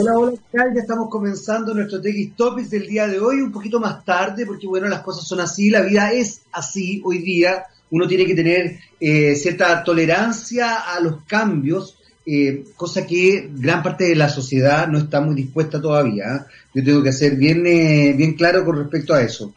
Hola, 0.00 0.12
hola, 0.16 0.32
¿qué 0.32 0.58
tal? 0.58 0.74
Ya 0.74 0.80
estamos 0.82 1.08
comenzando 1.10 1.74
nuestro 1.74 2.00
TX 2.00 2.36
Topics 2.36 2.70
del 2.70 2.86
día 2.86 3.08
de 3.08 3.18
hoy, 3.18 3.40
un 3.40 3.50
poquito 3.50 3.80
más 3.80 4.04
tarde, 4.04 4.46
porque 4.46 4.68
bueno, 4.68 4.86
las 4.86 5.00
cosas 5.00 5.26
son 5.26 5.40
así, 5.40 5.70
la 5.70 5.80
vida 5.80 6.12
es 6.12 6.42
así 6.52 7.02
hoy 7.04 7.18
día, 7.18 7.64
uno 7.90 8.06
tiene 8.06 8.24
que 8.24 8.36
tener 8.36 8.78
eh, 9.00 9.34
cierta 9.34 9.82
tolerancia 9.82 10.94
a 10.94 11.00
los 11.00 11.24
cambios, 11.24 11.98
eh, 12.24 12.62
cosa 12.76 13.04
que 13.08 13.50
gran 13.52 13.82
parte 13.82 14.04
de 14.04 14.14
la 14.14 14.28
sociedad 14.28 14.86
no 14.86 14.98
está 14.98 15.20
muy 15.20 15.34
dispuesta 15.34 15.80
todavía. 15.80 16.36
¿eh? 16.36 16.40
Yo 16.74 16.84
tengo 16.84 17.02
que 17.02 17.12
ser 17.12 17.34
bien, 17.34 17.64
bien 17.64 18.34
claro 18.34 18.64
con 18.64 18.76
respecto 18.76 19.14
a 19.14 19.22
eso. 19.22 19.52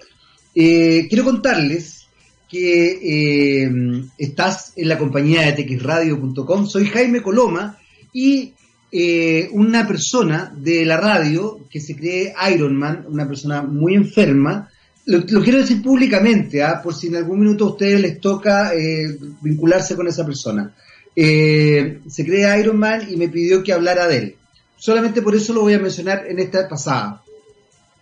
quiero 0.55 1.23
contarles 1.23 2.07
que 2.49 4.01
estás 4.17 4.73
en 4.75 4.89
la 4.89 4.97
compañía 4.97 5.51
de 5.51 5.63
txradio.com, 5.63 6.65
soy 6.65 6.87
Jaime 6.87 7.21
Coloma 7.21 7.77
y 8.11 8.55
eh, 8.93 9.47
una 9.53 9.87
persona 9.87 10.53
de 10.53 10.85
la 10.85 10.97
radio 10.97 11.61
que 11.69 11.79
se 11.79 11.95
cree 11.95 12.33
Iron 12.53 12.75
Man, 12.75 13.05
una 13.07 13.25
persona 13.25 13.61
muy 13.61 13.95
enferma, 13.95 14.69
lo, 15.05 15.23
quiero 15.25 15.59
decir 15.59 15.81
públicamente, 15.81 16.61
¿ah? 16.61 16.81
por 16.83 16.93
si 16.93 17.07
en 17.07 17.15
algún 17.15 17.39
minuto 17.39 17.65
a 17.65 17.69
ustedes 17.69 18.01
les 18.01 18.19
toca 18.19 18.73
eh, 18.75 19.17
vincularse 19.41 19.95
con 19.95 20.07
esa 20.07 20.25
persona. 20.25 20.73
Eh, 21.15 22.01
se 22.07 22.25
cree 22.25 22.59
Iron 22.59 22.77
Man 22.77 23.07
y 23.09 23.15
me 23.15 23.29
pidió 23.29 23.63
que 23.63 23.73
hablara 23.73 24.07
de 24.07 24.17
él. 24.17 24.35
Solamente 24.77 25.21
por 25.21 25.35
eso 25.35 25.53
lo 25.53 25.61
voy 25.61 25.73
a 25.73 25.79
mencionar 25.79 26.25
en 26.27 26.39
esta 26.39 26.67
pasada. 26.67 27.23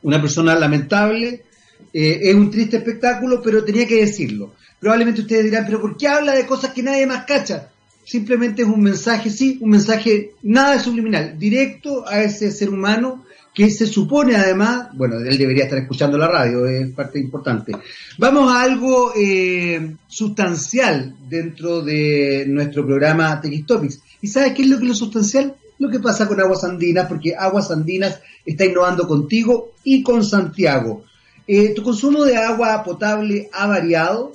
Una 0.02 0.20
persona 0.20 0.56
lamentable, 0.56 1.44
es 1.92 2.36
un 2.36 2.52
triste 2.52 2.78
espectáculo, 2.78 3.42
pero 3.42 3.64
tenía 3.64 3.88
que 3.88 4.02
decirlo. 4.02 4.54
Probablemente 4.80 5.22
ustedes 5.22 5.46
dirán, 5.46 5.66
pero 5.66 5.82
¿por 5.82 5.98
qué 5.98 6.08
habla 6.08 6.34
de 6.34 6.46
cosas 6.46 6.74
que 6.74 6.84
nadie 6.84 7.06
más 7.06 7.26
cacha? 7.26 7.70
Simplemente 8.10 8.64
es 8.64 8.68
un 8.68 8.82
mensaje, 8.82 9.30
sí, 9.30 9.60
un 9.62 9.70
mensaje 9.70 10.32
nada 10.42 10.80
subliminal, 10.80 11.38
directo 11.38 12.08
a 12.08 12.24
ese 12.24 12.52
ser 12.52 12.70
humano 12.70 13.24
que 13.54 13.70
se 13.70 13.86
supone 13.86 14.36
además, 14.36 14.88
bueno, 14.94 15.20
él 15.20 15.38
debería 15.38 15.66
estar 15.66 15.78
escuchando 15.78 16.18
la 16.18 16.28
radio, 16.28 16.66
es 16.66 16.90
parte 16.92 17.20
importante. 17.20 17.74
Vamos 18.18 18.52
a 18.52 18.64
algo 18.64 19.14
eh, 19.16 19.96
sustancial 20.08 21.16
dentro 21.30 21.82
de 21.82 22.46
nuestro 22.48 22.84
programa 22.84 23.40
TX 23.40 23.66
Topics. 23.68 24.02
¿Y 24.22 24.28
sabes 24.28 24.54
qué 24.54 24.64
es 24.64 24.70
lo 24.70 24.78
que 24.78 24.84
es 24.84 24.90
lo 24.90 24.96
sustancial? 24.96 25.56
Lo 25.78 25.90
que 25.90 26.00
pasa 26.00 26.28
con 26.28 26.40
Aguas 26.40 26.64
Andinas, 26.64 27.08
porque 27.08 27.36
Aguas 27.36 27.70
Andinas 27.70 28.22
está 28.44 28.66
innovando 28.66 29.08
contigo 29.08 29.74
y 29.84 30.02
con 30.02 30.24
Santiago. 30.24 31.04
Eh, 31.46 31.74
tu 31.76 31.84
consumo 31.84 32.24
de 32.24 32.38
agua 32.38 32.84
potable 32.84 33.50
ha 33.54 33.68
variado, 33.68 34.32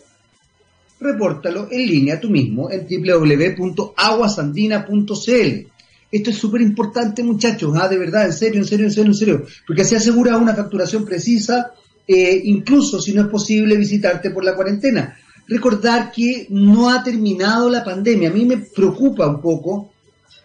repórtalo 1.01 1.69
en 1.71 1.87
línea 1.87 2.21
tú 2.21 2.29
mismo 2.31 2.71
en 2.71 2.87
www.aguasandina.cl. 2.87 5.67
Esto 6.11 6.31
es 6.31 6.37
súper 6.37 6.61
importante, 6.61 7.23
muchachos, 7.25 7.75
¿ah? 7.77 7.89
de 7.89 7.99
verdad, 7.99 8.27
en 8.27 8.33
serio, 8.33 8.61
en 8.61 8.67
serio, 8.67 8.87
en 8.87 8.93
serio, 8.93 9.11
en 9.11 9.17
serio, 9.17 9.45
porque 9.67 9.83
así 9.83 9.97
asegura 9.97 10.37
una 10.37 10.55
facturación 10.55 11.05
precisa, 11.05 11.73
eh, 12.07 12.41
incluso 12.45 13.01
si 13.01 13.13
no 13.13 13.23
es 13.23 13.29
posible 13.29 13.77
visitarte 13.77 14.31
por 14.31 14.45
la 14.45 14.55
cuarentena. 14.55 15.19
Recordar 15.49 16.13
que 16.13 16.47
no 16.51 16.89
ha 16.89 17.03
terminado 17.03 17.69
la 17.69 17.83
pandemia. 17.85 18.31
A 18.31 18.33
mí 18.33 18.45
me 18.45 18.59
preocupa 18.59 19.27
un 19.27 19.41
poco 19.41 19.91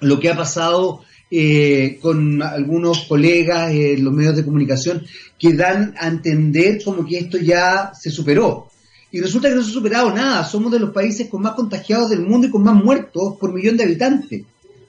lo 0.01 0.19
que 0.19 0.29
ha 0.29 0.35
pasado 0.35 1.01
eh, 1.31 1.99
con 2.01 2.41
algunos 2.41 3.01
colegas 3.01 3.71
en 3.71 4.03
los 4.03 4.11
medios 4.11 4.35
de 4.35 4.43
comunicación 4.43 5.05
que 5.37 5.53
dan 5.53 5.93
a 5.99 6.07
entender 6.07 6.81
como 6.83 7.05
que 7.05 7.19
esto 7.19 7.37
ya 7.37 7.91
se 7.93 8.09
superó. 8.09 8.68
Y 9.11 9.21
resulta 9.21 9.49
que 9.49 9.55
no 9.55 9.63
se 9.63 9.71
ha 9.71 9.73
superado 9.73 10.13
nada. 10.13 10.43
Somos 10.43 10.71
de 10.71 10.79
los 10.79 10.91
países 10.91 11.27
con 11.29 11.41
más 11.41 11.53
contagiados 11.53 12.09
del 12.09 12.21
mundo 12.21 12.47
y 12.47 12.51
con 12.51 12.63
más 12.63 12.75
muertos 12.75 13.35
por 13.39 13.53
millón 13.53 13.77
de 13.77 13.83
habitantes. 13.83 14.43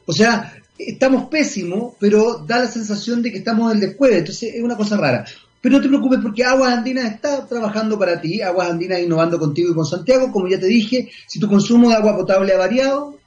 O 0.07 0.13
sea, 0.13 0.55
estamos 0.79 1.29
pésimos, 1.29 1.95
pero 1.99 2.45
da 2.47 2.59
la 2.61 2.67
sensación 2.67 3.23
de 3.23 3.33
que 3.33 3.39
estamos 3.39 3.71
en 3.71 3.79
el 3.79 3.89
después. 3.89 4.13
Entonces 4.13 4.55
es 4.55 4.63
una 4.63 4.77
cosa 4.77 4.97
rara. 4.97 5.25
Pero 5.61 5.77
no 5.77 5.83
te 5.83 5.89
preocupes 5.89 6.21
porque 6.23 6.43
Aguas 6.43 6.73
Andinas 6.73 7.13
está 7.13 7.47
trabajando 7.47 7.99
para 7.99 8.21
ti. 8.21 8.41
Aguas 8.41 8.71
Andinas 8.71 9.01
innovando 9.01 9.39
contigo 9.39 9.71
y 9.71 9.75
con 9.75 9.85
Santiago. 9.85 10.33
Como 10.33 10.49
ya 10.49 10.59
te 10.59 10.67
dije, 10.67 11.11
si 11.27 11.39
tu 11.39 11.49
consumo 11.49 11.91
de 11.91 11.97
agua 11.97 12.17
potable 12.17 12.55
ha 12.55 12.59
variado, 12.59 13.20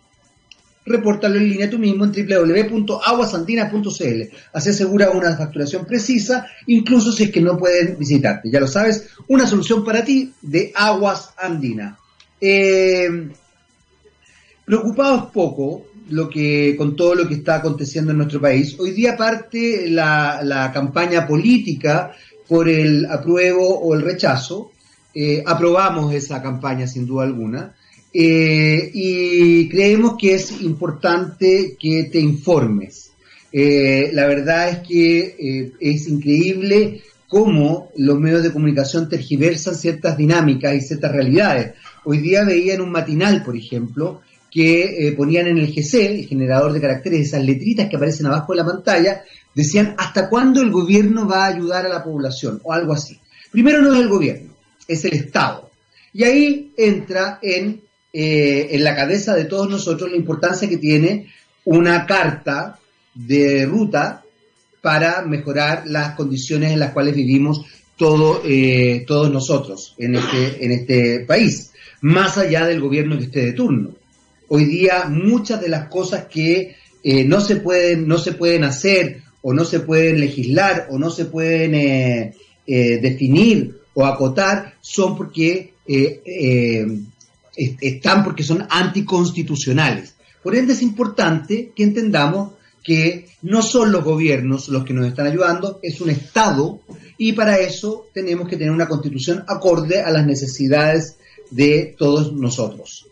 repórtalo 0.86 1.36
en 1.36 1.50
línea 1.50 1.70
tú 1.70 1.80
mismo 1.80 2.06
en 2.06 2.12
www.aguasandinas.cl. 2.12 4.22
Así 4.54 4.70
asegura 4.70 5.12
una 5.12 5.36
facturación 5.36 5.86
precisa, 5.86 6.48
incluso 6.68 7.12
si 7.12 7.24
es 7.24 7.32
que 7.32 7.42
no 7.42 7.58
pueden 7.58 7.98
visitarte. 7.98 8.50
Ya 8.50 8.60
lo 8.60 8.68
sabes, 8.68 9.10
una 9.28 9.48
solución 9.48 9.84
para 9.84 10.04
ti 10.04 10.32
de 10.42 10.72
Aguas 10.76 11.34
Andinas. 11.38 11.98
Eh, 12.40 13.30
preocupados 14.66 15.32
poco 15.32 15.86
lo 16.10 16.30
que, 16.30 16.76
con 16.78 16.96
todo 16.96 17.16
lo 17.16 17.28
que 17.28 17.36
está 17.36 17.56
aconteciendo 17.56 18.12
en 18.12 18.18
nuestro 18.18 18.42
país. 18.42 18.78
Hoy 18.80 18.92
día 18.92 19.16
parte 19.16 19.90
la, 19.90 20.72
campaña 20.74 21.26
política 21.26 22.12
por 22.48 22.68
el 22.68 23.06
apruebo 23.06 23.80
o 23.80 23.94
el 23.94 24.02
rechazo. 24.02 24.72
Eh, 25.16 25.44
aprobamos 25.46 26.14
esa 26.14 26.42
campaña 26.42 26.88
sin 26.88 27.06
duda 27.06 27.24
alguna. 27.24 27.74
Eh, 28.16 28.92
y 28.94 29.68
creemos 29.70 30.16
que 30.20 30.36
es 30.36 30.62
importante 30.62 31.76
que 31.80 32.04
te 32.12 32.20
informes. 32.20 33.12
Eh, 33.52 34.12
la 34.14 34.28
verdad 34.28 34.70
es 34.70 34.88
que 34.88 35.20
eh, 35.20 35.72
es 35.80 36.08
increíble 36.08 37.02
cómo 37.28 37.90
los 37.98 38.20
medios 38.20 38.44
de 38.44 38.54
comunicación 38.54 39.10
tergiversan 39.10 39.74
ciertas 39.74 40.16
dinámicas 40.16 40.76
y 40.76 40.82
ciertas 40.82 41.12
realidades. 41.12 41.74
Hoy 42.06 42.20
día 42.20 42.44
veía 42.46 42.76
en 42.76 42.82
un 42.82 42.92
matinal, 42.92 43.44
por 43.44 43.58
ejemplo, 43.58 44.22
que 44.52 45.12
ponían 45.18 45.48
en 45.48 45.58
el 45.58 45.74
GC, 45.74 46.20
el 46.20 46.28
generador 46.28 46.74
de 46.74 46.82
caracteres, 46.82 47.22
esas 47.22 47.44
letritas 47.44 47.90
que 47.90 47.96
aparecen 47.96 48.28
abajo 48.28 48.54
de 48.54 48.60
la 48.60 48.66
pantalla, 48.66 49.24
decían 49.56 49.96
hasta 49.98 50.30
cuándo 50.30 50.62
el 50.62 50.70
gobierno 50.70 51.28
va 51.28 51.46
a 51.46 51.48
ayudar 51.48 51.88
a 51.88 51.90
la 51.90 52.04
población 52.04 52.62
o 52.64 52.72
algo 52.72 52.94
así. 52.94 53.20
Primero 53.52 53.82
no 53.82 53.96
es 53.96 54.00
el 54.00 54.10
gobierno, 54.10 54.54
es 54.88 55.04
el 55.06 55.14
Estado. 55.14 55.72
Y 56.14 56.24
ahí 56.24 56.72
entra 56.78 57.40
en 57.42 57.82
eh, 58.16 58.76
en 58.76 58.84
la 58.84 58.96
cabeza 58.96 59.34
de 59.34 59.46
todos 59.46 59.68
nosotros 59.68 60.12
la 60.12 60.18
importancia 60.18 60.70
que 60.70 60.78
tiene 60.78 61.34
una 61.66 62.06
carta 62.06 62.78
de 63.16 63.66
ruta 63.66 64.24
para 64.82 65.24
mejorar 65.24 65.86
las 65.88 66.14
condiciones 66.14 66.74
en 66.74 66.80
las 66.80 66.92
cuales 66.92 67.16
vivimos 67.16 67.66
todo, 67.98 68.44
eh, 68.46 69.04
todos 69.08 69.32
nosotros 69.32 69.96
en 69.98 70.14
este, 70.14 70.64
en 70.64 70.72
este 70.74 71.20
país, 71.22 71.72
más 72.02 72.38
allá 72.38 72.68
del 72.68 72.82
gobierno 72.82 73.18
que 73.18 73.24
esté 73.24 73.46
de 73.48 73.54
turno. 73.54 73.96
Hoy 74.48 74.66
día 74.66 75.06
muchas 75.10 75.60
de 75.60 75.70
las 75.70 75.88
cosas 75.88 76.26
que 76.26 76.76
eh, 77.04 77.24
no, 77.24 77.42
se 77.42 77.56
pueden, 77.56 78.08
no 78.08 78.20
se 78.20 78.34
pueden 78.34 78.64
hacer 78.64 79.24
o 79.42 79.54
no 79.56 79.66
se 79.66 79.80
pueden 79.80 80.20
legislar 80.20 80.86
o 80.92 81.00
no 81.00 81.10
se 81.10 81.26
pueden 81.26 82.36
definir 82.68 83.76
o 83.96 84.06
acotar 84.06 84.76
son 84.82 85.18
porque 85.18 85.74
están 87.56 88.24
porque 88.24 88.44
son 88.44 88.66
anticonstitucionales. 88.70 90.16
Por 90.42 90.56
ende 90.56 90.74
es 90.74 90.82
importante 90.82 91.72
que 91.76 91.84
entendamos 91.84 92.54
que 92.84 93.28
no 93.44 93.62
son 93.62 93.92
los 93.92 94.04
gobiernos 94.04 94.68
los 94.68 94.84
que 94.84 94.94
nos 94.94 95.08
están 95.08 95.28
ayudando, 95.28 95.80
es 95.82 96.02
un 96.02 96.10
Estado 96.10 96.82
y 97.18 97.32
para 97.32 97.58
eso 97.58 98.08
tenemos 98.14 98.48
que 98.50 98.58
tener 98.58 98.72
una 98.72 98.88
constitución 98.88 99.44
acorde 99.48 100.02
a 100.02 100.12
las 100.12 100.26
necesidades 100.26 101.18
de 101.50 101.96
todos 101.98 102.34
nosotros. 102.34 103.08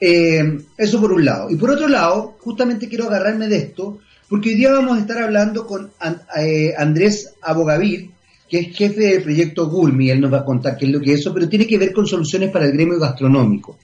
Eh, 0.00 0.58
eso 0.76 1.00
por 1.00 1.12
un 1.12 1.24
lado. 1.24 1.48
Y 1.50 1.56
por 1.56 1.70
otro 1.70 1.86
lado, 1.86 2.36
justamente 2.40 2.88
quiero 2.88 3.06
agarrarme 3.06 3.46
de 3.46 3.58
esto, 3.58 4.00
porque 4.28 4.50
hoy 4.50 4.54
día 4.56 4.72
vamos 4.72 4.98
a 4.98 5.00
estar 5.00 5.22
hablando 5.22 5.66
con 5.66 5.92
eh, 6.36 6.74
Andrés 6.76 7.34
Abogavir, 7.40 8.10
que 8.52 8.58
es 8.58 8.76
jefe 8.76 9.00
del 9.00 9.22
proyecto 9.22 9.66
Gulmi, 9.70 10.10
él 10.10 10.20
nos 10.20 10.30
va 10.30 10.40
a 10.40 10.44
contar 10.44 10.76
qué 10.76 10.84
es 10.84 10.92
lo 10.92 11.00
que 11.00 11.14
es 11.14 11.20
eso, 11.20 11.32
pero 11.32 11.48
tiene 11.48 11.66
que 11.66 11.78
ver 11.78 11.90
con 11.90 12.06
soluciones 12.06 12.50
para 12.50 12.66
el 12.66 12.72
gremio 12.72 12.98
gastronómico. 12.98 13.78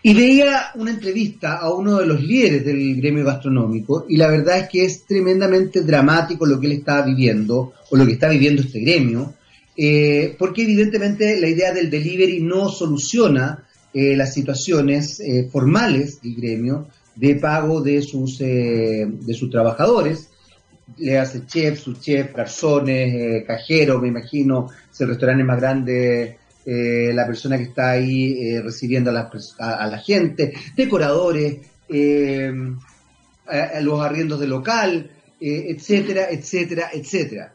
Y 0.00 0.14
veía 0.14 0.66
una 0.76 0.92
entrevista 0.92 1.56
a 1.56 1.74
uno 1.74 1.98
de 1.98 2.06
los 2.06 2.22
líderes 2.22 2.64
del 2.64 2.94
gremio 3.00 3.24
gastronómico 3.24 4.06
y 4.08 4.16
la 4.16 4.28
verdad 4.28 4.58
es 4.58 4.68
que 4.68 4.84
es 4.84 5.04
tremendamente 5.06 5.82
dramático 5.82 6.46
lo 6.46 6.60
que 6.60 6.66
él 6.66 6.72
está 6.74 7.02
viviendo 7.02 7.72
o 7.90 7.96
lo 7.96 8.06
que 8.06 8.12
está 8.12 8.28
viviendo 8.28 8.62
este 8.62 8.78
gremio, 8.78 9.34
eh, 9.76 10.36
porque 10.38 10.62
evidentemente 10.62 11.40
la 11.40 11.48
idea 11.48 11.72
del 11.72 11.90
delivery 11.90 12.40
no 12.42 12.68
soluciona 12.68 13.64
eh, 13.92 14.14
las 14.14 14.32
situaciones 14.32 15.18
eh, 15.18 15.48
formales 15.50 16.22
del 16.22 16.36
gremio 16.36 16.86
de 17.16 17.34
pago 17.34 17.80
de 17.80 18.02
sus, 18.02 18.38
de 18.38 19.34
sus 19.34 19.50
trabajadores 19.50 20.28
le 20.98 21.18
hace 21.18 21.46
chef, 21.46 21.80
su 21.80 21.94
chef, 21.94 22.34
garzones, 22.34 23.14
eh, 23.14 23.44
cajero, 23.46 24.00
me 24.00 24.08
imagino, 24.08 24.70
es 24.90 25.00
el 25.00 25.08
restaurante 25.08 25.44
más 25.44 25.60
grande, 25.60 26.38
eh, 26.64 27.10
la 27.12 27.26
persona 27.26 27.56
que 27.56 27.64
está 27.64 27.90
ahí 27.90 28.32
eh, 28.40 28.62
recibiendo 28.62 29.10
a 29.10 29.12
la, 29.12 29.30
a, 29.58 29.98
gente, 29.98 30.52
decoradores, 30.76 31.58
los 33.80 34.00
arriendos 34.00 34.40
de 34.40 34.46
local, 34.46 35.10
etcétera, 35.40 36.30
etcétera, 36.30 36.90
etcétera. 36.92 37.54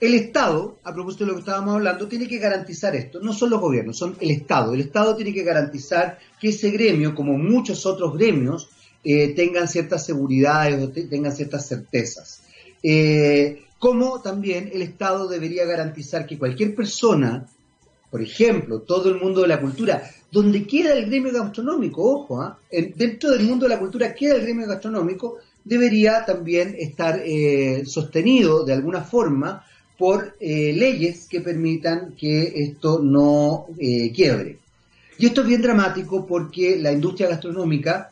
el 0.00 0.14
Estado, 0.14 0.78
a 0.84 0.94
propósito 0.94 1.24
de 1.24 1.28
lo 1.28 1.34
que 1.34 1.40
estábamos 1.40 1.74
hablando, 1.74 2.06
tiene 2.06 2.28
que 2.28 2.38
garantizar 2.38 2.94
esto. 2.94 3.20
No 3.20 3.32
son 3.32 3.50
los 3.50 3.60
gobiernos, 3.60 3.98
son 3.98 4.16
el 4.20 4.30
Estado. 4.30 4.72
El 4.74 4.80
Estado 4.80 5.16
tiene 5.16 5.34
que 5.34 5.42
garantizar 5.42 6.18
que 6.40 6.48
ese 6.50 6.70
gremio, 6.70 7.14
como 7.14 7.36
muchos 7.36 7.84
otros 7.84 8.14
gremios, 8.16 8.70
tengan 9.04 9.68
ciertas 9.68 10.04
seguridades 10.06 10.82
o 10.82 10.88
tengan 10.88 11.34
ciertas 11.36 11.66
certezas. 11.68 12.40
como 13.78 14.20
también 14.22 14.70
el 14.72 14.82
Estado 14.82 15.28
debería 15.28 15.66
garantizar 15.66 16.26
que 16.26 16.38
cualquier 16.38 16.74
persona, 16.74 17.46
por 18.10 18.22
ejemplo, 18.22 18.80
todo 18.80 19.10
el 19.10 19.20
mundo 19.20 19.42
de 19.42 19.48
la 19.48 19.60
cultura, 19.60 20.10
donde 20.30 20.66
queda 20.66 20.94
el 20.94 21.06
gremio 21.06 21.32
gastronómico, 21.32 22.02
ojo, 22.02 22.40
¿ah? 22.40 22.58
dentro 22.96 23.30
del 23.30 23.44
mundo 23.44 23.66
de 23.66 23.74
la 23.74 23.78
cultura 23.78 24.14
queda 24.14 24.34
el 24.34 24.42
gremio 24.42 24.66
gastronómico, 24.66 25.38
debería 25.64 26.24
también 26.24 26.74
estar 26.78 27.22
eh, 27.24 27.84
sostenido 27.86 28.64
de 28.64 28.74
alguna 28.74 29.02
forma 29.02 29.64
por 29.96 30.36
eh, 30.40 30.72
leyes 30.74 31.26
que 31.28 31.40
permitan 31.40 32.14
que 32.18 32.52
esto 32.56 33.00
no 33.00 33.66
eh, 33.78 34.12
quiebre. 34.12 34.58
Y 35.18 35.26
esto 35.26 35.42
es 35.42 35.46
bien 35.46 35.62
dramático 35.62 36.26
porque 36.26 36.76
la 36.78 36.92
industria 36.92 37.28
gastronómica, 37.28 38.10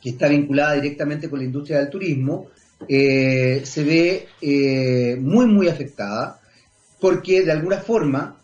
que 0.00 0.10
está 0.10 0.28
vinculada 0.28 0.74
directamente 0.74 1.28
con 1.28 1.38
la 1.38 1.44
industria 1.44 1.78
del 1.78 1.90
turismo, 1.90 2.48
se 2.88 3.84
ve 3.84 5.18
muy, 5.20 5.46
muy 5.46 5.68
afectada 5.68 6.40
porque 7.00 7.42
de 7.42 7.52
alguna 7.52 7.78
forma 7.78 8.40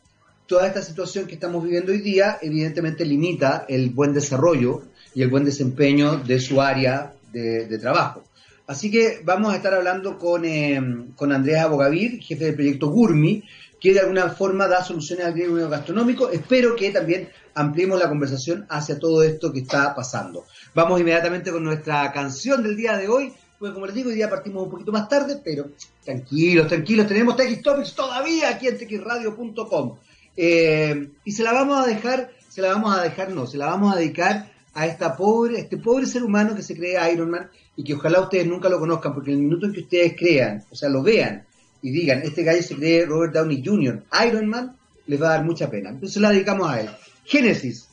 toda 0.46 0.66
esta 0.66 0.82
situación 0.82 1.26
que 1.26 1.34
estamos 1.34 1.62
viviendo 1.62 1.92
hoy 1.92 1.98
día 1.98 2.38
evidentemente 2.40 3.04
limita 3.04 3.66
el 3.68 3.90
buen 3.90 4.12
desarrollo 4.12 4.82
y 5.14 5.22
el 5.22 5.28
buen 5.28 5.44
desempeño 5.44 6.18
de 6.18 6.40
su 6.40 6.60
área 6.60 7.12
de, 7.32 7.78
trabajo. 7.78 8.22
Así 8.66 8.90
que 8.90 9.20
vamos 9.24 9.52
a 9.52 9.56
estar 9.56 9.74
hablando 9.74 10.18
con, 10.18 10.44
eh, 10.44 10.80
con 11.14 11.32
Andrés 11.32 11.58
Abogavir, 11.58 12.20
jefe 12.20 12.46
del 12.46 12.54
proyecto 12.54 12.88
Gurmi, 12.88 13.42
que 13.80 13.92
de 13.92 14.00
alguna 14.00 14.28
forma 14.30 14.66
da 14.66 14.82
soluciones 14.82 15.26
al 15.26 15.34
gremio 15.34 15.68
gastronómico. 15.68 16.30
Espero 16.30 16.74
que 16.74 16.90
también 16.90 17.28
ampliemos 17.54 17.98
la 17.98 18.08
conversación 18.08 18.66
hacia 18.68 18.98
todo 18.98 19.22
esto 19.22 19.52
que 19.52 19.60
está 19.60 19.94
pasando. 19.94 20.44
Vamos 20.74 21.00
inmediatamente 21.00 21.50
con 21.50 21.64
nuestra 21.64 22.10
canción 22.12 22.62
del 22.62 22.76
día 22.76 22.96
de 22.96 23.08
hoy. 23.08 23.32
Pues 23.58 23.72
como 23.72 23.86
les 23.86 23.94
digo, 23.94 24.10
hoy 24.10 24.16
día 24.16 24.28
partimos 24.28 24.64
un 24.64 24.70
poquito 24.70 24.92
más 24.92 25.08
tarde, 25.08 25.40
pero 25.42 25.70
tranquilos, 26.04 26.68
tranquilos, 26.68 27.06
tenemos 27.06 27.36
TX 27.36 27.62
Topics 27.62 27.94
todavía 27.94 28.50
aquí 28.50 28.68
en 28.68 28.76
txradio.com. 28.76 29.96
Eh, 30.36 31.10
y 31.24 31.32
se 31.32 31.42
la 31.42 31.52
vamos 31.52 31.82
a 31.82 31.86
dejar, 31.86 32.30
se 32.48 32.60
la 32.60 32.68
vamos 32.68 32.96
a 32.96 33.02
dejar, 33.02 33.30
no, 33.30 33.46
se 33.46 33.56
la 33.56 33.66
vamos 33.66 33.94
a 33.94 33.98
dedicar 33.98 34.52
a 34.74 34.86
esta 34.86 35.16
pobre, 35.16 35.58
este 35.58 35.78
pobre 35.78 36.04
ser 36.04 36.22
humano 36.22 36.54
que 36.54 36.62
se 36.62 36.76
cree 36.76 37.10
Iron 37.10 37.30
Man 37.30 37.48
y 37.76 37.82
que 37.82 37.94
ojalá 37.94 38.20
ustedes 38.20 38.46
nunca 38.46 38.68
lo 38.68 38.78
conozcan, 38.78 39.14
porque 39.14 39.30
el 39.32 39.38
minuto 39.38 39.64
en 39.64 39.72
que 39.72 39.80
ustedes 39.80 40.14
crean, 40.18 40.64
o 40.70 40.76
sea, 40.76 40.90
lo 40.90 41.02
vean 41.02 41.45
y 41.82 41.90
digan, 41.90 42.22
este 42.22 42.42
gallo 42.42 42.62
se 42.62 42.76
cree 42.76 43.06
Robert 43.06 43.34
Downey 43.34 43.62
Jr., 43.64 44.04
Iron 44.26 44.48
Man, 44.48 44.76
les 45.06 45.20
va 45.20 45.28
a 45.28 45.36
dar 45.36 45.44
mucha 45.44 45.70
pena. 45.70 45.90
Entonces 45.90 46.20
la 46.20 46.30
dedicamos 46.30 46.68
a 46.68 46.80
él. 46.80 46.90
Génesis. 47.24 47.88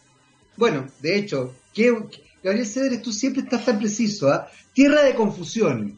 Bueno, 0.57 0.87
de 1.01 1.17
hecho, 1.17 1.53
¿qué, 1.73 1.93
Gabriel 2.43 2.67
Cedres, 2.67 3.01
tú 3.01 3.11
siempre 3.11 3.41
estás 3.41 3.65
tan 3.65 3.79
preciso, 3.79 4.29
¿ah? 4.29 4.47
Tierra 4.73 5.03
de 5.03 5.15
confusión. 5.15 5.97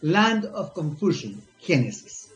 Land 0.00 0.46
of 0.54 0.72
Confusion. 0.72 1.40
Génesis. 1.58 2.28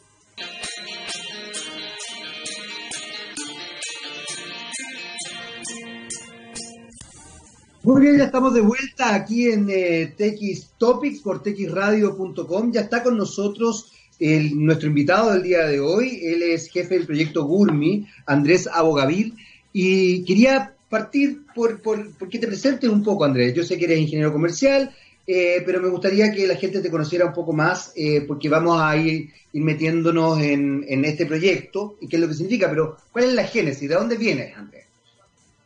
Muy 7.83 8.01
bien, 8.01 8.19
ya 8.19 8.25
estamos 8.25 8.53
de 8.53 8.63
vuelta 8.63 9.15
aquí 9.15 9.49
en 9.49 9.69
eh, 9.71 10.15
TX 10.17 10.73
Topics 10.77 11.21
por 11.21 11.43
texradio.com. 11.43 12.73
Ya 12.73 12.81
está 12.81 13.03
con 13.03 13.17
nosotros 13.17 13.93
el, 14.19 14.65
nuestro 14.65 14.89
invitado 14.89 15.33
del 15.33 15.43
día 15.43 15.67
de 15.67 15.81
hoy. 15.81 16.21
Él 16.23 16.43
es 16.43 16.71
jefe 16.71 16.95
del 16.97 17.07
proyecto 17.07 17.45
Gurmi, 17.45 18.07
Andrés 18.27 18.69
Abogavil. 18.73 19.35
Y 19.73 20.25
quería 20.25 20.75
partir 20.89 21.41
por, 21.55 21.81
por, 21.83 22.29
que 22.29 22.39
te 22.39 22.47
presentes 22.47 22.89
un 22.89 23.03
poco, 23.03 23.25
Andrés. 23.25 23.55
Yo 23.55 23.65
sé 23.65 23.79
que 23.79 23.87
eres 23.87 23.99
ingeniero 23.99 24.33
comercial, 24.33 24.95
eh, 25.27 25.63
pero 25.67 25.81
me 25.81 25.89
gustaría 25.89 26.33
que 26.33 26.47
la 26.47 26.57
gente 26.57 26.81
te 26.81 26.91
conociera 26.91 27.27
un 27.27 27.33
poco 27.33 27.53
más, 27.53 27.93
eh, 27.97 28.23
porque 28.27 28.49
vamos 28.49 28.81
a 28.81 28.97
ir, 28.97 29.31
metiéndonos 29.53 30.41
en, 30.41 30.85
en, 30.87 31.05
este 31.07 31.25
proyecto 31.25 31.97
y 32.01 32.09
qué 32.09 32.17
es 32.17 32.23
lo 32.23 32.29
que 32.29 32.35
significa. 32.35 32.69
Pero, 32.69 32.97
¿cuál 33.11 33.25
es 33.27 33.35
la 33.35 33.45
génesis? 33.45 33.89
¿De 33.89 33.95
dónde 33.95 34.17
vienes, 34.17 34.57
Andrés? 34.57 34.87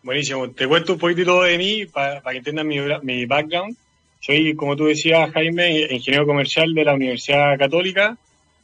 Buenísimo. 0.02 0.50
Te 0.50 0.66
cuento 0.66 0.94
un 0.94 0.98
poquito 0.98 1.42
de 1.42 1.58
mí 1.58 1.86
para, 1.86 2.22
que 2.22 2.36
entiendan 2.38 2.66
mi, 2.66 2.78
mi, 3.02 3.26
background. 3.26 3.76
Soy, 4.20 4.54
como 4.54 4.76
tú 4.76 4.86
decías, 4.86 5.30
Jaime, 5.32 5.88
ingeniero 5.90 6.26
comercial 6.26 6.72
de 6.72 6.84
la 6.84 6.94
Universidad 6.94 7.58
Católica. 7.58 8.16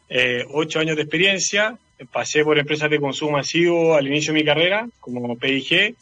Eh, 0.08 0.44
ocho 0.50 0.81
años 0.81 0.97
de 0.97 1.03
experiencia. 1.03 1.79
Pasé 2.12 2.44
por 2.44 2.58
empresas 2.58 2.91
de 2.91 3.00
consumo 3.00 3.32
masivo 3.32 3.94
al 3.94 4.06
inicio 4.06 4.32
de 4.32 4.41
mi 4.41 4.44
carrera, 4.44 4.88
como 5.00 5.37
PIG. 5.37 5.94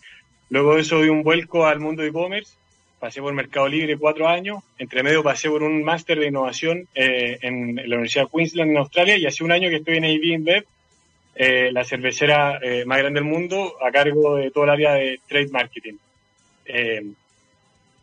Luego 0.50 0.74
de 0.74 0.80
eso 0.82 1.00
di 1.00 1.08
un 1.08 1.22
vuelco 1.22 1.66
al 1.66 1.80
mundo 1.80 2.02
de 2.02 2.08
e-commerce. 2.08 2.54
Pasé 2.98 3.20
por 3.20 3.32
Mercado 3.34 3.68
Libre 3.68 3.96
cuatro 3.96 4.28
años. 4.28 4.62
Entre 4.78 5.02
medio 5.02 5.22
pasé 5.22 5.48
por 5.48 5.62
un 5.62 5.84
máster 5.84 6.18
de 6.18 6.28
innovación 6.28 6.88
eh, 6.94 7.38
en, 7.42 7.76
la 7.76 7.96
Universidad 7.96 8.24
de 8.24 8.30
Queensland 8.30 8.70
en 8.70 8.76
Australia 8.78 9.16
y 9.16 9.26
hace 9.26 9.44
un 9.44 9.52
año 9.52 9.68
que 9.68 9.76
estoy 9.76 9.98
en 9.98 10.04
AB 10.04 10.24
InBev 10.24 10.64
eh, 11.36 11.72
la 11.72 11.84
cervecera 11.84 12.60
eh, 12.62 12.84
más 12.84 12.98
grande 12.98 13.18
del 13.18 13.28
mundo 13.28 13.74
a 13.82 13.90
cargo 13.90 14.36
de 14.36 14.52
todo 14.52 14.64
el 14.64 14.70
área 14.70 14.94
de 14.94 15.20
trade 15.26 15.48
marketing. 15.48 15.94
Eh, 16.64 17.04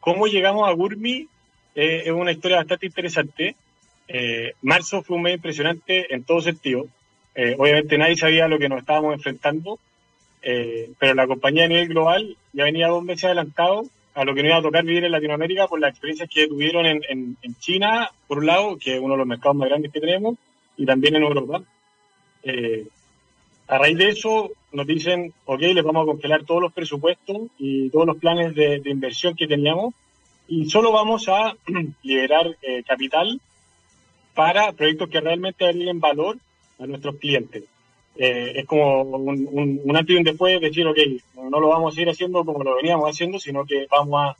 ¿Cómo 0.02 0.28
llegamos 0.28 0.68
a 0.68 0.74
Gurmi? 0.74 1.28
es 1.74 2.12
una 2.12 2.34
historia 2.34 2.58
bastante 2.58 2.88
interesante. 2.88 3.56
Marzo 4.62 5.04
fue 5.04 5.18
un 5.18 5.24
mes 5.24 5.36
impresionante 5.36 6.14
en 6.14 6.24
todo 6.24 6.42
sentido. 6.42 6.88
obviamente 7.58 7.98
nadie 7.98 8.18
sabía 8.18 8.48
lo 8.48 8.60
que 8.60 8.70
nos 8.70 8.80
estábamos 8.80 9.14
enfrentando, 9.14 9.80
pero 10.42 11.14
la 11.14 11.28
compañía 11.28 11.66
a 11.66 11.68
nivel 11.68 11.88
global 11.88 12.36
ya 12.54 12.66
venía 12.66 12.88
dos 12.88 13.04
meses 13.04 13.26
adelantado 13.26 13.86
a 14.14 14.26
lo 14.26 14.34
que 14.34 14.44
nos 14.44 14.50
iba 14.50 14.58
a 14.58 14.62
tocar 14.62 14.84
vivir 14.84 15.06
en 15.06 15.12
Latinoamérica 15.12 15.68
por 15.68 15.80
las 15.80 15.92
experiencias 15.92 16.30
que 16.30 16.48
tuvieron 16.48 16.86
en, 16.86 17.38
China, 17.60 18.12
por 18.28 18.40
un 18.40 18.46
lado, 18.46 18.78
que 18.78 18.96
es 18.96 19.00
uno 19.00 19.14
de 19.14 19.20
los 19.20 19.28
mercados 19.28 19.56
más 19.56 19.70
grandes 19.70 19.92
que 19.92 20.02
tenemos, 20.02 20.36
y 20.78 20.86
también 20.86 21.16
en 21.16 21.24
Europa. 21.24 21.64
Eh, 22.44 22.88
a 23.68 23.78
raíz 23.78 23.98
de 23.98 24.10
eso 24.10 24.52
nos 24.74 24.86
dicen, 24.86 25.34
ok, 25.46 25.62
les 25.62 25.84
vamos 25.84 26.04
a 26.04 26.12
congelar 26.12 26.44
todos 26.44 26.62
los 26.62 26.74
presupuestos 26.74 27.38
y 27.58 27.90
todos 27.90 28.06
los 28.06 28.18
planes 28.18 28.54
de, 28.54 28.82
inversión 28.86 29.36
que 29.36 29.48
teníamos 29.48 29.94
y 30.48 30.70
solo 30.70 30.92
vamos 30.92 31.30
a 31.30 31.56
liberar 32.04 32.58
eh, 32.62 32.84
capital 32.84 33.40
para 34.34 34.72
proyectos 34.74 35.10
que 35.10 35.22
realmente 35.22 35.66
agreguen 35.66 36.00
valor 36.00 36.38
a 36.80 36.86
nuestros 36.86 37.16
clientes. 37.18 37.64
Eh, 38.18 38.54
es 38.56 38.66
como 38.66 39.02
un, 39.02 39.80
un, 39.84 39.96
antes 39.96 40.14
y 40.14 40.18
un 40.18 40.24
después 40.24 40.60
de 40.60 40.68
decir, 40.68 40.86
ok, 40.86 40.98
no 41.50 41.60
lo 41.60 41.70
vamos 41.70 41.94
a 41.94 41.96
seguir 41.96 42.10
haciendo 42.10 42.44
como 42.44 42.64
lo 42.64 42.76
veníamos 42.76 43.10
haciendo, 43.10 43.40
sino 43.40 43.66
que 43.66 43.88
vamos 43.90 44.22
a, 44.22 44.38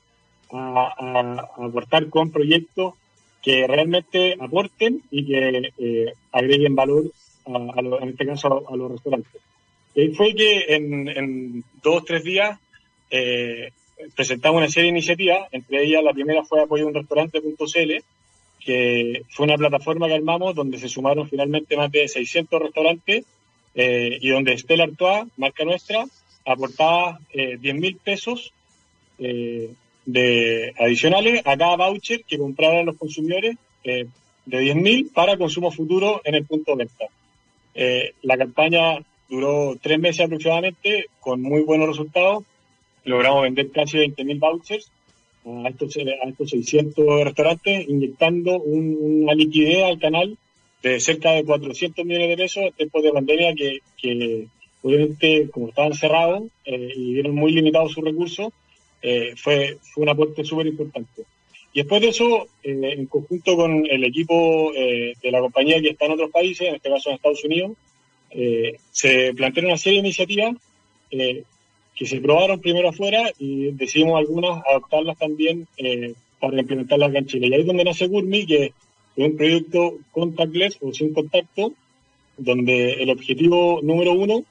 aportar 1.58 2.10
con 2.10 2.30
proyectos 2.30 2.96
que 3.42 3.66
realmente 3.68 4.36
aporten 4.38 5.02
y 5.10 5.26
que 5.26 5.72
eh, 5.78 6.14
agreguen 6.34 6.76
valor 6.76 7.06
en 7.46 8.10
este 8.10 8.26
caso 8.26 8.70
a, 8.70 8.76
los 8.76 8.92
restaurantes. 8.92 9.42
Y 9.96 10.10
fue 10.10 10.36
que 10.36 10.76
en, 10.76 11.08
en 11.08 11.64
dos 11.82 12.02
o 12.02 12.04
tres 12.04 12.26
días 12.26 12.60
eh, 13.10 13.72
presentamos 14.16 14.58
una 14.58 14.70
serie 14.70 14.92
de 14.92 14.98
iniciativas, 14.98 15.48
entre 15.52 15.84
ellas 15.84 16.04
la 16.04 16.14
primera 16.14 16.44
fue 16.44 16.62
apoyo 16.62 16.86
a 16.86 16.88
un 16.88 16.94
restaurante.cl, 16.94 18.04
que 18.64 19.24
fue 19.30 19.46
una 19.46 19.58
plataforma 19.58 20.08
que 20.08 20.14
armamos 20.14 20.56
donde 20.56 20.78
se 20.78 20.90
sumaron 20.90 21.28
finalmente 21.28 21.76
más 21.76 21.92
de 21.92 22.08
600 22.08 22.62
restaurantes 22.62 23.26
eh, 23.76 24.18
y 24.22 24.30
donde 24.30 24.58
Stella 24.58 24.84
Artois, 24.84 25.26
marca 25.38 25.66
nuestra, 25.66 26.06
aportaba 26.46 27.20
eh, 27.34 27.58
10 27.60 27.76
mil 27.76 27.96
pesos 27.98 28.54
eh, 29.20 29.72
de 30.06 30.74
adicionales 30.80 31.42
a 31.46 31.56
cada 31.58 31.76
voucher 31.76 32.24
que 32.24 32.38
compraran 32.38 32.86
los 32.86 32.98
consumidores 32.98 33.56
eh, 33.84 34.08
de 34.46 34.60
10 34.60 34.76
mil 34.76 35.12
para 35.14 35.38
consumo 35.38 35.72
futuro 35.72 36.22
en 36.24 36.36
el 36.36 36.46
punto 36.46 36.72
de 36.72 36.78
venta. 36.86 37.06
Eh, 37.74 38.14
la 38.24 38.38
campaña 38.38 39.00
duró 39.30 39.78
tres 39.82 40.00
meses 40.00 40.26
aproximadamente, 40.26 41.06
con 41.20 41.42
muy 41.42 41.62
buenos 41.62 41.88
resultados. 41.88 42.44
Logramos 43.06 43.44
vender 43.44 43.72
casi 43.72 43.98
20.000 43.98 44.40
vouchers 44.40 44.92
a 45.46 45.70
estos, 45.70 45.98
a 45.98 46.30
estos 46.30 46.50
600 46.50 47.24
restaurantes, 47.24 47.88
inyectando 47.88 48.60
una 48.60 49.34
liquidez 49.34 49.84
al 49.84 50.00
canal 50.00 50.38
de 50.84 51.00
cerca 51.00 51.32
de 51.32 51.44
400 51.44 52.06
millones 52.06 52.30
de 52.30 52.38
pesos 52.38 52.74
después 52.78 53.04
de 53.04 53.12
pandemia 53.12 53.54
que, 53.54 53.80
que 53.98 54.48
obviamente, 54.82 55.50
como 55.52 55.70
estaban 55.70 55.94
cerrados 55.94 56.44
eh, 56.66 56.92
y 56.96 57.14
vieron 57.14 57.36
muy 57.36 57.52
limitados 57.52 57.92
sus 57.92 58.04
recursos, 58.04 58.52
eh, 59.02 59.34
fue, 59.36 59.78
fue 59.82 60.04
un 60.04 60.10
aporte 60.10 60.44
súper 60.44 60.68
importante. 60.68 61.24
Y 61.74 61.80
después 61.80 62.02
de 62.02 62.10
eso, 62.10 62.48
en 62.64 63.06
conjunto 63.06 63.56
con 63.56 63.86
el 63.90 64.04
equipo 64.04 64.74
eh, 64.76 65.14
de 65.22 65.32
la 65.32 65.40
compañía 65.40 65.82
que 65.82 65.92
está 65.92 66.06
en 66.06 66.12
otros 66.12 66.30
países, 66.30 66.68
en 66.68 66.76
este 66.76 66.90
caso 66.90 67.10
en 67.10 67.16
Estados 67.16 67.44
Unidos, 67.46 67.72
se 68.92 69.34
plantearon 69.34 69.72
una 69.72 69.78
serie 69.78 70.02
de 70.02 70.08
iniciativas 70.08 70.56
que 72.02 72.08
se 72.08 72.20
probaron 72.20 72.60
primero 72.60 72.90
afuera 72.90 73.32
y 73.38 73.74
decidimos 73.74 74.18
algunas 74.18 74.64
adoptarlas 74.68 75.20
también 75.20 75.68
para 76.40 76.60
implementarlas 76.60 77.10
acá 77.12 77.20
en 77.20 77.28
Chile. 77.28 77.48
Y 77.48 77.54
ahí 77.54 77.62
es 77.62 77.68
donde 77.68 77.84
nace 77.84 78.08
Gurmi, 78.08 78.48
que 78.48 78.66
es 78.66 78.74
un 79.16 79.38
proyecto 79.38 80.00
contactless 80.10 80.80
o 80.82 80.92
sin 80.96 81.14
contacto, 81.14 81.74
donde 82.40 82.94
el 82.94 83.12
objetivo 83.12 83.82
número 83.84 84.14
uno 84.14 84.44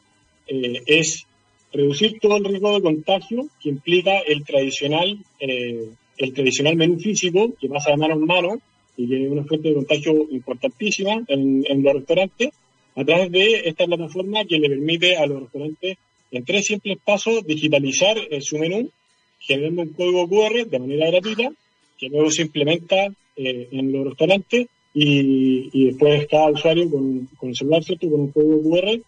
es 0.46 1.26
reducir 1.72 2.20
todo 2.20 2.36
el 2.36 2.44
riesgo 2.44 2.72
de 2.72 2.82
contagio 2.82 3.48
que 3.60 3.70
implica 3.70 4.20
el 4.20 4.44
tradicional 4.44 5.18
el 5.40 6.32
tradicional 6.32 6.76
menú 6.76 7.00
físico, 7.00 7.52
que 7.60 7.68
pasa 7.68 7.90
de 7.90 7.96
mano 7.96 8.14
en 8.14 8.26
mano 8.26 8.60
y 8.96 9.08
que 9.08 9.24
es 9.24 9.28
una 9.28 9.42
fuente 9.42 9.70
de 9.70 9.74
contagio 9.74 10.28
importantísima 10.30 11.24
en, 11.26 11.82
los 11.82 11.94
restaurantes, 11.94 12.50
a 12.94 13.04
través 13.04 13.32
de 13.32 13.68
esta 13.68 13.86
plataforma 13.86 14.44
que 14.44 14.60
le 14.60 14.68
permite 14.68 15.16
a 15.16 15.26
los 15.26 15.40
restaurantes 15.40 15.98
en 16.30 16.44
tres 16.44 16.66
simples 16.66 16.98
pasos 17.04 17.46
digitalizar 17.46 18.16
eh, 18.18 18.40
su 18.40 18.58
menú, 18.58 18.90
generando 19.38 19.82
un 19.82 19.88
código 19.90 20.28
QR 20.28 20.66
de 20.66 20.78
manera 20.78 21.10
gratuita, 21.10 21.52
que 21.98 22.08
luego 22.08 22.30
se 22.30 22.42
implementa 22.42 23.06
eh, 23.36 23.68
en 23.72 23.92
los 23.92 24.08
restaurantes 24.08 24.68
y, 24.92 25.86
después 25.86 26.26
cada 26.28 26.50
usuario 26.50 26.90
con, 26.90 27.28
con 27.36 27.50
el 27.50 27.56
celular, 27.56 27.84
¿cierto? 27.84 28.10
con 28.10 28.20
un 28.20 28.32
código 28.32 28.62
QR, 28.62 29.00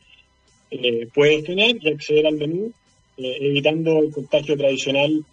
eh, 0.71 1.09
puede 1.15 1.37
escanear 1.37 1.77
y 1.81 1.89
acceder 1.89 2.27
al 2.27 2.37
menú, 2.37 2.73
evitando 3.17 3.99
el 3.99 4.11
contagio 4.11 4.57
tradicional 4.57 5.25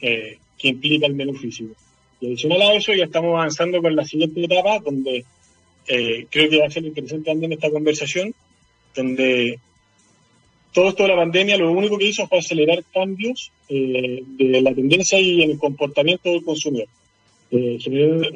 que 0.00 0.68
implica 0.68 1.06
el 1.06 1.14
menú 1.14 1.34
físico. 1.34 1.74
Y 2.20 2.26
adicional 2.26 2.60
a 2.60 2.74
eso, 2.74 2.92
ya 2.92 3.04
estamos 3.04 3.34
avanzando 3.34 3.80
con 3.80 3.94
la 3.94 4.04
siguiente 4.04 4.44
etapa, 4.44 4.80
donde 4.80 5.24
eh, 5.86 6.26
creo 6.30 6.48
que 6.48 6.58
va 6.58 6.66
a 6.66 6.70
ser 6.70 6.84
interesante 6.84 7.30
también 7.30 7.52
esta 7.52 7.70
conversación, 7.70 8.34
donde 8.94 9.58
todo 10.74 10.88
esto 10.88 11.04
de 11.04 11.10
la 11.10 11.16
pandemia 11.16 11.56
lo 11.56 11.72
único 11.72 11.96
que 11.96 12.08
hizo 12.08 12.26
fue 12.26 12.38
acelerar 12.38 12.84
cambios 12.92 13.52
eh, 13.68 14.22
de 14.26 14.60
la 14.60 14.74
tendencia 14.74 15.18
y 15.20 15.42
en 15.42 15.52
el 15.52 15.58
comportamiento 15.58 16.30
del 16.30 16.44
consumidor, 16.44 16.88
eh, 17.50 17.78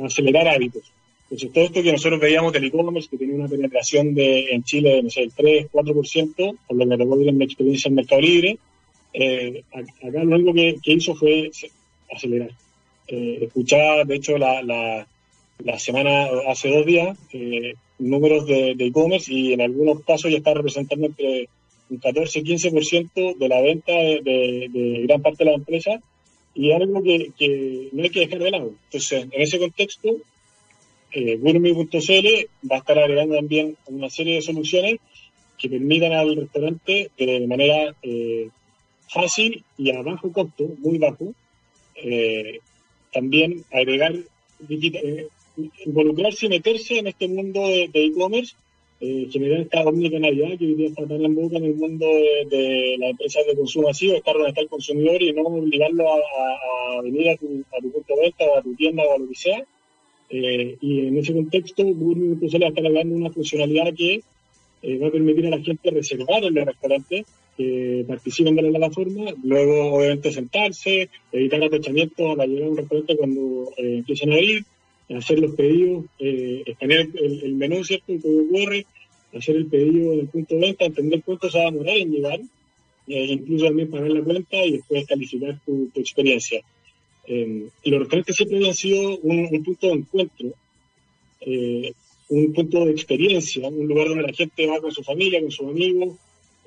acelerar 0.02 0.48
hábitos. 0.48 0.90
Entonces, 1.24 1.52
todo 1.52 1.64
esto 1.64 1.82
que 1.82 1.92
nosotros 1.92 2.20
veíamos 2.20 2.52
del 2.54 2.64
e-commerce, 2.64 3.08
que 3.10 3.18
tenía 3.18 3.34
una 3.34 3.48
penetración 3.48 4.14
de, 4.14 4.46
en 4.46 4.62
Chile 4.62 4.90
de, 4.90 5.02
no 5.02 5.10
sé, 5.10 5.24
el 5.24 5.32
3, 5.32 5.66
4%, 5.70 6.56
por 6.66 6.76
lo 6.76 6.88
que 6.88 6.96
recuerdo 6.96 7.28
en 7.28 7.36
mi 7.36 7.44
experiencia 7.44 7.88
en 7.88 7.94
Mercado 7.96 8.20
Libre, 8.22 8.58
acá 9.72 10.24
lo 10.24 10.36
único 10.36 10.54
que, 10.54 10.76
que 10.82 10.92
hizo 10.92 11.14
fue 11.14 11.50
acelerar 12.10 12.50
eh, 13.08 13.38
escuchaba, 13.42 14.04
de 14.04 14.14
hecho, 14.14 14.36
la, 14.36 14.62
la, 14.62 15.06
la, 15.64 15.78
semana, 15.78 16.28
hace 16.46 16.68
dos 16.68 16.84
días, 16.84 17.18
eh, 17.32 17.74
números 17.98 18.46
de 18.46 18.76
e-commerce 18.78 19.32
y 19.32 19.54
en 19.54 19.62
algunos 19.62 20.02
casos 20.04 20.30
ya 20.30 20.36
está 20.36 20.54
representando 20.54 21.06
entre 21.06 21.48
un 21.90 21.98
14 21.98 22.40
y 22.40 22.42
15% 22.42 23.36
de 23.36 23.48
la 23.48 23.60
venta 23.60 23.92
de, 23.92 25.00
gran 25.04 25.22
parte 25.22 25.44
de 25.44 25.50
la 25.50 25.56
empresa 25.56 26.00
y 26.54 26.72
algo 26.72 27.02
que, 27.02 27.88
no 27.92 28.02
hay 28.02 28.10
que 28.10 28.20
dejar 28.20 28.40
de 28.40 28.50
lado. 28.50 28.72
Entonces, 28.86 29.28
en 29.30 29.42
ese 29.42 29.58
contexto, 29.58 30.16
eh, 31.12 31.38
va 32.70 32.76
a 32.76 32.78
estar 32.78 32.98
agregando 32.98 33.36
también 33.36 33.76
una 33.86 34.10
serie 34.10 34.36
de 34.36 34.42
soluciones 34.42 34.98
que 35.56 35.68
permitan 35.68 36.12
al 36.12 36.36
restaurante 36.36 37.10
de 37.18 37.46
manera 37.46 37.94
eh, 38.02 38.48
fácil 39.08 39.64
y 39.76 39.90
a 39.90 40.02
bajo 40.02 40.32
costo, 40.32 40.64
muy 40.78 40.98
bajo, 40.98 41.34
eh, 41.96 42.60
también 43.12 43.64
agregar, 43.72 44.14
eh, 44.68 45.28
involucrarse 45.84 46.46
y 46.46 46.48
meterse 46.50 46.98
en 46.98 47.08
este 47.08 47.26
mundo 47.26 47.66
de 47.66 47.90
e-commerce, 47.92 48.54
eh, 49.00 49.28
generar 49.30 49.60
esta 49.60 49.82
omnicanalidad 49.82 50.58
que 50.58 50.66
hoy 50.66 50.74
día 50.74 50.88
está 50.88 51.06
tan 51.06 51.24
en 51.24 51.34
boca 51.34 51.56
en 51.56 51.64
el 51.64 51.74
mundo 51.74 52.06
de, 52.06 52.96
las 52.98 53.10
empresas 53.10 53.46
de 53.46 53.56
consumo 53.56 53.88
masivo, 53.88 54.14
estar 54.14 54.34
donde 54.34 54.48
está 54.50 54.60
el 54.60 54.68
consumidor 54.68 55.22
y 55.22 55.32
no 55.32 55.42
obligarlo 55.42 56.04
a, 56.08 57.02
venir 57.02 57.30
a 57.30 57.36
tu, 57.36 57.64
a 57.76 57.80
tu, 57.80 57.92
punto 57.92 58.14
de 58.16 58.22
venta 58.22 58.44
o 58.44 58.58
a 58.58 58.62
tu 58.62 58.74
tienda 58.74 59.04
o 59.04 59.14
a 59.14 59.18
lo 59.18 59.28
que 59.28 59.34
sea. 59.34 59.64
Eh, 60.30 60.76
y 60.80 61.06
en 61.06 61.16
ese 61.16 61.32
contexto, 61.32 61.84
Google 61.84 62.36
va 62.40 63.00
a 63.00 63.02
una 63.04 63.30
funcionalidad 63.30 63.94
que 63.94 64.22
va 65.00 65.08
a 65.08 65.12
permitir 65.12 65.46
a 65.46 65.50
la 65.50 65.60
gente 65.60 65.90
reservar 65.90 66.44
en 66.44 66.56
el 66.56 66.66
restaurante 66.66 67.24
que 67.58 68.04
participen 68.06 68.54
de 68.54 68.62
la 68.62 68.78
plataforma, 68.78 69.32
luego 69.42 69.94
obviamente 69.94 70.30
sentarse, 70.30 71.08
evitar 71.32 71.60
atachamientos 71.64 72.30
a 72.30 72.36
la 72.36 72.46
llegada 72.46 72.66
de 72.66 72.70
un 72.70 72.76
restaurante 72.76 73.16
cuando 73.16 73.72
eh, 73.76 73.96
empiecen 73.96 74.30
a 74.30 74.34
abrir, 74.34 74.64
hacer 75.16 75.38
los 75.38 75.54
pedidos, 75.54 76.04
eh, 76.18 76.62
escanear 76.66 77.06
el, 77.14 77.54
menú, 77.54 77.84
¿cierto? 77.84 78.12
El 78.12 78.20
código 78.20 78.48
QR, 78.50 78.84
hacer 79.38 79.56
el 79.56 79.66
pedido 79.66 80.12
en 80.12 80.20
el 80.20 80.28
punto 80.28 80.54
de 80.54 80.60
venta, 80.60 80.84
entender 80.84 81.22
cuánto 81.24 81.50
se 81.50 81.58
va 81.58 81.64
a 81.64 81.70
demorar 81.70 81.96
en 81.96 82.12
llegar, 82.12 82.40
eh, 83.08 83.24
incluso 83.30 83.66
también 83.66 83.90
pagar 83.90 84.10
la 84.10 84.22
cuenta 84.22 84.64
y 84.64 84.72
después 84.72 85.06
calificar 85.06 85.58
tu, 85.64 85.90
experiencia. 85.94 86.60
Eh, 87.26 87.68
los 87.84 88.00
restaurantes 88.00 88.36
siempre 88.36 88.66
han 88.66 88.74
sido 88.74 89.18
un, 89.18 89.62
punto 89.64 89.86
de 89.86 89.92
encuentro, 89.92 90.48
eh, 91.40 91.92
un 92.28 92.52
punto 92.52 92.84
de 92.84 92.92
experiencia, 92.92 93.68
un 93.68 93.86
lugar 93.86 94.08
donde 94.08 94.24
la 94.24 94.32
gente 94.32 94.66
va 94.66 94.80
con 94.80 94.92
su 94.92 95.02
familia, 95.02 95.40
con 95.40 95.50
sus 95.50 95.68
amigos, 95.68 96.16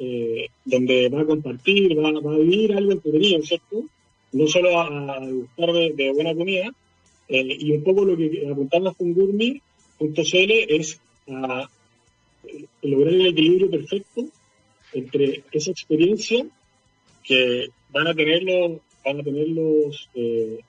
eh, 0.04 0.48
donde 0.66 1.10
va 1.10 1.22
a 1.22 1.26
compartir, 1.26 1.96
va, 1.96 2.10
a 2.10 2.38
vivir 2.40 2.74
algo 2.74 2.94
entretenido, 2.94 3.40
¿cierto? 3.44 3.84
No 4.32 4.48
solo 4.48 4.80
a, 4.80 5.20
gustar 5.20 5.74
de, 5.74 6.12
buena 6.12 6.34
comida. 6.34 6.74
Eh, 7.32 7.58
y 7.60 7.72
un 7.72 7.84
poco 7.84 8.06
lo 8.06 8.18
que 8.18 8.48
apuntamos 8.52 8.96
con 8.98 9.14
Gourmet.cl 9.14 10.52
es 10.68 11.00
a 11.28 11.70
eh, 12.48 12.66
lograr 12.82 13.14
el 13.14 13.28
equilibrio 13.28 13.70
perfecto 13.70 14.26
entre 14.94 15.44
esa 15.52 15.72
experiencia 15.72 16.46
que 17.24 17.70
van 17.90 18.08
a 18.08 18.14
tener 18.14 18.44
los, 18.44 18.80
van 19.06 19.22
a 19.22 19.24
tener 19.24 19.48
los, 19.48 20.10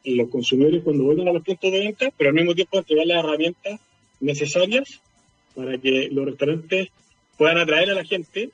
los 0.04 0.28
consumidores 0.28 0.82
cuando 0.82 1.04
vuelvan 1.04 1.28
a 1.28 1.32
los 1.32 1.42
puntos 1.42 1.72
de 1.72 1.80
venta, 1.80 2.12
pero 2.16 2.30
al 2.30 2.36
mismo 2.36 2.54
tiempo 2.54 2.78
entregar 2.78 3.06
las 3.06 3.24
herramientas 3.24 3.80
necesarias 4.20 5.00
para 5.54 5.76
que 5.78 6.08
los 6.10 6.24
restaurantes 6.24 6.88
puedan 7.36 7.58
atraer 7.58 7.90
a 7.90 7.94
la 7.94 8.04
gente 8.04 8.50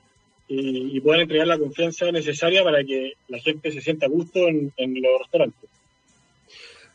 y, 0.48 0.98
puedan 1.00 1.22
entregar 1.22 1.46
la 1.46 1.58
confianza 1.58 2.10
necesaria 2.10 2.64
para 2.64 2.82
que 2.82 3.12
la 3.28 3.38
gente 3.38 3.70
se 3.70 3.82
sienta 3.82 4.06
a 4.06 4.08
gusto 4.08 4.48
en, 4.48 4.72
los 4.78 5.20
restaurantes. 5.20 5.68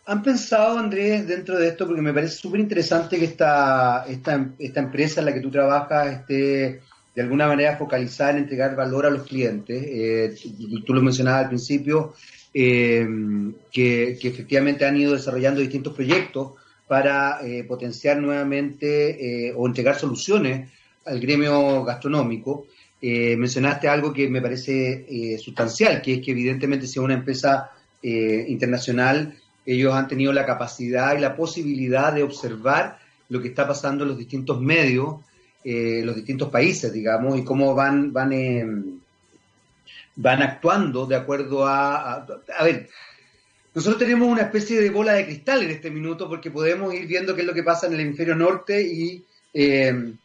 ¿Han 0.06 0.22
pensado, 0.22 0.78
Andrés, 0.78 1.28
dentro 1.28 1.58
de 1.58 1.70
esto, 1.70 1.86
porque 1.88 2.02
me 2.02 2.14
parece 2.14 2.36
súper 2.36 2.60
interesante 2.60 3.18
que 3.18 3.26
esta, 3.26 4.06
esta, 4.08 4.50
esta 4.60 4.80
empresa 4.82 5.22
en 5.22 5.26
la 5.28 5.34
que 5.34 5.40
tú 5.40 5.50
trabajas 5.50 6.20
esté 6.20 6.82
de 7.16 7.22
alguna 7.22 7.48
manera 7.48 7.78
focalizada 7.78 8.32
en 8.32 8.38
entregar 8.40 8.76
valor 8.76 9.06
a 9.06 9.10
los 9.10 9.24
clientes? 9.24 9.82
Eh, 9.86 10.36
tú 10.86 10.94
lo 10.94 11.02
mencionabas 11.02 11.44
al 11.44 11.50
principio, 11.50 12.14
eh, 12.54 13.08
que, 13.72 14.12
efectivamente 14.22 14.86
han 14.86 14.98
ido 14.98 15.14
desarrollando 15.14 15.62
distintos 15.62 15.94
proyectos 15.94 16.54
para 16.88 17.40
eh, 17.46 17.64
potenciar 17.64 18.18
nuevamente 18.18 19.54
o 19.56 19.68
entregar 19.68 19.96
soluciones 19.96 20.70
al 21.06 21.20
gremio 21.20 21.84
gastronómico. 21.84 22.68
Eh, 23.02 23.36
mencionaste 23.36 23.90
algo 23.90 24.14
que 24.14 24.30
me 24.30 24.42
parece 24.42 25.06
eh, 25.10 25.38
sustancial, 25.38 26.02
que 26.02 26.16
es 26.16 26.22
que 26.22 26.32
evidentemente 26.32 26.88
si 26.88 26.94
es 26.94 27.04
una 27.04 27.16
empresa 27.16 27.72
eh, 28.02 28.46
internacional, 28.48 29.36
ellos 29.66 29.94
han 29.94 30.08
tenido 30.08 30.34
la 30.34 30.46
capacidad 30.46 31.16
y 31.16 31.22
la 31.22 31.36
posibilidad 31.36 32.14
de 32.14 32.24
observar 32.24 33.00
lo 33.30 33.42
que 33.42 33.48
está 33.50 33.68
pasando 33.68 34.04
en 34.04 34.10
los 34.10 34.18
distintos 34.18 34.60
medios, 34.60 35.16
los 35.64 36.16
distintos 36.16 36.50
países, 36.50 36.92
digamos, 36.92 37.38
y 37.38 37.44
cómo 37.44 37.74
van, 37.74 38.12
van, 38.12 38.34
em, 38.34 39.00
van 40.16 40.42
actuando 40.42 41.06
de 41.06 41.16
acuerdo 41.16 41.66
a, 41.66 42.16
a... 42.16 42.28
A 42.58 42.64
ver, 42.66 42.90
nosotros 43.74 43.98
tenemos 43.98 44.28
una 44.28 44.44
especie 44.44 44.80
de 44.80 44.90
bola 44.92 45.14
de 45.14 45.26
cristal 45.26 45.64
en 45.64 45.72
este 45.72 45.90
minuto 45.90 46.30
porque 46.30 46.52
podemos 46.52 46.94
ir 46.94 47.08
viendo 47.08 47.34
qué 47.34 47.42
es 47.42 47.48
lo 47.48 47.54
que 47.54 47.64
pasa 47.64 47.88
en 47.88 47.94
el 47.94 48.02
hemisferio 48.02 48.36
norte 48.36 48.84
y 48.84 49.26
em, 49.54 50.16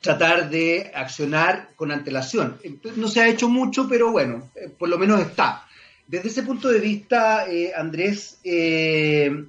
tratar 0.00 0.48
de 0.48 0.90
accionar 0.94 1.70
con 1.76 1.92
antelación. 1.92 2.56
No 2.96 3.08
se 3.08 3.20
ha 3.20 3.28
hecho 3.28 3.48
mucho, 3.48 3.86
pero 3.86 4.10
bueno, 4.10 4.50
eh, 4.54 4.70
por 4.76 4.88
lo 4.88 4.96
menos 4.96 5.20
está. 5.20 5.66
Desde 6.10 6.28
ese 6.28 6.42
punto 6.42 6.68
de 6.68 6.80
vista, 6.80 7.46
eh, 7.48 7.70
Andrés, 7.72 8.40
eh, 8.42 9.44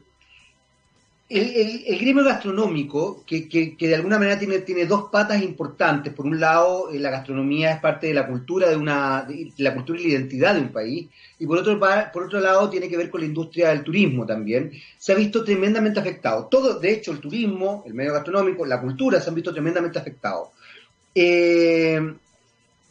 el, 1.27 1.99
gremio 1.99 2.23
gastronómico, 2.23 3.23
que, 3.25 3.75
de 3.79 3.95
alguna 3.95 4.19
manera 4.19 4.37
tiene, 4.37 4.85
dos 4.85 5.09
patas 5.11 5.41
importantes. 5.41 6.13
Por 6.13 6.27
un 6.27 6.39
lado, 6.39 6.89
la 6.93 7.09
gastronomía 7.09 7.71
es 7.71 7.79
parte 7.79 8.05
de 8.05 8.13
la 8.13 8.27
cultura 8.27 8.69
de 8.69 8.75
una, 8.75 9.27
la 9.57 9.73
cultura 9.73 9.99
y 9.99 10.03
la 10.03 10.09
identidad 10.09 10.53
de 10.53 10.61
un 10.61 10.71
país, 10.71 11.09
y 11.39 11.47
por 11.47 11.57
otro, 11.57 11.79
por 12.13 12.25
otro 12.25 12.39
lado 12.39 12.69
tiene 12.69 12.87
que 12.87 12.97
ver 12.97 13.09
con 13.09 13.21
la 13.21 13.27
industria 13.27 13.69
del 13.69 13.83
turismo 13.83 14.27
también. 14.27 14.71
Se 14.99 15.13
ha 15.13 15.15
visto 15.15 15.43
tremendamente 15.43 15.99
afectado. 15.99 16.45
Todo, 16.45 16.79
de 16.79 16.91
hecho, 16.91 17.11
el 17.11 17.19
turismo, 17.19 17.83
el 17.87 17.95
medio 17.95 18.13
gastronómico, 18.13 18.67
la 18.67 18.79
cultura 18.79 19.19
se 19.19 19.29
han 19.29 19.35
visto 19.35 19.51
tremendamente 19.51 19.97
afectados. 19.97 20.49
Eh, 21.15 21.99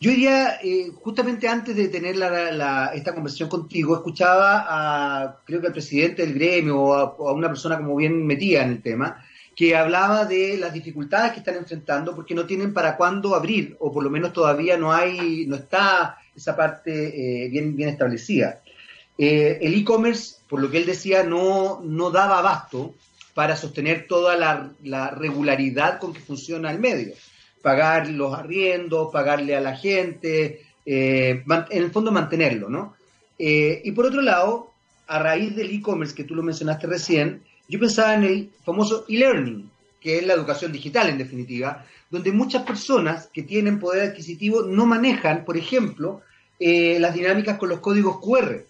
yo 0.03 0.11
diría, 0.11 0.59
eh, 0.63 0.91
justamente 1.03 1.47
antes 1.47 1.77
de 1.77 1.89
tener 1.89 2.15
esta 2.15 3.15
conversación 3.15 3.51
contigo, 3.51 3.95
escuchaba 3.95 4.65
a, 4.67 5.41
creo 5.45 5.61
que 5.61 5.67
al 5.67 5.75
presidente 5.75 6.23
del 6.25 6.33
gremio 6.33 6.81
o 6.81 6.95
a, 6.95 7.33
una 7.33 7.49
persona 7.49 7.77
como 7.77 7.97
bien 7.97 8.27
metida 8.27 8.63
en 8.63 8.71
el 8.71 8.83
tema, 8.83 9.23
que 9.55 9.77
hablaba 9.77 10.25
de 10.25 10.57
las 10.57 10.73
dificultades 10.73 11.33
que 11.33 11.41
están 11.41 11.57
enfrentando 11.57 12.15
porque 12.17 12.35
no 12.35 12.47
tienen 12.47 12.73
para 12.73 12.97
cuándo 12.97 13.35
abrir, 13.35 13.77
o 13.79 13.93
por 13.93 14.03
lo 14.03 14.09
menos 14.09 14.33
todavía 14.33 14.79
no 14.79 14.91
hay, 14.91 15.45
no 15.47 15.57
está 15.57 16.17
esa 16.35 16.57
parte 16.57 17.45
eh, 17.45 17.51
bien, 17.51 17.77
bien 17.77 17.91
establecida. 17.91 18.63
el 19.19 19.75
e-commerce, 19.75 20.37
por 20.49 20.63
lo 20.63 20.71
que 20.71 20.79
él 20.79 20.87
decía, 20.87 21.25
no, 21.25 21.83
no 21.85 22.11
daba 22.11 22.39
abasto 22.39 22.95
para 23.35 23.55
sostener 23.55 24.07
toda 24.09 24.35
la 24.83 25.11
regularidad 25.11 25.99
con 25.99 26.15
que 26.15 26.21
funciona 26.21 26.71
el 26.71 26.79
medio 26.79 27.13
pagar 27.63 28.09
los 28.09 28.35
arriendos, 28.35 29.13
pagarle 29.13 29.57
a 29.57 29.61
la 29.61 29.77
gente, 29.77 30.63
eh, 30.87 31.43
en 31.47 31.83
el 31.83 31.91
fondo 31.91 32.11
mantenerlo, 32.11 32.69
¿no? 32.69 32.95
Eh, 33.39 33.83
y 33.85 33.93
por 33.93 34.07
otro 34.07 34.23
lado, 34.23 34.71
a 35.07 35.19
raíz 35.19 35.57
del 35.57 35.71
e-commerce 35.71 36.15
que 36.15 36.25
tú 36.25 36.35
lo 36.35 36.43
mencionaste 36.43 36.87
recién, 36.87 37.43
yo 37.69 37.79
pensaba 37.79 38.15
en 38.15 38.25
el 38.25 38.51
famoso 38.65 39.05
e-learning, 39.09 39.71
que 40.01 40.19
es 40.19 40.27
la 40.27 40.35
educación 40.35 40.73
digital 40.73 41.09
en 41.09 41.19
definitiva, 41.19 41.85
donde 42.11 42.33
muchas 42.33 42.65
personas 42.65 43.29
que 43.33 43.43
tienen 43.43 43.79
poder 43.79 44.11
adquisitivo 44.11 44.63
no 44.63 44.87
manejan, 44.87 45.45
por 45.45 45.57
ejemplo, 45.57 46.23
eh, 46.59 46.99
las 46.99 47.15
dinámicas 47.15 47.59
con 47.59 47.69
los 47.69 47.81
códigos 47.81 48.19
QR. 48.21 48.65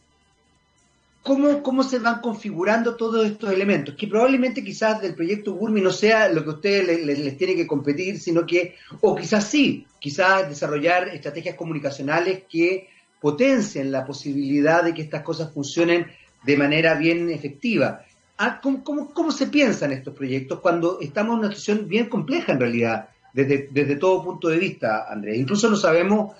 ¿Cómo, 1.22 1.62
¿Cómo 1.62 1.82
se 1.82 1.98
van 1.98 2.20
configurando 2.20 2.96
todos 2.96 3.26
estos 3.26 3.52
elementos? 3.52 3.94
Que 3.94 4.06
probablemente 4.06 4.64
quizás 4.64 5.02
del 5.02 5.14
proyecto 5.14 5.52
Gurmi 5.52 5.82
no 5.82 5.90
sea 5.90 6.30
lo 6.30 6.42
que 6.42 6.50
a 6.50 6.54
ustedes 6.54 7.04
les, 7.04 7.36
tiene 7.36 7.54
que 7.54 7.66
competir, 7.66 8.18
sino 8.18 8.46
que, 8.46 8.76
o 9.02 9.14
quizás 9.14 9.44
sí, 9.46 9.86
quizás 9.98 10.48
desarrollar 10.48 11.08
estrategias 11.08 11.56
comunicacionales 11.56 12.44
que 12.50 12.88
potencien 13.20 13.92
la 13.92 14.06
posibilidad 14.06 14.82
de 14.82 14.94
que 14.94 15.02
estas 15.02 15.22
cosas 15.22 15.52
funcionen 15.52 16.06
de 16.42 16.56
manera 16.56 16.94
bien 16.94 17.28
efectiva. 17.28 18.02
Ah, 18.38 18.58
¿Cómo, 18.62 18.82
cómo, 18.82 19.12
cómo 19.12 19.30
se 19.30 19.48
piensan 19.48 19.92
estos 19.92 20.14
proyectos 20.14 20.60
cuando 20.60 21.00
estamos 21.02 21.34
en 21.34 21.40
una 21.40 21.48
situación 21.48 21.86
bien 21.86 22.08
compleja 22.08 22.52
en 22.52 22.60
realidad, 22.60 23.10
desde, 23.34 23.68
desde 23.70 23.96
todo 23.96 24.24
punto 24.24 24.48
de 24.48 24.56
vista, 24.56 25.04
Andrés? 25.06 25.36
Incluso 25.36 25.68
no 25.68 25.76
sabemos, 25.76 26.34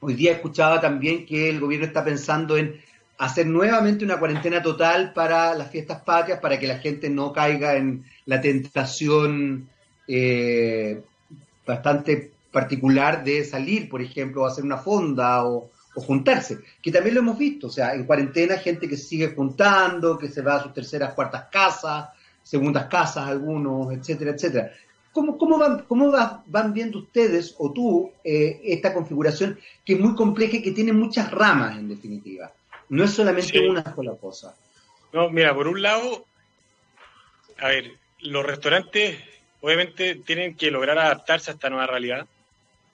hoy 0.00 0.12
día 0.12 0.32
escuchaba 0.32 0.82
también 0.82 1.24
que 1.24 1.48
el 1.48 1.60
gobierno 1.60 1.86
está 1.86 2.04
pensando 2.04 2.58
en 2.58 2.78
hacer 3.18 3.46
nuevamente 3.46 4.04
una 4.04 4.18
cuarentena 4.18 4.62
total 4.62 5.12
para 5.12 5.54
las 5.54 5.70
fiestas 5.70 6.02
patrias, 6.02 6.40
para 6.40 6.58
que 6.58 6.66
la 6.66 6.78
gente 6.78 7.08
no 7.08 7.32
caiga 7.32 7.76
en 7.76 8.04
la 8.26 8.40
tentación 8.40 9.68
eh, 10.08 11.00
bastante 11.66 12.32
particular 12.50 13.24
de 13.24 13.44
salir, 13.44 13.88
por 13.88 14.02
ejemplo, 14.02 14.44
a 14.44 14.48
hacer 14.48 14.64
una 14.64 14.78
fonda 14.78 15.44
o, 15.44 15.70
juntarse, 15.94 16.58
que 16.82 16.90
también 16.90 17.16
lo 17.16 17.20
hemos 17.20 17.36
visto, 17.36 17.66
o 17.66 17.70
sea, 17.70 17.94
en 17.94 18.06
cuarentena 18.06 18.56
gente 18.56 18.88
que 18.88 18.96
sigue 18.96 19.34
juntando, 19.34 20.16
que 20.16 20.28
se 20.28 20.40
va 20.40 20.56
a 20.56 20.62
sus 20.62 20.72
terceras, 20.72 21.12
cuartas 21.12 21.48
casas, 21.52 22.08
segundas 22.42 22.86
casas 22.86 23.28
algunos, 23.28 23.92
etcétera, 23.92 24.30
etcétera. 24.30 24.72
¿Cómo, 25.12 25.36
cómo, 25.36 25.58
van, 25.58 25.84
cómo 25.86 26.10
van 26.46 26.72
viendo 26.72 26.98
ustedes 26.98 27.54
o 27.58 27.70
tú 27.72 28.10
eh, 28.24 28.62
esta 28.64 28.94
configuración 28.94 29.58
que 29.84 29.92
es 29.92 30.00
muy 30.00 30.14
compleja 30.14 30.56
y 30.56 30.62
que 30.62 30.72
tiene 30.72 30.94
muchas 30.94 31.30
ramas 31.30 31.76
en 31.76 31.88
definitiva? 31.88 32.50
No 32.92 33.04
es 33.04 33.14
solamente 33.14 33.58
una 33.70 33.94
sola 33.94 34.12
cosa. 34.16 34.54
No, 35.14 35.30
mira, 35.30 35.54
por 35.54 35.66
un 35.66 35.80
lado, 35.80 36.26
a 37.58 37.68
ver, 37.68 37.92
los 38.20 38.44
restaurantes 38.44 39.18
obviamente 39.62 40.16
tienen 40.16 40.54
que 40.58 40.70
lograr 40.70 40.98
adaptarse 40.98 41.50
a 41.50 41.54
esta 41.54 41.70
nueva 41.70 41.86
realidad 41.86 42.26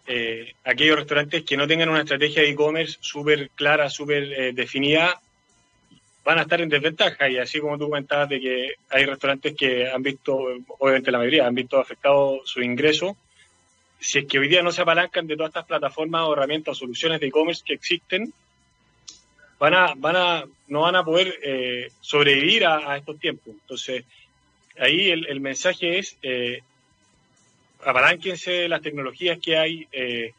eh, 0.06 0.54
aquellos 0.62 1.00
restaurantes 1.00 1.42
que 1.42 1.56
no 1.56 1.66
tengan 1.66 1.88
una 1.88 2.02
estrategia 2.02 2.42
de 2.42 2.50
e-commerce 2.50 2.96
súper 3.00 3.50
clara, 3.50 3.90
súper 3.90 4.22
eh, 4.32 4.52
definida, 4.52 5.20
van 6.24 6.38
a 6.38 6.42
estar 6.42 6.60
en 6.60 6.68
desventaja. 6.68 7.28
Y 7.28 7.38
así 7.38 7.58
como 7.58 7.76
tú 7.76 7.86
comentabas 7.86 8.28
de 8.28 8.40
que 8.40 8.74
hay 8.90 9.04
restaurantes 9.04 9.56
que 9.56 9.90
han 9.90 10.04
visto, 10.04 10.38
obviamente 10.78 11.10
la 11.10 11.18
mayoría, 11.18 11.44
han 11.44 11.56
visto 11.56 11.80
afectado 11.80 12.40
su 12.44 12.62
ingreso, 12.62 13.16
si 13.98 14.20
es 14.20 14.26
que 14.26 14.38
hoy 14.38 14.46
día 14.46 14.62
no 14.62 14.70
se 14.70 14.80
apalancan 14.82 15.26
de 15.26 15.36
todas 15.36 15.50
estas 15.50 15.66
plataformas 15.66 16.22
o 16.28 16.34
herramientas 16.34 16.76
o 16.76 16.80
soluciones 16.80 17.18
de 17.18 17.26
e-commerce 17.26 17.64
que 17.66 17.74
existen, 17.74 18.32
van 19.58 19.74
a, 19.74 19.94
van 19.96 20.16
a, 20.16 20.44
no 20.68 20.80
van 20.82 20.96
a 20.96 21.04
poder 21.04 21.34
eh, 21.42 21.90
sobrevivir 22.00 22.66
a, 22.66 22.96
estos 22.96 23.18
tiempos. 23.18 23.54
Entonces, 23.60 24.04
ahí 24.78 25.10
el, 25.10 25.26
el 25.26 25.40
mensaje 25.40 25.98
es 25.98 26.16
eh, 26.22 26.62
las 28.68 28.82
tecnologías 28.82 29.38
que 29.38 29.56
hay. 29.56 29.86
Eh, 29.92 30.32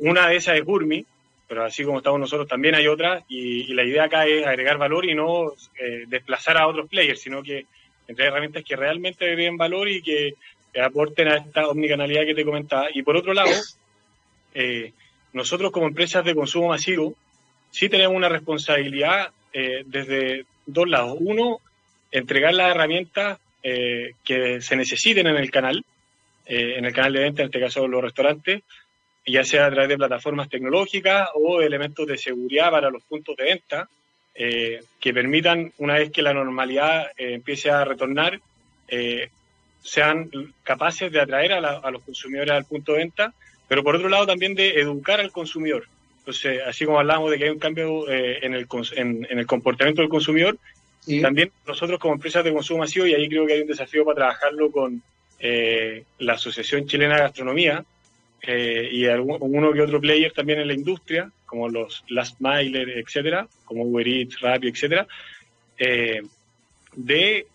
una 0.00 0.28
de 0.28 0.36
esas 0.36 0.56
es 0.56 0.64
Gurmi, 0.64 1.04
pero 1.48 1.64
así 1.64 1.82
como 1.82 1.98
estamos 1.98 2.20
nosotros 2.20 2.46
también 2.46 2.74
hay 2.74 2.86
otras, 2.86 3.24
y, 3.28 3.72
la 3.72 3.84
idea 3.84 4.04
acá 4.04 4.26
es 4.26 4.46
agregar 4.46 4.76
valor 4.76 5.06
y 5.06 5.14
no 5.14 5.52
eh, 5.78 6.04
desplazar 6.06 6.58
a 6.58 6.66
otros 6.66 6.88
players, 6.88 7.20
sino 7.20 7.42
que 7.42 7.66
entre 8.06 8.26
herramientas 8.26 8.64
que 8.64 8.76
realmente 8.76 9.24
agreguen 9.24 9.56
valor 9.56 9.88
y 9.88 10.02
que, 10.02 10.34
aporten 10.80 11.26
a 11.26 11.38
esta 11.38 11.66
omnicanalidad 11.66 12.24
que 12.24 12.36
te 12.36 12.44
comentaba. 12.44 12.86
Y 12.94 13.02
por 13.02 13.16
otro 13.16 13.34
lado, 13.34 13.50
eh, 14.54 14.92
nosotros 15.32 15.72
como 15.72 15.88
empresas 15.88 16.24
de 16.24 16.36
consumo 16.36 16.68
masivo 16.68 17.16
sí 17.70 17.88
tenemos 17.88 18.16
una 18.16 18.28
responsabilidad 18.28 19.30
desde 19.86 20.44
dos 20.66 20.88
lados. 20.88 21.16
Uno, 21.20 21.60
entregar 22.12 22.54
las 22.54 22.70
herramientas 22.70 23.38
que 23.62 24.60
se 24.60 24.76
necesiten 24.76 25.26
en 25.26 25.36
el 25.36 25.50
canal, 25.50 25.84
eh, 26.48 26.78
en 26.78 26.86
el 26.86 26.94
canal 26.94 27.12
de 27.12 27.20
venta, 27.20 27.42
en 27.42 27.48
este 27.48 27.60
caso 27.60 27.86
los 27.86 28.02
restaurantes, 28.02 28.62
ya 29.26 29.44
sea 29.44 29.66
a 29.66 29.70
través 29.70 29.90
de 29.90 29.98
plataformas 29.98 30.48
tecnológicas 30.48 31.28
o 31.34 31.60
elementos 31.60 32.06
de 32.06 32.16
seguridad 32.16 32.70
para 32.70 32.90
los 32.90 33.02
puntos 33.02 33.36
de 33.36 33.44
venta, 33.44 33.88
eh, 34.34 34.80
que 34.98 35.12
permitan, 35.12 35.72
una 35.76 35.94
vez 35.94 36.10
que 36.10 36.22
la 36.22 36.32
normalidad 36.32 37.08
eh, 37.18 37.34
empiece 37.34 37.70
a 37.70 37.84
retornar, 37.84 38.40
sean 39.82 40.30
capaces 40.62 41.12
de 41.12 41.20
atraer 41.20 41.52
a, 41.52 41.90
los 41.90 42.02
consumidores 42.02 42.52
al 42.52 42.64
punto 42.64 42.92
de 42.92 42.98
venta, 42.98 43.34
pero 43.68 43.82
por 43.84 43.96
otro 43.96 44.08
lado 44.08 44.26
también 44.26 44.54
de 44.54 44.80
educar 44.80 45.20
al 45.20 45.30
consumidor. 45.30 45.86
Entonces, 46.28 46.60
así 46.66 46.84
como 46.84 46.98
hablamos 46.98 47.30
de 47.30 47.38
que 47.38 47.44
hay 47.44 47.50
un 47.50 47.58
cambio 47.58 48.06
en 48.10 48.52
el, 48.52 48.66
en, 48.96 49.26
el 49.30 49.46
comportamiento 49.46 50.02
del 50.02 50.10
consumidor, 50.10 50.58
también 51.22 51.50
nosotros 51.66 51.98
como 51.98 52.12
empresas 52.12 52.44
de 52.44 52.52
consumo 52.52 52.80
masivo, 52.80 53.06
y 53.06 53.14
ahí 53.14 53.30
creo 53.30 53.46
que 53.46 53.54
hay 53.54 53.62
un 53.62 53.66
desafío 53.66 54.04
para 54.04 54.16
trabajarlo 54.16 54.70
con, 54.70 55.02
eh, 55.40 56.04
la 56.18 56.34
Asociación 56.34 56.86
Chilena 56.86 57.14
de 57.14 57.20
Gastronomía 57.20 57.84
eh, 58.42 58.88
y 58.90 59.06
uno 59.06 59.72
que 59.72 59.82
otro 59.82 60.00
player 60.00 60.32
también 60.32 60.58
en 60.58 60.66
la 60.66 60.74
industria, 60.74 61.30
como 61.46 61.68
los 61.68 62.04
Last 62.08 62.40
Miler, 62.40 62.90
etcétera, 62.90 63.46
como 63.64 63.84
Uber 63.84 64.06
Eats, 64.06 64.40
Rappi, 64.40 64.68
etcétera, 64.68 65.06
eh, 65.78 66.22
de 66.94 67.46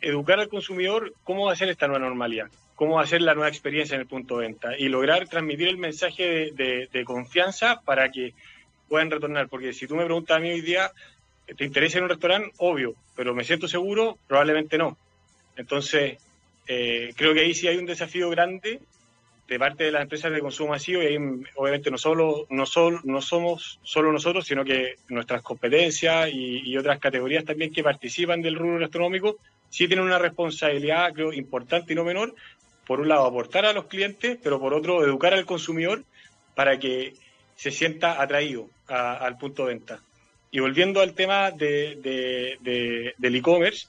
educar 0.00 0.38
al 0.38 0.48
consumidor 0.48 1.12
cómo 1.24 1.46
va 1.46 1.52
a 1.52 1.56
ser 1.56 1.68
esta 1.68 1.88
nueva 1.88 2.06
normalidad, 2.06 2.48
cómo 2.80 2.94
va 2.94 3.02
a 3.02 3.06
ser 3.06 3.20
la 3.20 3.34
nueva 3.34 3.50
experiencia 3.50 3.94
en 3.94 4.00
el 4.00 4.06
punto 4.06 4.38
de 4.38 4.46
venta 4.46 4.70
y 4.74 4.88
lograr 4.88 5.28
transmitir 5.28 5.68
el 5.68 5.76
mensaje 5.76 6.50
de, 6.54 7.04
confianza 7.04 7.82
para 7.84 8.10
que 8.10 8.32
puedan 8.88 9.10
retornar. 9.10 9.50
Porque 9.50 9.74
si 9.74 9.86
tú 9.86 9.96
me 9.96 10.06
preguntas 10.06 10.38
a 10.38 10.40
mí 10.40 10.48
hoy 10.48 10.62
día, 10.62 10.90
¿te 11.44 11.66
interesa 11.66 11.98
en 11.98 12.04
un 12.04 12.08
restaurante? 12.08 12.52
Obvio, 12.56 12.94
pero 13.14 13.34
¿me 13.34 13.44
siento 13.44 13.68
seguro? 13.68 14.16
Probablemente 14.26 14.78
no. 14.78 14.96
Entonces, 15.56 16.16
eh, 16.66 17.12
creo 17.18 17.34
que 17.34 17.40
ahí 17.40 17.52
sí 17.52 17.68
hay 17.68 17.76
un 17.76 17.84
desafío 17.84 18.30
grande 18.30 18.80
de 19.46 19.58
parte 19.58 19.84
de 19.84 19.92
las 19.92 20.04
empresas 20.04 20.32
de 20.32 20.40
consumo 20.40 20.70
masivo 20.70 21.02
y 21.02 21.06
ahí 21.06 21.18
obviamente 21.56 21.90
no 21.90 21.98
solo 21.98 22.46
no 22.48 22.64
solo 22.64 23.00
no 23.02 23.20
somos 23.20 23.80
solo 23.82 24.12
nosotros 24.12 24.46
sino 24.46 24.64
que 24.64 24.94
nuestras 25.08 25.42
competencias 25.42 26.30
y, 26.32 26.76
otras 26.76 27.00
categorías 27.00 27.44
también 27.44 27.72
que 27.72 27.82
participan 27.82 28.40
del 28.42 28.54
rubro 28.54 28.78
gastronómico 28.78 29.38
sí 29.68 29.88
tienen 29.88 30.06
una 30.06 30.20
responsabilidad 30.20 31.12
creo 31.12 31.32
importante 31.32 31.92
y 31.92 31.96
no 31.96 32.04
menor 32.04 32.32
por 32.90 32.98
un 32.98 33.06
lado 33.06 33.24
aportar 33.24 33.66
a 33.66 33.72
los 33.72 33.84
clientes 33.84 34.36
pero 34.42 34.58
por 34.58 34.74
otro 34.74 35.04
educar 35.04 35.32
al 35.32 35.46
consumidor 35.46 36.02
para 36.56 36.80
que 36.80 37.14
se 37.54 37.70
sienta 37.70 38.20
atraído 38.20 38.68
al 38.88 39.38
punto 39.38 39.64
de 39.64 39.74
venta 39.74 40.00
y 40.50 40.58
volviendo 40.58 41.00
al 41.00 41.14
tema 41.14 41.52
de, 41.52 43.14
del 43.16 43.36
e-commerce 43.36 43.86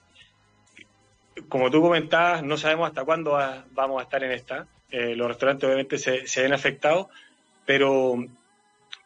como 1.49 1.71
tú 1.71 1.81
comentabas, 1.81 2.43
no 2.43 2.57
sabemos 2.57 2.89
hasta 2.89 3.03
cuándo 3.03 3.39
vamos 3.71 3.99
a 3.99 4.03
estar 4.03 4.23
en 4.23 4.33
esta. 4.33 4.67
Eh, 4.91 5.15
los 5.15 5.29
restaurantes 5.29 5.65
obviamente 5.65 5.97
se, 5.97 6.27
se, 6.27 6.43
ven 6.43 6.53
afectados, 6.53 7.07
pero, 7.65 8.23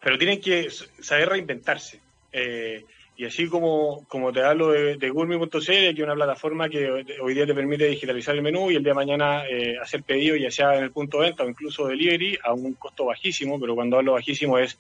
pero 0.01 0.17
tienen 0.17 0.41
que 0.41 0.69
saber 0.99 1.29
reinventarse. 1.29 2.01
Eh, 2.33 2.83
y 3.17 3.25
así 3.25 3.47
como, 3.47 4.05
como 4.07 4.33
te 4.33 4.43
hablo 4.43 4.71
de, 4.71 4.97
de 4.97 5.09
Gourmet.cl, 5.09 5.59
que 5.59 5.89
es 5.89 5.99
una 5.99 6.15
plataforma 6.15 6.69
que 6.69 7.05
hoy 7.21 7.33
día 7.33 7.45
te 7.45 7.53
permite 7.53 7.87
digitalizar 7.87 8.35
el 8.35 8.41
menú 8.41 8.69
y 8.69 8.75
el 8.75 8.83
día 8.83 8.91
de 8.91 8.95
mañana 8.95 9.47
eh, 9.47 9.77
hacer 9.81 10.03
pedido, 10.03 10.35
ya 10.35 10.51
sea 10.51 10.77
en 10.77 10.83
el 10.83 10.91
punto 10.91 11.19
de 11.19 11.27
venta 11.27 11.43
o 11.43 11.49
incluso 11.49 11.87
delivery, 11.87 12.37
a 12.43 12.53
un 12.53 12.73
costo 12.73 13.05
bajísimo, 13.05 13.59
pero 13.59 13.75
cuando 13.75 13.97
hablo 13.97 14.13
bajísimo 14.13 14.57
es, 14.59 14.77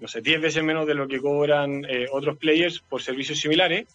no 0.00 0.08
sé, 0.08 0.22
10 0.22 0.40
veces 0.40 0.62
menos 0.62 0.86
de 0.86 0.94
lo 0.94 1.06
que 1.06 1.20
cobran 1.20 1.86
otros 2.12 2.38
players 2.38 2.80
por 2.80 3.02
servicios 3.02 3.38
similares 3.38 3.86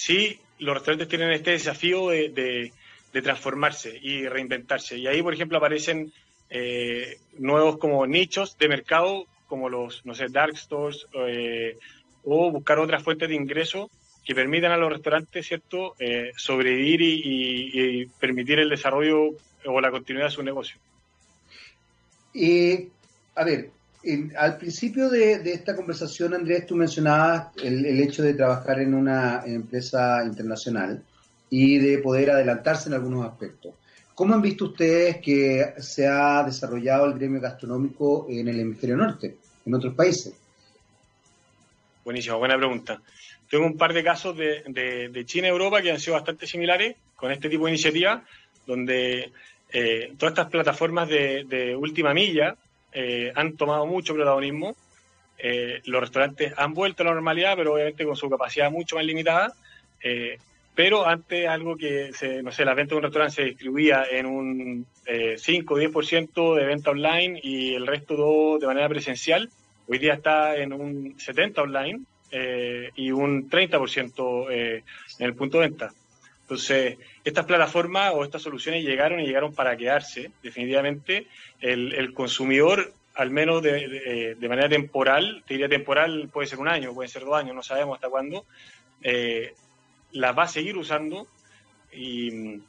sí 0.00 0.40
los 0.58 0.74
restaurantes 0.74 1.08
tienen 1.08 1.30
este 1.32 1.52
desafío 1.52 2.08
de, 2.08 2.72
transformarse 3.12 3.98
y 4.00 4.26
reinventarse. 4.28 4.96
Y 4.96 5.06
ahí, 5.06 5.22
por 5.22 5.34
ejemplo, 5.34 5.58
aparecen 5.58 6.12
eh, 6.48 7.18
nuevos 7.38 7.78
como 7.78 8.06
nichos 8.06 8.56
de 8.56 8.68
mercado, 8.68 9.26
como 9.50 9.68
los, 9.68 10.06
no 10.06 10.14
sé, 10.14 10.28
dark 10.30 10.56
stores, 10.56 11.06
eh, 11.26 11.76
o 12.24 12.50
buscar 12.50 12.78
otras 12.78 13.02
fuentes 13.02 13.28
de 13.28 13.34
ingreso 13.34 13.90
que 14.24 14.34
permitan 14.34 14.72
a 14.72 14.76
los 14.76 14.92
restaurantes, 14.92 15.46
¿cierto?, 15.46 15.94
eh, 15.98 16.30
sobrevivir 16.36 17.00
y, 17.02 18.06
permitir 18.20 18.60
el 18.60 18.70
desarrollo 18.70 19.34
o 19.66 19.80
la 19.80 19.90
continuidad 19.90 20.28
de 20.28 20.32
su 20.32 20.42
negocio. 20.42 20.78
a 23.34 23.44
ver, 23.44 23.70
al 24.38 24.56
principio 24.56 25.10
de, 25.10 25.34
esta 25.52 25.76
conversación, 25.76 26.34
Andrés, 26.34 26.66
tú 26.66 26.76
mencionabas 26.76 27.48
el, 27.62 28.00
hecho 28.00 28.22
de 28.22 28.34
trabajar 28.34 28.80
en 28.80 28.94
una 28.94 29.42
empresa 29.44 30.24
internacional 30.24 31.02
y 31.50 31.78
de 31.78 31.98
poder 31.98 32.30
adelantarse 32.30 32.88
en 32.88 32.94
algunos 32.94 33.26
aspectos. 33.26 33.74
¿Cómo 34.14 34.34
han 34.34 34.42
visto 34.42 34.66
ustedes 34.66 35.16
que 35.18 35.74
se 35.78 36.06
ha 36.06 36.42
desarrollado 36.44 37.06
el 37.06 37.14
gremio 37.14 37.40
gastronómico 37.40 38.26
en 38.28 38.48
el 38.48 38.60
hemisferio 38.60 38.96
norte, 38.96 39.36
en 39.70 39.74
otros 39.76 39.94
países? 39.94 40.34
Buenísimo, 42.04 42.38
buena 42.38 42.56
pregunta. 42.56 43.00
Tengo 43.48 43.66
un 43.66 43.76
par 43.76 43.92
de 43.92 44.04
casos 44.04 44.36
de, 44.36 44.62
de, 44.66 45.24
China 45.26 45.48
y 45.48 45.50
Europa 45.50 45.82
que 45.82 45.90
han 45.90 46.00
sido 46.00 46.14
bastante 46.14 46.46
similares 46.46 46.96
con 47.16 47.30
este 47.32 47.48
tipo 47.48 47.64
de 47.64 47.72
iniciativa, 47.72 48.24
donde 48.66 49.32
eh, 49.72 50.12
todas 50.18 50.32
estas 50.32 50.48
plataformas 50.48 51.08
de, 51.08 51.76
última 51.76 52.14
milla 52.14 52.56
eh, 52.92 53.32
han 53.34 53.56
tomado 53.56 53.86
mucho 53.86 54.14
protagonismo. 54.14 54.76
Eh, 55.38 55.80
los 55.84 56.00
restaurantes 56.00 56.52
han 56.56 56.74
vuelto 56.74 57.02
a 57.02 57.06
la 57.06 57.14
normalidad, 57.14 57.56
pero 57.56 57.74
obviamente 57.74 58.04
con 58.04 58.16
su 58.16 58.28
capacidad 58.30 58.70
mucho 58.70 58.96
más 58.96 59.04
limitada. 59.04 59.52
pero 60.74 61.06
antes 61.06 61.46
algo 61.48 61.76
que, 61.76 62.12
se, 62.12 62.42
no 62.42 62.52
sé, 62.52 62.64
la 62.64 62.74
venta 62.74 62.94
de 62.94 62.98
un 62.98 63.02
restaurante 63.02 63.34
se 63.34 63.44
distribuía 63.44 64.04
en 64.10 64.26
un 64.26 64.86
5 65.36 65.74
o 65.74 65.78
10% 65.78 66.54
de 66.54 66.64
venta 66.64 66.90
online 66.90 67.40
y 67.42 67.74
el 67.74 67.86
resto 67.86 68.16
todo 68.16 68.58
de 68.58 68.66
manera 68.66 68.88
presencial. 68.88 69.50
Hoy 69.90 69.98
día 69.98 70.14
está 70.14 70.56
en 70.56 70.72
un 70.72 71.18
70 71.18 71.62
online 71.62 72.00
y 72.94 73.10
un 73.10 73.50
30% 73.50 74.50
en 74.50 74.84
el 75.18 75.34
punto 75.34 75.58
de 75.58 75.68
venta. 75.68 75.90
Entonces, 76.50 76.98
estas 77.22 77.44
plataformas 77.44 78.12
o 78.12 78.24
estas 78.24 78.42
soluciones 78.42 78.84
llegaron 78.84 79.20
y 79.20 79.26
llegaron 79.26 79.54
para 79.54 79.76
quedarse. 79.76 80.32
Definitivamente, 80.42 81.28
el, 81.60 82.12
consumidor, 82.12 82.92
al 83.14 83.30
menos 83.30 83.62
de, 83.62 84.36
manera 84.48 84.68
temporal, 84.68 85.44
te 85.46 85.54
diría 85.54 85.68
temporal, 85.68 86.28
puede 86.32 86.48
ser 86.48 86.58
un 86.58 86.66
año, 86.66 86.92
puede 86.92 87.08
ser 87.08 87.24
dos 87.24 87.36
años, 87.36 87.54
no 87.54 87.62
sabemos 87.62 87.94
hasta 87.94 88.08
cuándo, 88.08 88.46
eh, 89.00 89.54
las 90.10 90.36
va 90.36 90.42
a 90.42 90.48
seguir 90.48 90.76
usando 90.76 91.28
y, 91.92 92.60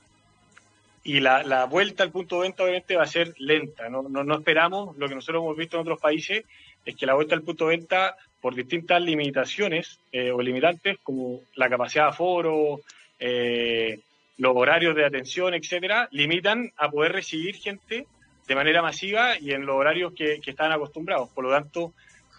la, 1.04 1.66
vuelta 1.66 2.04
al 2.04 2.12
punto 2.12 2.36
de 2.36 2.42
venta 2.44 2.62
obviamente 2.62 2.96
va 2.96 3.04
a 3.04 3.08
ser 3.08 3.34
lenta. 3.40 3.90
No, 3.90 4.04
no, 4.04 4.36
esperamos, 4.36 4.96
lo 4.96 5.10
que 5.10 5.16
nosotros 5.16 5.42
hemos 5.42 5.58
visto 5.58 5.78
en 5.78 5.82
otros 5.82 6.00
países, 6.00 6.46
es 6.86 6.96
que 6.96 7.06
la 7.06 7.14
vuelta 7.14 7.36
al 7.36 7.44
punto 7.44 7.68
de 7.68 7.78
venta, 7.78 8.16
por 8.40 8.56
distintas 8.56 9.02
limitaciones 9.02 10.00
eh, 10.12 10.32
o 10.32 10.42
limitantes, 10.42 10.98
como 11.04 11.42
la 11.56 11.70
capacidad 11.70 12.06
de 12.06 12.10
aforo, 12.10 12.82
eh, 13.20 14.00
los 14.38 14.56
horarios 14.56 14.96
de 14.96 15.06
atención, 15.06 15.54
etcétera, 15.54 16.08
limitan 16.12 16.72
a 16.78 16.90
poder 16.90 17.12
recibir 17.12 17.56
gente 17.56 18.08
de 18.48 18.56
manera 18.56 18.82
masiva 18.82 19.38
y 19.40 19.52
en 19.52 19.66
los 19.66 19.76
horarios 19.76 20.14
que, 20.14 20.42
están 20.44 20.72
acostumbrados. 20.72 21.30
Por 21.30 21.44
lo 21.44 21.52
tanto, 21.52 21.94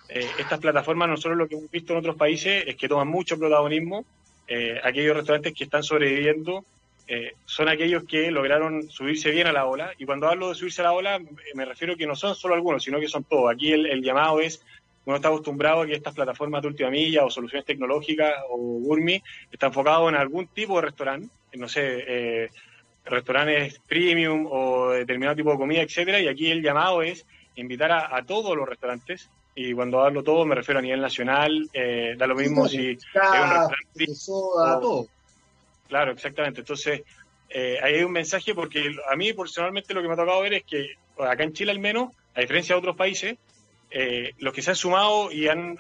eh, 0.09 0.27
estas 0.39 0.59
plataformas, 0.59 1.09
nosotros 1.09 1.39
lo 1.39 1.47
que 1.47 1.55
hemos 1.55 1.71
visto 1.71 1.93
en 1.93 2.01
otros 2.01 2.17
países 2.17 2.65
es 2.67 2.77
que 2.77 2.89
toman 2.89 3.09
mucho 3.09 3.39
protagonismo. 3.39 4.05
Aquellos 4.83 5.17
restaurantes 5.17 5.55
que 5.55 5.65
están 5.65 5.83
sobreviviendo 5.83 6.67
son 7.45 7.69
aquellos 7.69 8.05
que 8.05 8.31
lograron 8.31 8.89
subirse 8.91 9.31
bien 9.31 9.47
a 9.47 9.53
la 9.53 9.67
ola. 9.67 9.93
Y 9.99 10.07
cuando 10.07 10.29
hablo 10.29 10.51
de 10.51 10.55
subirse 10.55 10.83
a 10.83 10.85
la 10.85 10.93
ola, 10.93 11.21
me 11.55 11.65
refiero 11.65 11.97
que 11.97 12.07
no 12.07 12.17
son 12.17 12.35
solo 12.35 12.55
algunos, 12.55 12.85
sino 12.85 13.01
que 13.01 13.09
son 13.09 13.25
todos. 13.25 13.53
Aquí 13.53 13.73
el, 13.73 13.87
el 13.87 14.03
llamado 14.03 14.41
es 14.41 14.63
uno 15.05 15.17
está 15.17 15.29
acostumbrado 15.29 15.83
a 15.83 15.87
que 15.87 15.95
estas 15.95 16.15
plataformas 16.15 16.63
de 16.63 16.69
última 16.69 16.91
milla 16.91 17.25
o 17.25 17.31
soluciones 17.31 17.67
tecnológicas 17.67 18.35
o 18.51 18.57
Gurmi 18.57 19.23
están 19.51 19.71
enfocados 19.71 20.09
en 20.09 20.17
algún 20.17 20.47
tipo 20.49 20.77
de 20.77 20.83
restaurante, 20.83 21.29
no 21.55 21.69
sé, 21.69 22.05
eh, 22.07 22.51
restaurantes 23.05 23.81
premium 23.81 24.47
o 24.49 24.91
determinado 24.91 25.37
tipo 25.37 25.51
de 25.51 25.59
comida, 25.59 25.83
etcétera, 25.83 26.21
y 26.21 26.29
aquí 26.29 26.51
el 26.51 26.63
llamado 26.63 27.03
es 27.03 27.27
invitar 27.57 27.91
a, 27.91 28.23
todos 28.25 28.57
los 28.57 28.69
restaurantes, 28.69 29.29
y 29.55 29.75
cuando 29.75 30.01
hablo 30.03 30.23
todo 30.23 30.47
me 30.47 30.55
refiero 30.55 30.79
a 30.79 30.83
nivel 30.83 31.01
nacional, 31.01 31.69
eh, 31.73 32.15
da 32.17 32.27
lo 32.27 32.37
mismo 32.37 32.69
si 32.69 32.91
es 32.91 33.05
un 33.05 33.21
restaurante 33.23 34.07
a 34.65 34.81
todo. 34.81 35.09
Claro, 35.93 36.13
exactamente. 36.13 36.61
Entonces, 36.61 37.03
eh, 37.51 37.79
ahí 37.83 37.97
hay 37.97 38.03
un 38.03 38.13
mensaje 38.13 38.55
porque 38.55 38.97
a 39.11 39.15
mí 39.15 39.35
personalmente 39.35 39.93
lo 39.93 40.01
que 40.01 40.09
me 40.09 40.15
ha 40.15 40.17
tocado 40.17 40.41
ver 40.41 40.55
es 40.55 40.65
que 40.65 40.95
acá 41.19 41.45
en 41.45 41.53
Chile 41.53 41.71
al 41.71 41.81
menos, 41.81 42.15
a 42.35 42.41
diferencia 42.41 42.75
de 42.75 42.79
otros 42.79 42.97
países, 42.97 43.37
eh, 43.91 44.33
los 44.39 44.55
que 44.55 44.63
se 44.63 44.71
han 44.71 44.77
sumado 44.77 45.31
y 45.31 45.49
han, 45.49 45.77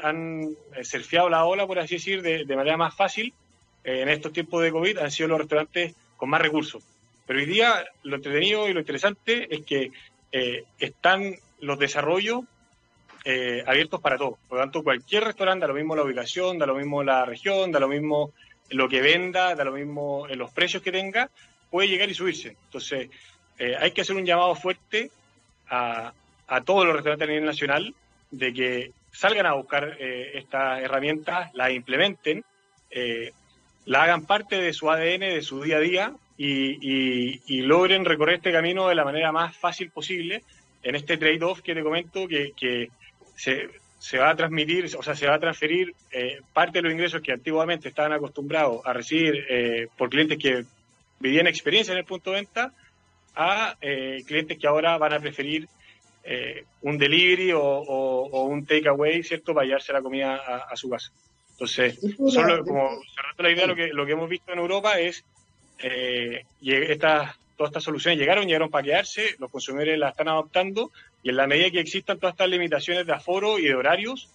eh, 0.76 0.84
surfeado 0.84 1.30
la 1.30 1.46
ola, 1.46 1.66
por 1.66 1.78
así 1.78 1.94
decir, 1.94 2.20
de, 2.20 2.44
manera 2.54 2.76
más 2.76 2.94
fácil 2.94 3.32
eh, 3.84 4.02
en 4.02 4.10
estos 4.10 4.34
tiempos 4.34 4.62
de 4.62 4.70
COVID 4.70 4.98
han 4.98 5.10
sido 5.10 5.30
los 5.30 5.38
restaurantes 5.38 5.94
con 6.18 6.28
más 6.28 6.42
recursos. 6.42 6.84
Pero 7.26 7.38
hoy 7.38 7.46
día 7.46 7.82
lo 8.02 8.16
entretenido 8.16 8.68
y 8.68 8.74
lo 8.74 8.80
interesante 8.80 9.48
es 9.48 9.64
que 9.64 9.92
están 10.78 11.36
los 11.60 11.78
desarrollos 11.78 12.42
abiertos 13.66 13.98
para 14.02 14.18
todos. 14.18 14.38
Por 14.46 14.58
lo 14.58 14.64
tanto, 14.64 14.82
cualquier 14.82 15.24
restaurante, 15.24 15.62
da 15.62 15.68
lo 15.68 15.74
mismo 15.74 15.96
la 15.96 16.02
ubicación, 16.02 16.58
da 16.58 16.66
lo 16.66 16.74
mismo 16.74 17.02
la 17.02 17.24
región, 17.24 17.72
da 17.72 17.80
lo 17.80 17.88
mismo 17.88 18.32
lo 18.72 18.88
que 18.88 19.00
venda, 19.00 19.54
da 19.54 19.64
lo 19.64 19.72
mismo 19.72 20.26
los 20.28 20.50
precios 20.50 20.82
que 20.82 20.92
tenga, 20.92 21.30
puede 21.70 21.88
llegar 21.88 22.08
y 22.10 22.14
subirse. 22.14 22.56
Entonces, 22.66 23.08
hay 23.78 23.92
que 23.92 24.00
hacer 24.00 24.16
un 24.16 24.26
llamado 24.26 24.54
fuerte 24.54 25.10
a, 25.68 26.12
a 26.48 26.60
todos 26.60 26.84
los 26.84 26.94
restaurantes 26.94 27.26
a 27.26 27.30
nivel 27.30 27.46
nacional 27.46 27.94
de 28.30 28.52
que 28.52 28.92
salgan 29.12 29.46
a 29.46 29.54
buscar 29.54 29.96
eh, 29.98 30.32
estas 30.34 30.82
herramientas, 30.82 31.50
las 31.54 31.70
implementen, 31.70 32.44
eh, 32.90 33.32
la 33.84 34.02
hagan 34.02 34.26
parte 34.26 34.56
de 34.56 34.72
su 34.72 34.90
ADN, 34.90 35.20
de 35.20 35.42
su 35.42 35.62
día 35.62 35.76
a 35.76 35.80
día 35.80 36.12
y, 36.36 37.62
logren 37.62 38.04
recorrer 38.04 38.36
este 38.36 38.52
camino 38.52 38.88
de 38.88 38.94
la 38.94 39.04
manera 39.04 39.32
más 39.32 39.56
fácil 39.56 39.90
posible 39.90 40.42
en 40.82 40.96
este 40.96 41.16
trade-off 41.16 41.60
que 41.60 41.74
te 41.74 41.82
comento 41.82 42.26
que, 42.26 42.90
se, 43.36 43.68
va 44.18 44.30
a 44.30 44.36
transmitir, 44.36 44.84
o 44.96 45.02
sea, 45.02 45.14
se 45.14 45.26
va 45.26 45.34
a 45.34 45.38
transferir 45.38 45.94
eh, 46.10 46.40
parte 46.52 46.78
de 46.78 46.82
los 46.82 46.92
ingresos 46.92 47.22
que 47.22 47.32
antiguamente 47.32 47.88
estaban 47.88 48.12
acostumbrados 48.12 48.80
a 48.84 48.92
recibir 48.92 49.88
por 49.96 50.10
clientes 50.10 50.38
que 50.38 50.64
vivían 51.20 51.46
experiencia 51.46 51.92
en 51.92 51.98
el 51.98 52.04
punto 52.04 52.30
de 52.30 52.36
venta 52.36 52.72
a 53.34 53.76
clientes 54.26 54.58
que 54.58 54.66
ahora 54.66 54.98
van 54.98 55.12
a 55.12 55.20
preferir 55.20 55.68
eh, 56.24 56.64
un 56.82 56.98
delivery 56.98 57.50
o, 57.52 58.46
un 58.46 58.64
takeaway, 58.64 59.22
¿cierto?, 59.24 59.54
para 59.54 59.66
llevarse 59.66 59.92
la 59.92 60.02
comida 60.02 60.36
a, 60.36 60.76
su 60.76 60.88
casa. 60.88 61.10
Entonces, 61.52 61.98
solo 62.28 62.64
como 62.64 63.00
cerrando 63.14 63.42
la 63.42 63.50
idea, 63.50 63.66
lo 63.66 63.74
que, 63.74 63.88
lo 63.88 64.06
que 64.06 64.12
hemos 64.12 64.28
visto 64.28 64.52
en 64.52 64.58
Europa 64.60 64.98
es 65.00 65.24
eh, 65.80 66.44
estas, 66.60 67.36
todas 67.56 67.70
estas 67.70 67.84
soluciones 67.84 68.18
llegaron, 68.18 68.46
llegaron 68.46 68.70
para 68.70 68.84
quedarse, 68.84 69.34
los 69.38 69.50
consumidores 69.50 69.98
las 69.98 70.12
están 70.12 70.28
adoptando 70.28 70.92
y 71.22 71.30
en 71.30 71.36
la 71.36 71.46
medida 71.46 71.70
que 71.70 71.80
existan 71.80 72.18
todas 72.18 72.34
estas 72.34 72.48
limitaciones 72.48 73.06
de 73.06 73.12
aforo 73.12 73.58
y 73.58 73.64
de 73.64 73.74
horarios, 73.74 74.28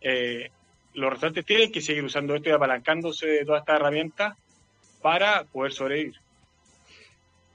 eh, 0.00 0.50
los 0.94 1.10
restaurantes 1.10 1.46
tienen 1.46 1.72
que 1.72 1.80
seguir 1.80 2.04
usando 2.04 2.34
esto 2.34 2.48
y 2.48 2.52
apalancándose 2.52 3.26
de 3.26 3.44
todas 3.44 3.60
estas 3.60 3.76
herramientas 3.76 4.36
para 5.00 5.44
poder 5.44 5.72
sobrevivir. 5.72 6.16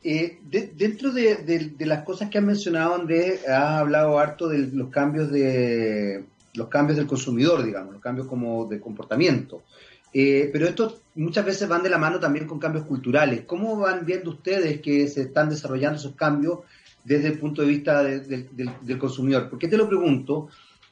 Eh, 0.02 0.40
dentro 0.42 1.12
de, 1.12 1.74
las 1.80 2.04
cosas 2.04 2.30
que 2.30 2.38
han 2.38 2.46
mencionado, 2.46 2.96
Andrés, 2.96 3.48
ha 3.48 3.80
hablado 3.80 4.18
harto 4.18 4.48
de 4.48 4.60
los 4.60 4.90
cambios 4.90 5.30
de 5.30 6.24
los 6.54 6.68
cambios 6.68 6.98
del 6.98 7.08
consumidor, 7.08 7.64
digamos, 7.64 7.94
los 7.94 8.02
cambios 8.02 8.28
como 8.28 8.66
de 8.66 8.80
comportamiento. 8.80 9.64
Eh, 10.12 10.50
pero 10.52 10.68
estos 10.68 11.02
muchas 11.16 11.46
veces 11.46 11.68
van 11.70 11.84
de 11.84 11.90
la 11.90 11.98
mano 11.98 12.20
también 12.20 12.48
con 12.48 12.60
cambios 12.60 12.86
culturales. 12.86 13.44
¿Cómo 13.46 13.78
van 13.78 14.06
viendo 14.06 14.32
ustedes 14.32 14.82
que 14.82 15.08
se 15.08 15.22
están 15.22 15.50
desarrollando 15.50 16.00
esos 16.00 16.16
cambios 16.16 16.60
desde 17.10 17.30
el 17.30 17.40
punto 17.40 17.64
de 17.64 17.68
vista 17.68 18.04
del 18.04 19.00
consumidor? 19.00 19.50
¿Por 19.50 19.58
qué 19.58 19.68
te 19.68 19.78
lo 19.78 19.88
pregunto? 19.88 20.50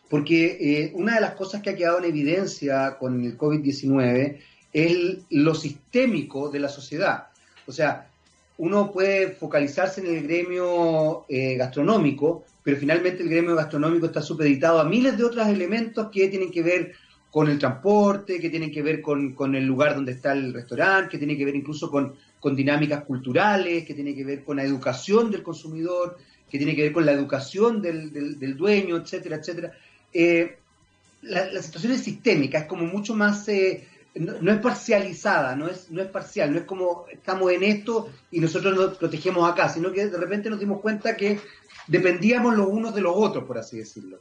Porque 0.10 0.58
eh, 0.60 0.92
una 0.96 1.14
de 1.14 1.22
las 1.22 1.36
cosas 1.36 1.62
que 1.62 1.70
ha 1.70 1.76
quedado 1.76 2.00
en 2.00 2.06
evidencia 2.06 2.98
con 2.98 3.24
el 3.24 3.38
COVID-19 3.38 4.40
es 4.74 5.18
lo 5.30 5.54
sistémico 5.54 6.50
de 6.50 6.60
la 6.60 6.70
sociedad. 6.70 7.28
O 7.68 7.72
sea, 7.72 8.10
uno 8.58 8.92
puede 8.92 9.34
focalizarse 9.34 10.02
en 10.02 10.08
el 10.08 10.24
gremio 10.24 11.26
eh, 11.30 11.56
gastronómico, 11.56 12.46
pero 12.64 12.78
finalmente 12.78 13.22
el 13.22 13.30
gremio 13.30 13.56
gastronómico 13.56 14.08
está 14.08 14.24
supeditado 14.24 14.80
a 14.80 14.86
miles 14.86 15.20
de 15.20 15.24
otros 15.24 15.48
elementos 15.48 16.10
que 16.12 16.30
tienen 16.30 16.50
que 16.50 16.64
ver 16.64 16.94
con 17.30 17.48
el 17.48 17.60
transporte, 17.60 18.40
que 18.40 18.50
tienen 18.50 18.72
que 18.72 18.82
ver 18.82 19.04
con, 19.04 19.54
el 19.54 19.66
lugar 19.68 19.94
donde 19.94 20.14
está 20.14 20.32
el 20.32 20.52
restaurante, 20.52 21.12
que 21.12 21.18
tienen 21.20 21.38
que 21.38 21.46
ver 21.46 21.56
incluso 21.56 21.92
con, 21.92 22.16
dinámicas 22.56 23.04
culturales, 23.04 23.86
que 23.86 23.94
tiene 23.94 24.16
que 24.16 24.24
ver 24.24 24.44
con 24.44 24.58
la 24.58 24.64
educación 24.64 25.32
del 25.32 25.44
consumidor, 25.44 26.18
que 26.50 26.58
tiene 26.58 26.76
que 26.76 26.84
ver 26.84 26.94
con 26.94 27.06
la 27.06 27.12
educación 27.12 27.82
del, 27.82 28.58
dueño, 28.58 28.98
etcétera, 28.98 29.38
etcétera. 29.38 29.74
Eh, 30.14 30.58
la, 31.24 31.62
situación 31.62 31.94
es 31.94 32.04
sistémica, 32.04 32.60
es 32.60 32.66
como 32.66 32.86
mucho 32.86 33.16
más... 33.16 33.48
Eh, 33.50 33.88
no, 34.16 34.52
es 34.52 34.60
parcializada, 34.60 35.56
no 35.56 35.68
es, 35.68 35.92
no 35.92 36.02
es 36.02 36.08
parcial, 36.08 36.52
no 36.52 36.58
es 36.58 36.66
como 36.66 37.06
estamos 37.12 37.52
en 37.52 37.64
esto 37.64 38.10
y 38.32 38.40
nosotros 38.40 38.76
nos 38.76 38.98
protegemos 38.98 39.48
acá, 39.48 39.70
sino 39.70 39.92
que 39.92 40.08
de 40.08 40.18
repente 40.18 40.50
nos 40.50 40.60
dimos 40.60 40.82
cuenta 40.82 41.16
que 41.16 41.40
dependíamos 41.88 42.56
los 42.56 42.68
unos 42.68 42.96
de 42.96 43.02
los 43.02 43.14
otros, 43.16 43.44
por 43.44 43.60
así 43.60 43.78
decirlo. 43.78 44.20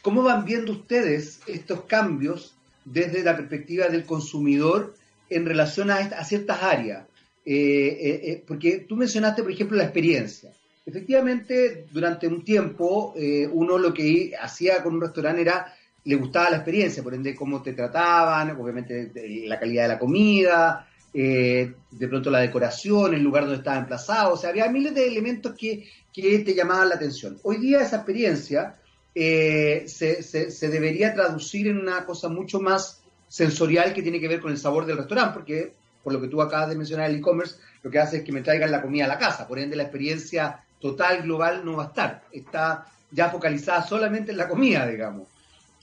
¿Cómo 0.00 0.22
van 0.22 0.44
viendo 0.44 0.70
ustedes 0.70 1.40
estos 1.46 1.84
cambios 1.84 2.54
desde 2.84 3.24
la 3.24 3.36
perspectiva 3.36 3.88
del 3.88 4.04
consumidor 4.04 4.94
en 5.30 5.46
relación 5.46 5.90
a, 5.90 6.24
ciertas 6.24 6.62
áreas? 6.62 7.06
Eh, 7.46 7.52
eh, 7.52 8.20
eh, 8.24 8.44
porque 8.46 8.86
tú 8.88 8.96
mencionaste, 8.96 9.42
por 9.42 9.52
ejemplo, 9.52 9.76
la 9.76 9.84
experiencia. 9.84 10.50
Efectivamente, 10.86 11.86
durante 11.92 12.26
un 12.26 12.44
tiempo, 12.44 13.14
uno 13.52 13.78
lo 13.78 13.94
que 13.94 14.32
hacía 14.38 14.82
con 14.82 14.94
un 14.94 15.00
restaurante 15.00 15.40
era 15.40 15.74
le 16.04 16.16
gustaba 16.16 16.50
la 16.50 16.56
experiencia, 16.56 17.02
por 17.02 17.14
ende 17.14 17.34
cómo 17.34 17.62
te 17.62 17.72
trataban, 17.72 18.50
obviamente 18.50 19.10
la 19.46 19.58
calidad 19.58 19.84
de 19.84 19.88
la 19.88 19.98
comida, 19.98 20.86
de 21.10 22.08
pronto 22.08 22.30
la 22.30 22.40
decoración, 22.40 23.14
el 23.14 23.22
lugar 23.22 23.44
donde 23.44 23.60
estaba 23.60 23.78
emplazado, 23.78 24.34
o 24.34 24.36
sea, 24.36 24.50
había 24.50 24.68
miles 24.68 24.94
de 24.94 25.06
elementos 25.06 25.54
que, 25.56 25.88
te 26.12 26.54
llamaban 26.54 26.90
la 26.90 26.96
atención. 26.96 27.38
Hoy 27.44 27.56
día 27.56 27.80
esa 27.80 27.96
experiencia 27.96 28.76
se, 29.14 30.68
debería 30.70 31.14
traducir 31.14 31.68
en 31.68 31.78
una 31.78 32.04
cosa 32.04 32.28
mucho 32.28 32.60
más 32.60 33.03
sensorial 33.34 33.92
que 33.92 34.02
tiene 34.02 34.20
que 34.20 34.28
ver 34.28 34.40
con 34.40 34.52
el 34.52 34.58
sabor 34.58 34.86
del 34.86 34.96
restaurante, 34.96 35.34
porque 35.34 35.72
por 36.04 36.12
lo 36.12 36.20
que 36.20 36.28
tú 36.28 36.40
acabas 36.40 36.68
de 36.68 36.76
mencionar 36.76 37.10
el 37.10 37.16
e-commerce, 37.16 37.56
lo 37.82 37.90
que 37.90 37.98
hace 37.98 38.18
es 38.18 38.22
que 38.22 38.30
me 38.30 38.42
traigan 38.42 38.70
la 38.70 38.80
comida 38.80 39.06
a 39.06 39.08
la 39.08 39.18
casa, 39.18 39.48
por 39.48 39.58
ende 39.58 39.74
la 39.74 39.82
experiencia 39.82 40.62
total, 40.80 41.22
global, 41.22 41.64
no 41.64 41.78
va 41.78 41.84
a 41.84 41.86
estar, 41.88 42.22
está 42.30 42.86
ya 43.10 43.30
focalizada 43.30 43.82
solamente 43.82 44.30
en 44.30 44.38
la 44.38 44.48
comida, 44.48 44.86
digamos. 44.86 45.26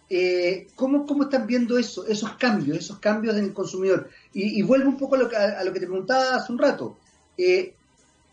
Eh, 0.10 0.68
¿cómo, 0.76 1.06
¿cómo, 1.06 1.24
están 1.24 1.46
viendo 1.46 1.78
eso, 1.78 2.08
esos 2.08 2.32
cambios, 2.36 2.78
esos 2.78 3.00
cambios 3.00 3.36
en 3.36 3.44
el 3.44 3.54
consumidor? 3.54 4.10
Y, 4.32 4.62
vuelvo 4.62 4.88
un 4.88 4.98
poco 4.98 5.16
a 5.16 5.18
lo, 5.18 5.28
que, 5.28 5.36
a 5.36 5.62
lo 5.66 5.74
que 5.74 5.82
te 5.82 5.88
preguntaba 5.88 6.36
hace 6.36 6.54
un 6.54 6.58
rato. 6.58 7.00
Eh, 7.38 7.74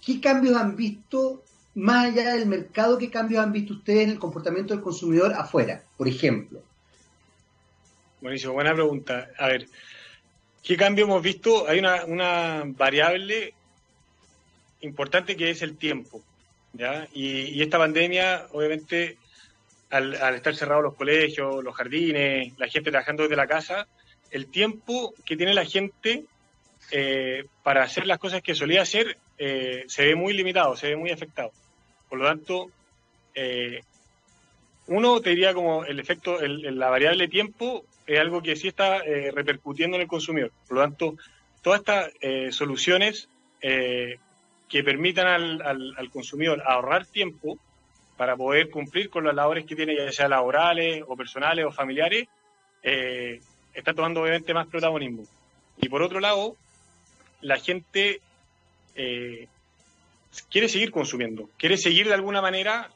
¿Qué 0.04 0.20
cambios 0.20 0.56
han 0.56 0.76
visto, 0.76 1.42
más 1.74 2.06
allá 2.06 2.34
del 2.34 2.46
mercado, 2.46 2.96
qué 2.96 3.10
cambios 3.10 3.42
han 3.42 3.50
visto 3.50 3.74
ustedes 3.74 4.04
en 4.04 4.10
el 4.10 4.18
comportamiento 4.20 4.74
del 4.74 4.82
consumidor 4.82 5.32
afuera, 5.32 5.82
por 5.96 6.06
ejemplo? 6.06 6.62
Buenísimo, 8.20 8.52
buena 8.52 8.74
pregunta. 8.74 9.30
A 9.38 9.46
ver, 9.46 9.68
¿qué 10.62 10.76
cambio 10.76 11.04
hemos 11.04 11.22
visto? 11.22 11.68
Hay 11.68 11.78
una, 11.78 12.04
una 12.04 12.62
variable 12.66 13.54
importante 14.80 15.36
que 15.36 15.50
es 15.50 15.62
el 15.62 15.76
tiempo. 15.76 16.20
¿ya? 16.72 17.06
Y, 17.12 17.62
esta 17.62 17.78
pandemia, 17.78 18.46
obviamente, 18.52 19.18
al, 19.90 20.14
estar 20.34 20.54
cerrados 20.56 20.82
los 20.82 20.94
colegios, 20.96 21.62
los 21.62 21.74
jardines, 21.76 22.58
la 22.58 22.66
gente 22.68 22.90
trabajando 22.90 23.22
desde 23.22 23.36
la 23.36 23.46
casa, 23.46 23.86
el 24.32 24.48
tiempo 24.48 25.14
que 25.24 25.36
tiene 25.36 25.54
la 25.54 25.64
gente 25.64 26.24
eh, 26.90 27.44
para 27.62 27.84
hacer 27.84 28.06
las 28.06 28.18
cosas 28.18 28.42
que 28.42 28.54
solía 28.54 28.82
hacer 28.82 29.16
eh, 29.38 29.84
se 29.86 30.06
ve 30.06 30.16
muy 30.16 30.32
limitado, 30.32 30.76
se 30.76 30.88
ve 30.88 30.96
muy 30.96 31.10
afectado. 31.10 31.52
Por 32.08 32.18
lo 32.18 32.26
tanto, 32.26 32.70
eh, 33.34 33.80
uno 34.88 35.20
te 35.20 35.30
diría 35.30 35.54
como 35.54 35.84
el 35.84 36.00
efecto, 36.00 36.40
el, 36.40 36.78
la 36.78 36.90
variable 36.90 37.28
tiempo 37.28 37.84
es 38.08 38.18
algo 38.18 38.42
que 38.42 38.56
sí 38.56 38.68
está 38.68 39.02
repercutiendo 39.32 39.96
en 39.96 40.02
el 40.02 40.08
consumidor. 40.08 40.50
Por 40.66 40.78
lo 40.78 40.82
tanto, 40.82 41.16
todas 41.62 41.80
estas 41.80 42.10
soluciones 42.54 43.28
que 43.60 44.84
permitan 44.84 45.26
al, 45.26 45.94
al 45.96 46.10
consumidor 46.10 46.62
ahorrar 46.66 47.06
tiempo, 47.06 47.58
para 48.18 48.36
poder 48.36 48.68
cumplir 48.68 49.08
con 49.08 49.24
las 49.24 49.34
labores 49.34 49.64
que 49.64 49.76
tiene, 49.76 49.96
ya 49.96 50.12
sea 50.12 50.28
laborales 50.28 51.04
o 51.06 51.16
personales 51.16 51.64
o 51.64 51.70
familiares, 51.70 52.26
eh, 52.82 53.40
está 53.72 53.94
tomando 53.94 54.20
obviamente 54.20 54.52
más 54.52 54.66
protagonismo. 54.66 55.22
Y 55.80 55.88
por 55.88 56.02
otro 56.02 56.18
lado, 56.18 56.56
la 57.40 57.58
gente 57.58 58.20
eh, 58.96 59.46
quiere 60.50 60.68
seguir 60.68 60.90
consumiendo, 60.90 61.48
quiere 61.56 61.76
seguir 61.76 62.08
de 62.08 62.14
alguna 62.14 62.42
manera 62.42 62.90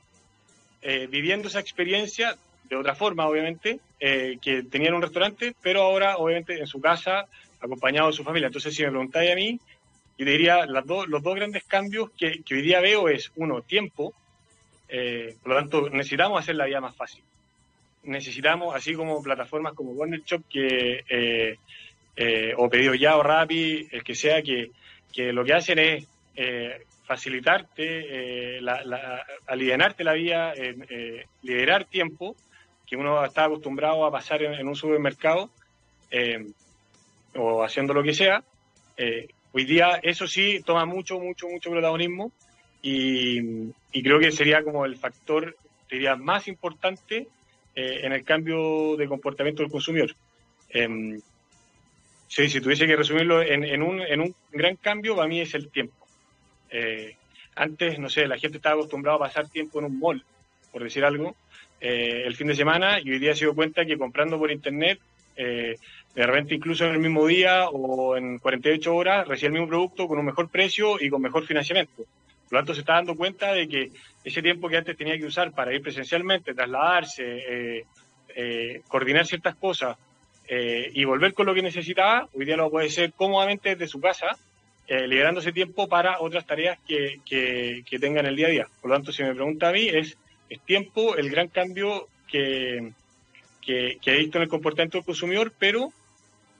eh, 0.82 1.06
viviendo 1.08 1.46
esa 1.46 1.60
experiencia 1.60 2.36
de 2.74 2.80
otra 2.80 2.94
forma, 2.94 3.26
obviamente, 3.26 3.80
que 3.98 4.62
tenía 4.70 4.88
en 4.88 4.94
un 4.94 5.02
restaurante, 5.02 5.54
pero 5.60 5.82
ahora, 5.82 6.16
obviamente, 6.16 6.58
en 6.58 6.66
su 6.66 6.80
casa, 6.80 7.26
acompañado 7.60 8.08
de 8.08 8.14
su 8.14 8.24
familia. 8.24 8.46
Entonces, 8.46 8.74
si 8.74 8.82
me 8.82 8.88
preguntáis 8.88 9.30
a 9.30 9.34
mí, 9.34 9.60
yo 10.18 10.24
diría, 10.26 10.66
las 10.66 10.86
los 10.86 11.22
dos 11.22 11.34
grandes 11.34 11.64
cambios 11.64 12.10
que, 12.12 12.42
que 12.42 12.54
hoy 12.54 12.62
día 12.62 12.80
veo 12.80 13.08
es, 13.08 13.30
uno, 13.36 13.60
tiempo, 13.60 14.14
eh, 14.88 15.36
por 15.42 15.52
lo 15.52 15.58
tanto, 15.58 15.90
necesitamos 15.90 16.40
hacer 16.40 16.54
la 16.54 16.66
vida 16.66 16.80
más 16.80 16.96
fácil. 16.96 17.22
Necesitamos, 18.04 18.74
así 18.74 18.94
como 18.94 19.22
plataformas 19.22 19.74
como 19.74 19.92
Warner 19.92 20.22
Shop, 20.22 20.42
que, 20.48 21.04
eh, 21.08 21.58
eh, 22.16 22.54
o 22.56 22.68
Pedido 22.68 22.94
Ya 22.94 23.16
o 23.16 23.22
Rappi, 23.22 23.86
el 23.90 24.02
que 24.02 24.14
sea, 24.14 24.42
que, 24.42 24.70
que 25.12 25.32
lo 25.32 25.44
que 25.44 25.54
hacen 25.54 25.78
es 25.78 26.06
facilitarte, 27.04 28.60
la, 28.62 29.24
alivianarte 29.46 30.02
la 30.02 30.14
vida, 30.14 30.54
liderar 31.42 31.84
tiempo, 31.84 32.34
que 32.92 32.98
uno 32.98 33.24
está 33.24 33.46
acostumbrado 33.46 34.04
a 34.04 34.10
pasar 34.10 34.42
en, 34.42 34.68
un 34.68 34.76
supermercado 34.76 35.48
o 37.34 37.64
haciendo 37.64 37.94
lo 37.94 38.02
que 38.02 38.12
sea. 38.12 38.44
hoy 39.52 39.64
día 39.64 39.98
eso 40.02 40.26
sí 40.26 40.60
toma 40.62 40.84
mucho, 40.84 41.18
mucho, 41.18 41.48
mucho 41.48 41.70
protagonismo 41.70 42.30
y, 42.82 43.70
creo 44.02 44.18
que 44.20 44.30
sería 44.30 44.62
como 44.62 44.84
el 44.84 44.96
factor, 44.96 45.56
diría, 45.90 46.16
más 46.16 46.48
importante 46.48 47.28
eh, 47.74 48.00
en 48.02 48.12
el 48.12 48.24
cambio 48.24 48.94
de 48.98 49.08
comportamiento 49.08 49.62
del 49.62 49.72
consumidor. 49.72 50.14
Eh, 50.68 51.18
si 52.28 52.60
tuviese 52.60 52.86
que 52.86 52.96
resumirlo 52.96 53.40
en, 53.40 53.82
un, 53.82 54.02
en 54.02 54.20
un 54.20 54.34
gran 54.50 54.76
cambio, 54.76 55.16
para 55.16 55.28
mí 55.28 55.40
es 55.40 55.54
el 55.54 55.70
tiempo. 55.70 56.06
Eh, 56.68 57.16
antes, 57.54 57.98
no 57.98 58.10
sé, 58.10 58.26
la 58.26 58.38
gente 58.38 58.58
estaba 58.58 58.74
acostumbrada 58.74 59.16
a 59.16 59.20
pasar 59.20 59.48
tiempo 59.48 59.78
en 59.78 59.86
un 59.86 59.98
mall, 59.98 60.22
por 60.70 60.82
decir 60.82 61.06
algo, 61.06 61.34
eh, 61.82 62.22
el 62.24 62.34
fin 62.34 62.46
de 62.46 62.54
semana, 62.54 62.98
y 63.00 63.10
hoy 63.10 63.18
día 63.18 63.34
se 63.34 63.44
dio 63.44 63.54
cuenta 63.54 63.84
que 63.84 63.98
comprando 63.98 64.38
por 64.38 64.50
internet, 64.50 64.98
de 65.34 66.26
repente 66.26 66.54
incluso 66.54 66.84
en 66.84 66.92
el 66.92 66.98
mismo 67.00 67.26
día 67.26 67.68
o 67.68 68.16
en 68.16 68.38
48 68.38 68.94
horas, 68.94 69.26
recibe 69.26 69.48
el 69.48 69.52
mismo 69.54 69.68
producto 69.68 70.06
con 70.06 70.18
un 70.18 70.26
mejor 70.26 70.48
precio 70.50 71.00
y 71.00 71.10
con 71.10 71.22
mejor 71.22 71.44
financiamiento. 71.46 72.04
Por 72.52 72.58
lo 72.58 72.58
tanto, 72.58 72.74
se 72.74 72.80
está 72.80 72.96
dando 72.96 73.16
cuenta 73.16 73.54
de 73.54 73.66
que 73.66 73.90
ese 74.22 74.42
tiempo 74.42 74.68
que 74.68 74.76
antes 74.76 74.94
tenía 74.94 75.16
que 75.16 75.24
usar 75.24 75.52
para 75.52 75.72
ir 75.74 75.80
presencialmente, 75.80 76.52
trasladarse, 76.52 77.24
eh, 77.24 77.84
eh, 78.36 78.82
coordinar 78.88 79.26
ciertas 79.26 79.54
cosas 79.54 79.96
eh, 80.46 80.90
y 80.92 81.02
volver 81.04 81.32
con 81.32 81.46
lo 81.46 81.54
que 81.54 81.62
necesitaba, 81.62 82.28
hoy 82.34 82.44
día 82.44 82.58
lo 82.58 82.70
puede 82.70 82.88
hacer 82.88 83.14
cómodamente 83.14 83.70
desde 83.70 83.88
su 83.88 84.00
casa, 84.00 84.36
liberando 84.86 85.40
ese 85.40 85.52
tiempo 85.52 85.88
para 85.88 86.20
otras 86.20 86.44
tareas 86.44 86.78
que, 86.86 87.20
que, 87.24 87.98
tenga 87.98 88.20
en 88.20 88.26
el 88.26 88.36
día 88.36 88.48
a 88.48 88.50
día. 88.50 88.66
Por 88.82 88.90
lo 88.90 88.96
tanto, 88.96 89.10
si 89.10 89.22
me 89.22 89.34
pregunta 89.34 89.70
a 89.70 89.72
mí, 89.72 89.88
es, 89.88 90.18
es 90.52 90.60
tiempo 90.60 91.16
el 91.16 91.30
gran 91.30 91.48
cambio 91.48 92.08
que, 92.28 92.92
que, 93.60 93.98
que 94.02 94.12
he 94.12 94.18
visto 94.18 94.38
en 94.38 94.42
el 94.42 94.48
comportamiento 94.48 94.98
del 94.98 95.04
consumidor, 95.04 95.52
pero 95.58 95.92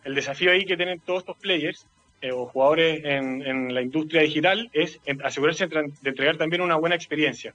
el 0.05 0.15
desafío 0.15 0.51
ahí 0.51 0.65
que 0.65 0.77
tienen 0.77 1.01
todos 1.01 1.21
estos 1.21 1.37
players 1.37 1.87
eh, 2.21 2.33
o 2.33 2.47
jugadores 2.47 3.03
en, 3.05 3.75
la 3.75 3.83
industria 3.83 4.23
digital 4.23 4.71
es 4.73 5.01
asegurarse 5.25 5.67
de 5.67 5.91
entregar 6.05 6.37
también 6.37 6.63
una 6.63 6.77
buena 6.77 6.95
experiencia. 6.95 7.55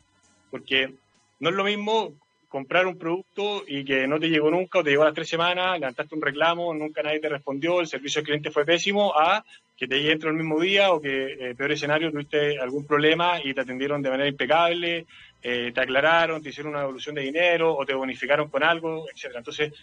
Porque 0.52 0.93
no 1.39 1.50
es 1.50 1.56
lo 1.56 1.63
mismo 1.63 2.13
comprar 2.50 2.86
un 2.86 2.97
producto 2.97 3.63
y 3.67 3.84
que 3.84 4.08
no 4.08 4.19
te 4.19 4.30
llegó 4.30 4.52
nunca 4.52 4.80
o 4.80 4.84
te 4.84 4.89
llegó 4.89 5.04
a 5.04 5.08
las 5.08 5.15
tres 5.15 5.30
semanas, 5.30 5.80
levantaste 5.80 6.15
un 6.15 6.21
reclamo, 6.21 6.73
nunca 6.73 7.02
nadie 7.02 7.19
te 7.19 7.30
respondió, 7.30 7.80
el 7.80 7.88
servicio 7.88 8.19
al 8.19 8.26
cliente 8.26 8.52
fue 8.52 8.65
pésimo, 8.65 9.13
a 9.17 9.43
que 9.78 9.88
te 9.88 9.96
dentro 9.96 10.30
del 10.30 10.38
mismo 10.38 10.60
día 10.60 10.92
o 10.92 11.00
que, 11.00 11.34
eh, 11.34 11.56
peor 11.56 11.72
escenario, 11.72 12.12
tuviste 12.12 12.60
algún 12.60 12.86
problema 12.86 13.40
y 13.44 13.54
te 13.54 13.62
atendieron 13.62 14.02
de 14.02 14.10
manera 14.10 14.30
impecable, 14.30 15.06
eh, 15.42 15.72
te 15.74 15.82
aclararon, 15.82 16.42
te 16.42 16.50
hicieron 16.50 16.72
una 16.72 16.82
devolución 16.82 17.16
de 17.16 17.22
dinero 17.22 17.76
o 17.76 17.86
te 17.86 17.94
bonificaron 17.94 18.50
con 18.50 18.63
algo, 18.63 19.08
etcétera. 19.13 19.40
Entonces, 19.40 19.74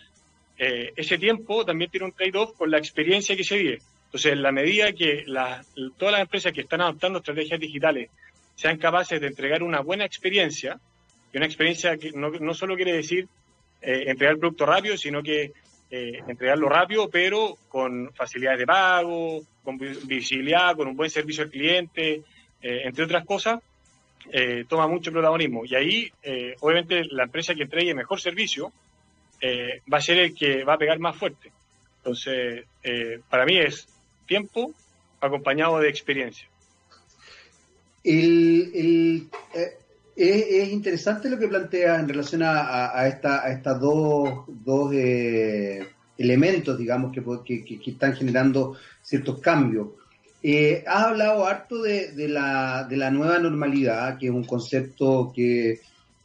ese 0.57 1.19
tiempo 1.19 1.65
también 1.65 1.91
tiene 1.91 2.07
un 2.07 2.13
trade-off 2.13 2.57
con 2.57 2.71
la 2.71 2.79
experiencia 2.79 3.37
que 3.37 3.43
se 3.43 3.59
vive. 3.59 3.79
Entonces, 4.07 4.33
en 4.33 4.43
la 4.43 4.53
medida 4.53 4.93
que 4.93 5.25
todas 5.97 6.13
las 6.13 6.21
empresas 6.21 6.53
que 6.53 6.61
están 6.61 6.81
adoptando 6.81 7.19
estrategias 7.19 7.59
digitales 7.59 8.09
sean 8.55 8.79
capaces 8.79 9.21
de 9.21 9.27
entregar 9.27 9.65
una 9.65 9.81
buena 9.81 10.05
experiencia, 10.05 10.79
y 11.35 11.37
una 11.37 11.47
experiencia 11.47 11.97
que 11.97 12.13
no, 12.13 12.55
solo 12.55 12.77
quiere 12.77 12.93
decir 12.93 13.27
eh, 13.83 14.05
entregar 14.07 14.35
el 14.35 14.39
producto 14.39 14.65
rápido, 14.67 14.97
sino 14.97 15.21
que 15.21 15.53
eh, 15.91 16.21
entregarlo 16.27 16.69
rápido, 16.69 17.09
pero 17.09 17.57
con 17.69 18.13
facilidades 18.15 18.61
de 18.61 18.67
pago, 18.67 19.43
con 19.63 19.79
visibilidad, 19.79 20.77
con 20.77 20.89
un 20.89 20.97
buen 20.97 21.11
servicio 21.11 21.45
al 21.45 21.51
cliente, 21.51 22.23
eh, 22.63 22.83
entre 22.85 23.05
otras 23.05 23.25
cosas, 23.25 23.61
toma 24.69 24.89
mucho 24.89 25.13
protagonismo. 25.13 25.67
Y 25.67 25.75
ahí, 25.75 26.11
obviamente, 26.61 27.05
la 27.11 27.25
empresa 27.25 27.55
que 27.55 27.65
entregue 27.65 27.93
mejor 27.93 28.23
servicio 28.23 28.73
va 29.93 29.99
a 29.99 30.01
ser 30.01 30.17
el 30.17 30.35
que 30.35 30.65
va 30.65 30.75
a 30.75 30.79
pegar 30.79 30.99
más 30.99 31.15
fuerte. 31.15 31.53
Entonces, 31.99 32.65
para 33.29 33.45
mí 33.45 33.59
es 33.59 33.87
tiempo 34.27 34.73
acompañado 35.21 35.79
de 35.79 35.91
experiencia. 35.91 36.49
El, 38.05 39.29
eh, 39.55 39.79
es, 40.17 40.73
interesante 40.73 41.29
lo 41.29 41.39
que 41.39 41.49
plantea 41.49 41.99
en 41.99 42.09
relación 42.09 42.43
a, 42.43 42.97
a, 42.99 43.09
esta, 43.09 43.45
a 43.45 43.53
estas 43.53 43.81
dos, 43.81 44.93
eh, 44.93 45.87
elementos, 46.17 46.79
digamos, 46.79 47.13
que, 47.13 47.81
están 47.87 48.15
generando 48.15 48.77
ciertos 49.03 49.41
cambios. 49.41 49.89
Eh, 50.43 50.85
has 50.87 51.05
hablado 51.05 51.47
harto 51.47 51.83
de, 51.83 52.13
la, 52.29 53.11
nueva 53.11 53.39
normalidad, 53.39 54.19
que 54.19 54.27
es 54.27 54.33
un 54.33 54.45
concepto 54.45 55.33
que, 55.35 55.81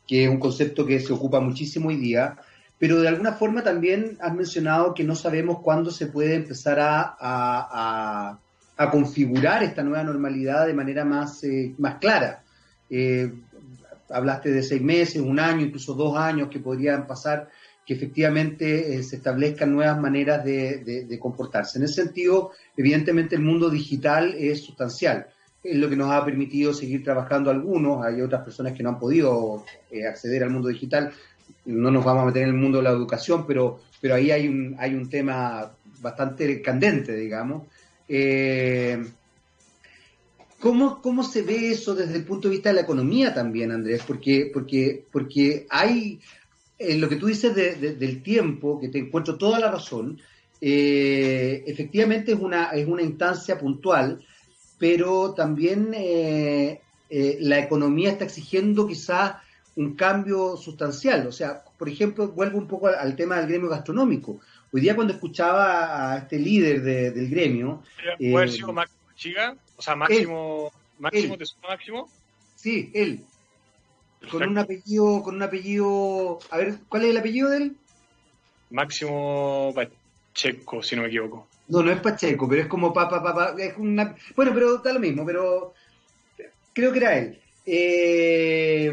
es 0.07 0.29
un 0.29 0.39
concepto 0.39 0.85
que 0.85 0.99
se 0.99 1.13
ocupa 1.13 1.39
muchísimo 1.39 1.89
hoy 1.89 1.97
día 1.97 2.37
pero 2.79 3.01
de 3.01 3.09
alguna 3.09 3.33
forma 3.33 3.61
también 3.61 4.17
has 4.21 4.33
mencionado 4.33 4.93
que 4.93 5.03
no 5.03 5.13
sabemos 5.13 5.59
cuándo 5.59 5.91
se 5.91 6.07
puede 6.07 6.35
empezar 6.35 6.79
a, 6.79 8.39
a, 8.77 8.89
configurar 8.89 9.61
esta 9.63 9.83
nueva 9.83 10.05
normalidad 10.05 10.65
de 10.65 10.73
manera 10.73 11.03
más, 11.03 11.43
eh, 11.43 11.75
más 11.77 11.95
clara. 11.95 12.41
Eh, 12.89 13.29
hablaste 14.09 14.51
de 14.51 14.63
seis 14.63 14.81
meses, 14.81 15.21
un 15.21 15.39
año, 15.39 15.65
incluso 15.65 15.93
dos 15.93 16.17
años 16.17 16.49
que 16.49 16.59
podrían 16.59 17.07
pasar, 17.07 17.49
que 17.85 17.93
efectivamente 17.93 18.95
eh, 18.95 19.03
se 19.03 19.17
establezcan 19.17 19.73
nuevas 19.73 19.99
maneras 19.99 20.43
de, 20.43 21.17
comportarse. 21.19 21.79
En 21.79 21.85
ese 21.85 22.03
sentido, 22.03 22.51
evidentemente 22.77 23.35
el 23.35 23.41
mundo 23.41 23.69
digital 23.69 24.35
es 24.37 24.63
sustancial. 24.63 25.27
Es 25.63 25.75
lo 25.75 25.89
que 25.89 25.95
nos 25.95 26.11
ha 26.11 26.23
permitido 26.23 26.73
seguir 26.73 27.03
trabajando 27.03 27.51
algunos, 27.51 28.05
hay 28.05 28.21
otras 28.21 28.43
personas 28.43 28.73
que 28.73 28.83
no 28.83 28.89
han 28.89 28.99
podido 28.99 29.65
acceder 30.07 30.43
al 30.43 30.51
mundo 30.51 30.69
digital 30.69 31.11
no 31.65 31.91
nos 31.91 32.03
vamos 32.03 32.23
a 32.23 32.25
meter 32.27 32.43
en 32.43 32.49
el 32.49 32.55
mundo 32.55 32.79
de 32.79 32.83
la 32.85 32.91
educación, 32.91 33.45
pero, 33.45 33.81
pero 34.01 34.15
ahí 34.15 34.31
hay 34.31 34.47
un, 34.47 34.75
hay 34.79 34.95
un 34.95 35.09
tema 35.09 35.71
bastante 36.01 36.61
candente, 36.61 37.15
digamos. 37.15 37.67
Eh, 38.07 39.03
¿cómo, 40.59 41.01
¿Cómo 41.01 41.23
se 41.23 41.41
ve 41.41 41.71
eso 41.71 41.95
desde 41.95 42.17
el 42.17 42.25
punto 42.25 42.47
de 42.47 42.55
vista 42.55 42.69
de 42.69 42.75
la 42.75 42.81
economía 42.81 43.33
también, 43.33 43.71
Andrés? 43.71 44.03
Porque, 44.05 44.49
porque, 44.53 45.05
porque 45.11 45.65
hay, 45.69 46.19
en 46.77 47.01
lo 47.01 47.09
que 47.09 47.15
tú 47.15 47.27
dices 47.27 47.55
del 47.55 48.23
tiempo, 48.23 48.79
que 48.79 48.89
te 48.89 48.99
encuentro 48.99 49.37
toda 49.37 49.59
la 49.59 49.71
razón, 49.71 50.21
eh, 50.61 51.63
efectivamente 51.65 52.33
es 52.33 52.39
una, 52.39 52.65
es 52.71 52.87
una 52.87 53.01
instancia 53.01 53.57
puntual, 53.57 54.25
pero 54.77 55.33
también 55.33 55.91
eh, 55.93 56.81
la 57.39 57.59
economía 57.59 58.11
está 58.11 58.25
exigiendo 58.25 58.87
quizás 58.87 59.35
un 59.75 59.95
cambio 59.95 60.57
sustancial. 60.57 61.27
O 61.27 61.31
sea, 61.31 61.63
por 61.77 61.87
ejemplo, 61.89 62.27
vuelvo 62.29 62.57
un 62.57 62.67
poco 62.67 62.87
al, 62.87 63.15
tema 63.15 63.37
del 63.37 63.47
gremio 63.47 63.69
gastronómico. 63.69 64.39
Hoy 64.71 64.81
día 64.81 64.95
cuando 64.95 65.13
escuchaba 65.13 66.13
a 66.13 66.17
este 66.19 66.37
líder 66.37 66.81
del 66.81 67.29
gremio... 67.29 67.81
¿Puede 68.17 68.35
haber 68.35 68.51
sido 68.51 68.73
Máximo 68.73 68.99
Chiga? 69.15 69.55
O 69.79 69.81
sea, 69.81 69.95
Máximo... 69.95 70.73
¿Máximo 70.99 71.37
te 71.37 71.45
suena 71.45 71.69
Máximo? 71.69 72.09
Sí, 72.57 72.91
él. 72.93 73.23
Con 74.29 74.43
un 74.43 74.57
apellido, 74.57 75.23
con 75.23 75.35
un 75.35 75.43
apellido... 75.43 76.39
A 76.49 76.57
ver, 76.57 76.79
¿cuál 76.89 77.05
es 77.05 77.11
el 77.11 77.17
apellido 77.17 77.49
de 77.49 77.57
él? 77.57 77.75
Máximo 78.71 79.73
Pacheco, 79.73 80.83
si 80.83 80.97
no 80.97 81.03
me 81.03 81.07
equivoco. 81.07 81.47
No, 81.69 81.81
no 81.81 81.91
es 81.91 82.01
Pacheco, 82.01 82.49
pero 82.49 82.63
es 82.63 82.67
como 82.67 82.91
papá, 82.91 83.23
papá, 83.23 83.55
es 83.57 83.77
una... 83.77 84.17
Bueno, 84.35 84.51
pero 84.53 84.75
está 84.75 84.91
lo 84.91 84.99
mismo, 84.99 85.25
pero 85.25 85.73
creo 86.73 86.91
que 86.91 86.97
era 86.99 87.17
él. 87.17 87.39
Eh, 87.65 88.91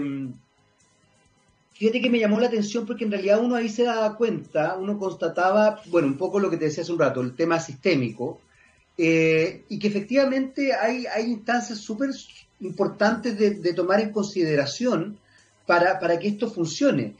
Fíjate 1.76 2.00
que 2.00 2.08
me 2.08 2.20
llamó 2.20 2.40
la 2.40 2.46
atención 2.46 2.86
porque 2.86 3.04
en 3.04 3.10
realidad 3.10 3.38
uno 3.42 3.56
ahí 3.56 3.68
se 3.68 3.82
daba 3.82 4.16
cuenta, 4.16 4.76
uno 4.78 4.98
constataba, 4.98 5.82
bueno, 5.86 6.08
un 6.08 6.16
poco 6.16 6.40
lo 6.40 6.48
que 6.48 6.56
te 6.56 6.66
decía 6.66 6.82
hace 6.82 6.92
un 6.92 6.98
rato, 6.98 7.20
el 7.20 7.34
tema 7.34 7.60
sistémico, 7.60 8.40
eh, 8.98 9.64
y 9.68 9.78
que 9.78 9.88
efectivamente 9.88 10.74
hay, 10.74 11.06
hay 11.06 11.24
instancias 11.24 11.78
súper 11.78 12.10
importantes 12.60 13.38
de, 13.38 13.72
tomar 13.74 14.00
en 14.00 14.12
consideración 14.12 15.18
para, 15.66 16.18
que 16.18 16.28
esto 16.28 16.50
funcione. 16.50 17.14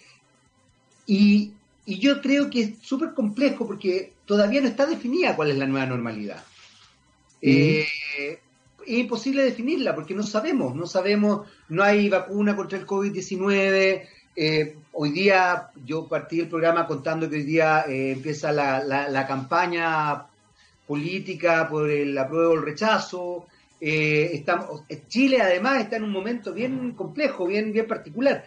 Y, 1.07 1.53
yo 1.89 2.21
creo 2.21 2.51
que 2.51 2.63
es 2.63 2.71
súper 2.83 3.15
complejo 3.15 3.65
porque 3.65 4.13
todavía 4.25 4.61
no 4.61 4.67
está 4.67 4.87
definida 4.87 5.37
cuál 5.37 5.53
es 5.53 5.57
la 5.57 5.67
nueva 5.67 5.87
normalidad. 5.87 6.43
Eh, 7.41 7.87
es 8.19 8.99
imposible 8.99 9.45
definirla 9.45 9.95
porque 9.95 10.13
no 10.13 10.25
sabemos, 10.25 10.75
no 10.75 10.87
sabemos, 10.87 11.47
no 11.69 11.85
hay 11.85 12.09
vacuna 12.09 12.57
contra 12.57 12.77
el 12.77 12.87
COVID-19, 12.87 14.03
eh, 14.39 14.77
hoy 14.93 15.11
día 15.13 15.71
yo 15.85 16.07
partí 16.07 16.41
el 16.41 16.49
programa 16.49 16.87
contando 16.87 17.29
que 17.31 17.37
hoy 17.37 17.43
día 17.43 17.85
eh, 17.89 18.13
empieza 18.13 18.53
la, 18.53 19.27
campaña 19.27 20.27
política 20.87 21.69
por 21.69 21.91
el 21.91 22.17
apruebo 22.17 22.53
o 22.53 22.55
el 22.55 22.63
rechazo. 22.63 23.47
Eh, 23.81 24.31
estamos, 24.33 24.83
Chile 25.09 25.41
además 25.43 25.83
está 25.83 25.97
en 25.97 26.05
un 26.05 26.13
momento 26.13 26.53
bien 26.53 26.93
complejo, 26.93 27.47
bien, 27.47 27.73
bien 27.73 27.87
particular. 27.87 28.45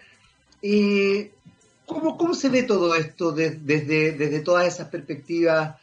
¿cómo, 1.86 2.18
¿Cómo 2.18 2.34
se 2.34 2.50
ve 2.50 2.64
todo 2.64 2.96
esto 2.96 3.32
desde, 3.32 4.12
desde 4.12 4.40
todas 4.42 4.68
esas 4.68 4.88
perspectivas? 4.90 5.76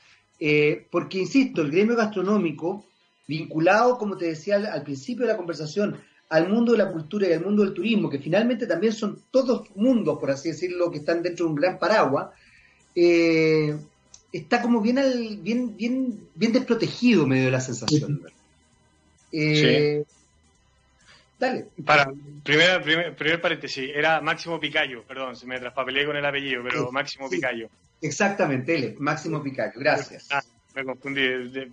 porque, 0.90 1.18
insisto, 1.18 1.62
el 1.62 1.70
gremio 1.70 1.96
gastronómico, 1.96 2.84
vinculado, 3.26 3.96
como 3.96 4.18
te 4.18 4.26
decía 4.26 4.56
al 4.56 4.82
principio 4.82 5.24
de 5.24 5.32
la 5.32 5.36
conversación, 5.38 5.96
al 6.28 6.48
mundo 6.48 6.72
de 6.72 6.78
la 6.78 6.90
cultura 6.90 7.28
y 7.28 7.32
al 7.32 7.44
mundo 7.44 7.62
del 7.62 7.74
turismo, 7.74 8.10
que 8.10 8.18
finalmente 8.18 8.66
también 8.66 8.92
son 8.92 9.22
todos 9.30 9.68
mundos, 9.76 10.18
por 10.18 10.30
así 10.30 10.50
decirlo, 10.50 10.90
que 10.90 10.98
están 10.98 11.22
dentro 11.22 11.46
de 11.46 11.50
un 11.50 11.56
gran 11.56 11.78
paraguas, 11.78 12.30
eh, 12.94 13.76
está 14.32 14.62
como 14.62 14.80
bien, 14.80 14.98
al, 14.98 15.38
bien, 15.38 15.76
bien, 15.76 16.20
bien 16.34 16.52
desprotegido 16.52 17.26
medio 17.26 17.46
de 17.46 17.50
la 17.50 17.60
sensación. 17.60 18.22
Eh, 19.32 20.04
dale. 21.38 21.66
Para, 21.84 22.12
primer, 22.42 23.14
primer, 23.16 23.40
paréntesis, 23.40 23.90
era 23.94 24.20
Máximo 24.20 24.60
Picayo, 24.60 25.02
perdón, 25.02 25.36
se 25.36 25.46
me 25.46 25.58
traspapelé 25.58 26.06
con 26.06 26.16
el 26.16 26.24
apellido, 26.24 26.62
pero 26.62 26.92
Máximo 26.92 27.28
Picayo. 27.28 27.68
Exactamente, 28.00 28.74
él 28.74 28.94
Máximo 28.98 29.42
Picayo, 29.42 29.72
gracias. 29.76 30.28
Ah, 30.30 30.42
me 30.74 30.84
confundí, 30.84 31.22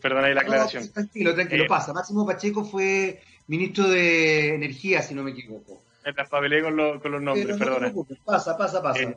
perdona 0.02 0.30
la 0.30 0.42
aclaración. 0.42 0.90
tranquilo, 0.90 1.36
tranquilo, 1.36 1.66
eh, 1.66 1.68
pasa. 1.68 1.94
Máximo 1.94 2.26
Pacheco 2.26 2.64
fue 2.64 3.22
ministro 3.48 3.88
de 3.90 4.56
Energía, 4.56 5.02
si 5.02 5.14
no 5.14 5.24
me 5.24 5.32
equivoco. 5.32 5.82
Me 6.06 6.14
traspabelé 6.14 6.62
con, 6.62 7.00
con 7.00 7.12
los 7.12 7.22
nombres, 7.22 7.58
perdona. 7.58 7.94
pasa, 8.26 8.58
pasa, 8.58 8.82
pasa. 8.82 9.16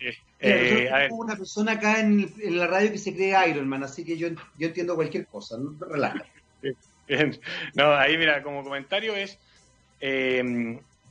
Eh, 0.00 0.16
eh, 0.44 0.88
eh 0.88 1.08
una 1.10 1.36
persona 1.36 1.72
acá 1.72 2.00
en, 2.00 2.32
la 2.56 2.66
radio 2.66 2.92
que 2.92 2.98
se 2.98 3.14
cree 3.14 3.48
Iron 3.48 3.68
Man, 3.68 3.84
así 3.84 4.04
que 4.04 4.16
yo, 4.16 4.28
yo 4.28 4.66
entiendo 4.66 4.94
cualquier 4.94 5.26
cosa, 5.26 5.56
no 5.58 5.74
relaja. 5.86 6.24
No, 7.74 7.92
ahí 7.92 8.16
mira, 8.16 8.42
como 8.42 8.64
comentario 8.64 9.14
es, 9.14 9.38
eh, 10.00 10.42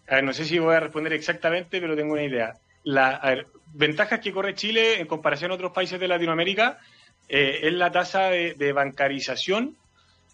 a 0.08 0.16
ver, 0.16 0.24
no 0.24 0.34
sé 0.34 0.44
si 0.44 0.58
voy 0.58 0.74
a 0.74 0.80
responder 0.80 1.14
exactamente, 1.14 1.80
pero 1.80 1.96
tengo 1.96 2.14
una 2.14 2.24
idea. 2.24 2.56
La, 2.84 3.10
a 3.10 3.30
ver, 3.30 3.48
ventajas 3.74 4.20
que 4.20 4.34
corre 4.34 4.56
Chile 4.56 5.00
en 5.00 5.06
comparación 5.06 5.52
a 5.52 5.54
otros 5.54 5.72
países 5.72 6.00
de 6.00 6.08
Latinoamérica 6.08 6.80
es 7.30 7.72
la 7.74 7.92
tasa 7.92 8.30
de, 8.30 8.74
bancarización 8.74 9.78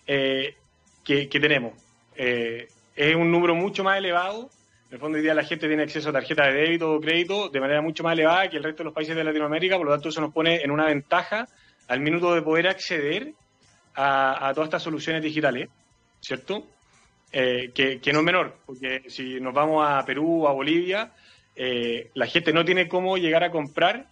que, 0.05 0.55
que, 1.03 1.39
tenemos. 1.41 1.73
Eh, 2.15 2.67
es 2.95 3.15
un 3.15 3.31
número 3.31 3.55
mucho 3.55 3.83
más 3.83 3.97
elevado. 3.97 4.49
En 4.89 4.95
el 4.95 4.99
fondo, 4.99 5.17
hoy 5.17 5.21
día 5.21 5.35
la 5.35 5.43
gente 5.43 5.67
tiene 5.67 5.83
acceso 5.83 6.09
a 6.09 6.13
tarjetas 6.13 6.47
de 6.47 6.61
débito 6.61 6.91
o 6.91 6.99
crédito 6.99 7.47
de 7.49 7.59
manera 7.59 7.79
mucho 7.79 8.01
más 8.01 8.13
elevada 8.13 8.49
que 8.49 8.57
el 8.57 8.63
resto 8.63 8.79
de 8.79 8.85
los 8.85 8.93
países 8.93 9.15
de 9.15 9.23
Latinoamérica, 9.23 9.77
por 9.77 9.85
lo 9.85 9.91
tanto, 9.91 10.09
eso 10.09 10.19
nos 10.19 10.33
pone 10.33 10.63
en 10.63 10.71
una 10.71 10.85
ventaja 10.85 11.47
al 11.87 11.99
minuto 11.99 12.33
de 12.33 12.41
poder 12.41 12.67
acceder 12.67 13.33
a, 13.93 14.51
todas 14.55 14.67
estas 14.67 14.81
soluciones 14.81 15.21
digitales, 15.21 15.69
¿cierto? 16.19 16.65
Eh, 17.31 17.69
que, 17.71 18.11
no 18.11 18.19
es 18.19 18.25
menor, 18.25 18.57
porque 18.65 19.03
si 19.09 19.39
nos 19.39 19.53
vamos 19.53 19.85
a 19.87 20.03
Perú 20.05 20.45
o 20.45 20.47
a 20.47 20.53
Bolivia, 20.53 21.11
eh, 21.55 22.09
la 22.15 22.25
gente 22.25 22.51
no 22.51 22.65
tiene 22.65 22.87
cómo 22.87 23.15
llegar 23.15 23.43
a 23.43 23.51
comprar 23.51 24.07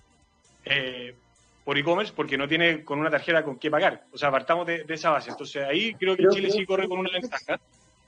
por 1.63 1.77
e-commerce 1.77 2.13
porque 2.15 2.37
no 2.37 2.47
tiene 2.47 2.83
con 2.83 2.99
una 2.99 3.09
tarjeta 3.09 3.43
con 3.43 3.57
qué 3.57 3.71
pagar. 3.71 4.03
O 4.11 4.17
sea, 4.17 4.29
apartamos 4.29 4.67
de, 4.67 4.85
esa 4.87 5.09
base. 5.09 5.31
Entonces 5.31 5.63
ahí 5.63 5.95
creo 5.95 6.15
que 6.15 6.27
Chile 6.29 6.51
sí 6.51 6.65
corre 6.65 6.87
con 6.87 6.99
una 6.99 7.09
ventaja. 7.11 7.59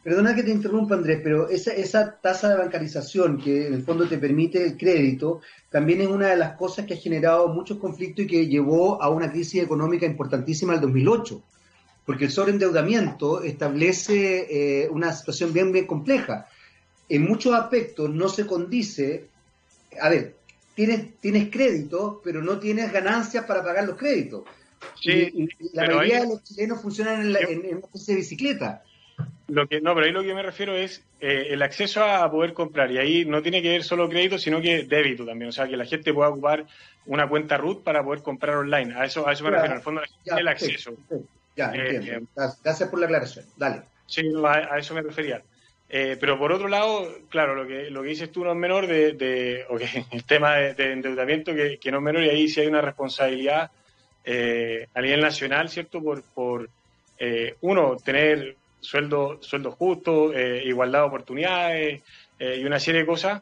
Perdona 0.02 0.34
que 0.34 0.44
te 0.44 0.52
interrumpa, 0.52 0.96
Andrés, 0.96 1.20
pero 1.22 1.50
esa, 1.50 1.74
esa 1.74 2.16
tasa 2.22 2.50
de 2.50 2.58
bancarización 2.58 3.38
que 3.38 3.68
en 3.68 3.74
el 3.74 3.84
fondo 3.84 4.08
te 4.08 4.18
permite 4.18 4.64
el 4.64 4.78
crédito 4.78 5.42
también 5.70 6.00
es 6.00 6.08
una 6.08 6.28
de 6.28 6.38
las 6.38 6.56
cosas 6.56 6.86
que 6.86 6.94
ha 6.94 6.98
generado 6.98 7.50
muchos 7.50 7.80
conflictos 7.80 8.24
y 8.24 8.28
que 8.28 8.48
llevó 8.48 9.02
a 9.04 9.10
una 9.10 9.30
crisis 9.30 9.62
económica 9.62 10.06
importantísima 10.06 10.74
el 10.74 10.80
2008, 10.80 11.44
porque 12.06 12.26
el 12.26 12.32
sobreendeudamiento 12.32 13.44
establece 13.44 14.84
eh, 14.84 14.90
una 14.90 15.12
situación 15.12 15.52
bien, 15.52 15.74
bien 15.74 15.86
compleja. 15.86 16.48
En 17.10 17.24
muchos 17.24 17.54
aspectos 17.54 18.10
no 18.10 18.30
se 18.30 18.48
condice, 18.48 19.28
a 20.00 20.08
ver, 20.08 20.38
tienes, 20.76 21.18
tienes 21.20 21.50
crédito, 21.52 22.22
pero 22.24 22.42
no 22.42 22.58
tienes 22.58 22.94
ganancias 22.94 23.44
para 23.44 23.62
pagar 23.62 23.86
los 23.86 23.98
créditos. 23.98 24.44
Sí, 25.04 25.50
la 25.74 25.88
mayoría 25.88 26.22
de 26.22 26.30
los 26.30 26.44
chilenos 26.46 26.82
funcionan 26.82 27.22
en, 27.22 27.36
en 27.36 27.78
una 27.78 27.86
especie 27.86 28.14
de 28.14 28.22
bicicleta 28.22 28.84
lo 29.50 29.68
que, 29.68 29.82
no, 29.82 29.94
pero 29.94 30.06
ahí 30.06 30.12
lo 30.12 30.24
que 30.24 30.34
me 30.34 30.44
refiero 30.44 30.76
es 30.76 31.04
eh, 31.20 31.48
el 31.50 31.62
acceso 31.62 32.04
a 32.04 32.30
poder 32.30 32.54
comprar. 32.54 32.92
Y 32.92 32.98
ahí 32.98 33.26
no 33.26 33.42
tiene 33.42 33.62
que 33.62 33.70
ver 33.70 33.84
solo 33.84 34.10
crédito, 34.10 34.38
sino 34.38 34.62
que 34.62 34.84
débito 34.84 35.26
también. 35.26 35.50
O 35.50 35.52
sea, 35.52 35.68
que 35.68 35.78
la 35.78 35.86
gente 35.86 36.14
pueda 36.14 36.30
ocupar 36.30 36.66
una 37.06 37.28
cuenta 37.28 37.58
root 37.58 37.84
para 37.84 38.04
poder 38.04 38.22
comprar 38.22 38.56
online. 38.56 38.94
A 38.96 39.06
eso, 39.06 39.28
a 39.28 39.34
eso 39.34 39.44
me 39.44 39.52
refiero. 39.52 39.74
En 39.74 39.78
el 39.78 39.84
fondo, 39.84 40.02
el 40.26 40.48
acceso. 40.48 40.94
Ya, 41.56 41.72
eh, 41.74 41.96
entiendo. 41.96 42.30
Gracias 42.64 42.90
por 42.90 43.00
la 43.00 43.06
aclaración. 43.06 43.46
Dale. 43.58 43.82
Sí, 44.06 44.32
a, 44.46 44.78
eso 44.78 44.94
me 44.94 45.02
refería. 45.02 45.42
Eh, 45.90 46.18
pero 46.20 46.38
por 46.38 46.52
otro 46.52 46.68
lado, 46.68 47.08
claro, 47.30 47.56
lo 47.56 47.68
que, 47.68 47.90
lo 47.90 48.04
que 48.04 48.10
dices 48.10 48.32
tú 48.32 48.44
no 48.44 48.52
es 48.52 48.58
menor 48.58 48.86
de, 48.86 49.14
de 49.14 49.66
el 50.12 50.24
tema 50.24 50.56
de, 50.56 50.92
endeudamiento 50.94 51.54
que, 51.54 51.80
que, 51.80 51.92
no 51.92 51.98
es 51.98 52.04
menor 52.04 52.24
y 52.24 52.30
ahí 52.30 52.48
sí 52.48 52.62
hay 52.62 52.68
una 52.68 52.82
responsabilidad 52.82 53.72
a 54.94 55.02
nivel 55.02 55.22
nacional, 55.22 55.70
¿cierto? 55.70 56.04
Por, 56.04 56.22
por 56.22 56.70
uno, 57.62 57.98
tener 57.98 58.56
sueldo, 58.80 59.40
sueldo 59.42 59.72
justo, 59.72 60.34
eh, 60.34 60.64
igualdad 60.66 61.00
de 61.00 61.06
oportunidades 61.06 62.02
eh, 62.40 62.58
y 62.62 62.66
una 62.66 62.80
serie 62.80 63.02
de 63.02 63.08
cosas 63.08 63.42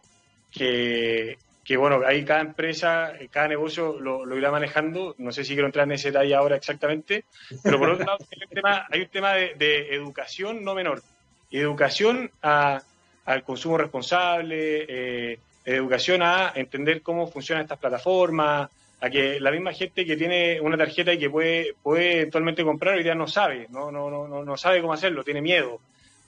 que, 0.51 1.38
que, 1.63 1.77
bueno, 1.77 2.01
ahí 2.05 2.23
cada 2.25 2.41
empresa, 2.41 3.13
cada 3.29 3.47
negocio 3.47 3.99
lo, 3.99 4.38
irá 4.38 4.51
manejando. 4.51 5.15
No 5.17 5.31
sé 5.31 5.43
si 5.43 5.53
quiero 5.53 5.67
entrar 5.67 5.85
en 5.85 5.93
ese 5.93 6.11
detalle 6.11 6.35
ahora 6.35 6.55
exactamente, 6.55 7.25
pero 7.63 7.77
por 7.77 7.89
otro 7.89 8.05
lado 8.05 8.17
hay 8.31 8.43
un 8.43 8.49
tema, 8.49 8.88
hay 8.89 9.01
un 9.01 9.09
tema 9.09 9.33
de, 9.33 9.95
educación 9.95 10.63
no 10.63 10.73
menor. 10.73 11.03
Educación 11.51 12.31
a, 12.41 12.81
al 13.25 13.43
consumo 13.43 13.77
responsable, 13.77 14.85
eh, 14.88 15.39
educación 15.65 16.21
a 16.21 16.53
entender 16.55 17.01
cómo 17.01 17.27
funcionan 17.27 17.63
estas 17.63 17.79
plataformas, 17.79 18.69
a 18.99 19.09
que 19.09 19.39
la 19.39 19.51
misma 19.51 19.73
gente 19.73 20.05
que 20.05 20.17
tiene 20.17 20.59
una 20.59 20.77
tarjeta 20.77 21.13
y 21.13 21.19
que 21.19 21.29
puede, 21.29 21.75
puede 21.83 22.17
eventualmente 22.17 22.63
comprar 22.63 22.95
hoy 22.95 23.03
día 23.03 23.15
no 23.15 23.27
sabe, 23.27 23.67
no, 23.69 23.91
no, 23.91 24.09
no, 24.09 24.43
no 24.43 24.57
sabe 24.57 24.81
cómo 24.81 24.93
hacerlo, 24.93 25.23
tiene 25.23 25.41
miedo. 25.41 25.79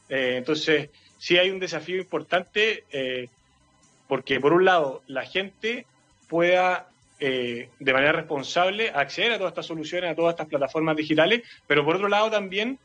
Eh, 0.08 0.36
entonces, 0.38 0.90
sí 1.20 1.38
hay 1.38 1.52
un 1.52 1.60
desafío 1.60 1.98
importante 1.98 2.86
eh, 2.92 3.30
porque 4.08 4.40
por 4.40 4.54
un 4.54 4.66
lado 4.66 5.04
la 5.08 5.26
gente 5.26 5.86
pueda 6.28 6.88
eh, 7.20 7.70
de 7.80 7.94
manera 7.94 8.14
responsable 8.14 8.90
acceder 8.90 9.34
a 9.34 9.38
todas 9.38 9.52
estas 9.52 9.68
soluciones, 9.68 10.12
a 10.12 10.16
todas 10.16 10.34
estas 10.34 10.48
plataformas 10.48 10.96
digitales, 10.96 11.44
pero 11.68 11.86
por 11.86 11.98
otro 11.98 12.08
lado 12.08 12.32
también, 12.32 12.80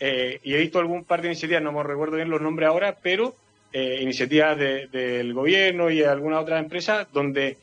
eh, 0.00 0.40
y 0.42 0.54
he 0.54 0.58
visto 0.58 0.78
algún 0.78 1.04
par 1.04 1.22
de 1.22 1.28
iniciativas, 1.28 1.62
no 1.62 1.72
me 1.72 1.82
recuerdo 1.82 2.16
bien 2.16 2.28
los 2.28 2.42
nombres 2.42 2.68
ahora, 2.68 2.96
pero 3.00 3.34
iniciativas 3.72 4.56
del 4.56 5.34
gobierno 5.34 5.90
y 5.90 5.98
de 5.98 6.06
alguna 6.06 6.40
otra 6.40 6.58
empresa 6.58 7.06
donde 7.12 7.58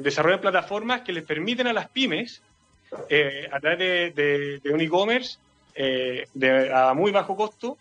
desarrollan 0.00 0.40
plataformas 0.40 1.02
que 1.02 1.12
les 1.12 1.24
permiten 1.24 1.66
a 1.66 1.72
las 1.72 1.88
pymes, 1.88 2.42
a 2.90 3.60
través 3.60 4.14
de, 4.14 4.60
un 4.72 4.80
e-commerce 4.80 5.38
a 6.72 6.94
muy 6.94 7.12
bajo 7.12 7.36
costo, 7.36 7.76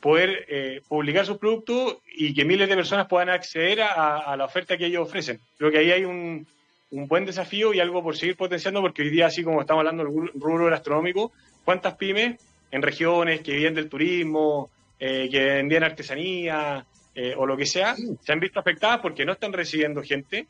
poder 0.00 0.82
publicar 0.88 1.26
sus 1.26 1.38
productos 1.38 1.98
y 2.14 2.32
que 2.32 2.44
miles 2.44 2.68
de 2.68 2.76
personas 2.76 3.08
puedan 3.08 3.30
acceder 3.30 3.82
a, 3.82 4.36
la 4.36 4.44
oferta 4.44 4.76
que 4.76 4.86
ellos 4.86 5.08
ofrecen. 5.08 5.40
Creo 5.58 5.70
que 5.70 5.78
ahí 5.78 5.90
hay 5.90 6.04
un, 6.04 6.46
un 6.90 7.08
buen 7.08 7.24
desafío 7.24 7.74
y 7.74 7.80
algo 7.80 8.02
por 8.02 8.16
seguir 8.16 8.36
potenciando, 8.36 8.80
porque 8.80 9.02
hoy 9.02 9.10
día, 9.10 9.26
así 9.26 9.42
como 9.42 9.60
estamos 9.60 9.80
hablando 9.80 10.04
del 10.04 10.30
rubro 10.34 10.66
gastronómico, 10.66 11.32
¿cuántas 11.64 11.94
pymes 11.94 12.40
en 12.70 12.82
regiones 12.82 13.40
que 13.40 13.52
viven 13.52 13.74
del 13.74 13.88
turismo, 13.88 14.70
eh, 14.98 15.28
que 15.30 15.44
vendían 15.44 15.84
artesanía 15.84 16.84
eh, 17.14 17.34
o 17.36 17.46
lo 17.46 17.56
que 17.56 17.66
sea, 17.66 17.94
se 17.94 18.32
han 18.32 18.40
visto 18.40 18.60
afectadas 18.60 19.00
porque 19.00 19.24
no 19.24 19.32
están 19.32 19.52
recibiendo 19.52 20.02
gente? 20.02 20.46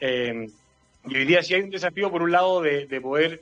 Eh, 0.00 0.48
y 1.06 1.16
hoy 1.16 1.24
día 1.24 1.42
sí 1.42 1.54
hay 1.54 1.62
un 1.62 1.70
desafío, 1.70 2.10
por 2.10 2.22
un 2.22 2.32
lado, 2.32 2.62
de, 2.62 3.00
poder 3.00 3.40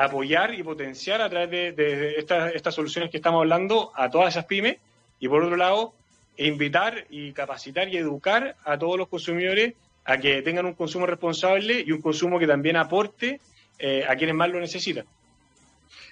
apoyar 0.00 0.54
y 0.54 0.64
potenciar 0.64 1.20
a 1.20 1.30
través 1.30 1.76
de, 1.76 2.16
estas, 2.16 2.52
estas 2.52 2.74
soluciones 2.74 3.10
que 3.10 3.18
estamos 3.18 3.38
hablando 3.38 3.92
a 3.94 4.10
todas 4.10 4.34
esas 4.34 4.46
pymes, 4.46 4.78
y 5.20 5.28
por 5.28 5.44
otro 5.44 5.56
lado, 5.56 5.94
invitar 6.36 7.06
y 7.10 7.32
capacitar 7.32 7.88
y 7.88 7.96
educar 7.96 8.56
a 8.64 8.78
todos 8.78 8.96
los 8.96 9.08
consumidores 9.08 9.74
a 10.04 10.16
que 10.16 10.40
tengan 10.42 10.66
un 10.66 10.74
consumo 10.74 11.06
responsable 11.06 11.84
y 11.86 11.92
un 11.92 12.00
consumo 12.00 12.38
que 12.38 12.46
también 12.46 12.76
aporte 12.76 13.40
eh, 13.78 14.04
a 14.08 14.16
quienes 14.16 14.34
más 14.34 14.48
lo 14.48 14.60
necesitan. 14.60 15.04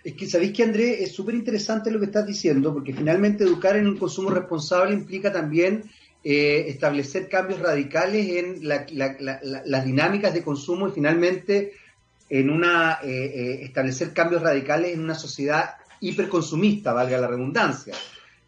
Es 0.05 0.15
que 0.15 0.27
sabéis 0.27 0.53
que 0.53 0.63
Andrés 0.63 1.01
es 1.01 1.13
súper 1.13 1.35
interesante 1.35 1.91
lo 1.91 1.99
que 1.99 2.07
estás 2.07 2.27
diciendo, 2.27 2.73
porque 2.75 2.93
finalmente 2.93 3.45
educar 3.45 3.77
en 3.77 3.89
un 3.89 3.97
consumo 3.97 4.31
responsable 4.31 4.95
implica 4.95 5.33
también 5.33 5.85
eh, 6.29 6.65
establecer 6.71 7.29
cambios 7.29 7.61
radicales 7.61 8.27
en 8.31 8.59
las 8.67 9.85
dinámicas 9.85 10.35
de 10.35 10.43
consumo 10.43 10.89
y 10.89 10.91
finalmente 10.91 11.75
en 12.29 12.51
una 12.51 12.99
eh, 13.05 13.61
establecer 13.63 14.13
cambios 14.13 14.43
radicales 14.43 14.95
en 14.95 15.05
una 15.05 15.15
sociedad 15.15 15.77
hiperconsumista, 16.01 16.93
valga 16.93 17.19
la 17.19 17.29
redundancia. 17.29 17.95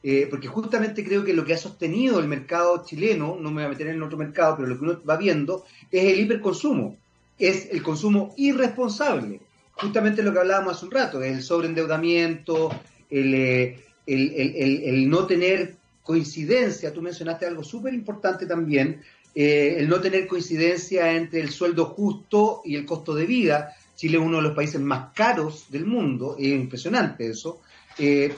Eh, 0.02 0.26
porque 0.28 0.48
justamente 0.48 1.04
creo 1.04 1.24
que 1.24 1.32
lo 1.32 1.44
que 1.44 1.54
ha 1.54 1.58
sostenido 1.58 2.18
el 2.18 2.26
mercado 2.26 2.84
chileno, 2.84 3.36
no 3.40 3.50
me 3.52 3.62
voy 3.62 3.66
a 3.66 3.68
meter 3.68 3.86
en 3.86 4.02
otro 4.02 4.18
mercado, 4.18 4.56
pero 4.56 4.66
lo 4.66 4.76
que 4.76 4.84
uno 4.84 5.00
va 5.08 5.16
viendo 5.16 5.64
es 5.92 6.04
el 6.12 6.18
hiperconsumo, 6.18 6.96
es 7.38 7.68
el 7.70 7.80
consumo 7.80 8.34
irresponsable. 8.36 9.40
Justamente 9.70 10.24
lo 10.24 10.32
que 10.32 10.40
hablábamos 10.40 10.76
hace 10.76 10.86
un 10.86 10.90
rato, 10.90 11.22
el 11.22 11.42
sobreendeudamiento, 11.42 12.70
el, 13.08 13.34
eh, 13.34 13.80
el, 14.06 15.08
no 15.08 15.26
tener 15.26 15.76
coincidencia, 16.08 16.90
tú 16.90 17.02
mencionaste 17.02 17.44
algo 17.44 17.62
súper 17.62 17.92
importante 17.92 18.46
también, 18.46 19.02
eh, 19.34 19.76
el 19.78 19.88
no 19.90 20.00
tener 20.00 20.26
coincidencia 20.26 21.12
entre 21.12 21.40
el 21.40 21.50
sueldo 21.50 21.84
justo 21.84 22.62
y 22.64 22.76
el 22.76 22.86
costo 22.86 23.14
de 23.14 23.26
vida. 23.26 23.76
Chile 23.94 24.16
es 24.16 24.24
uno 24.24 24.38
de 24.38 24.44
los 24.44 24.56
países 24.56 24.80
más 24.80 25.12
caros 25.14 25.66
del 25.70 25.84
mundo, 25.84 26.36
es 26.38 26.46
impresionante 26.46 27.28
eso, 27.28 27.60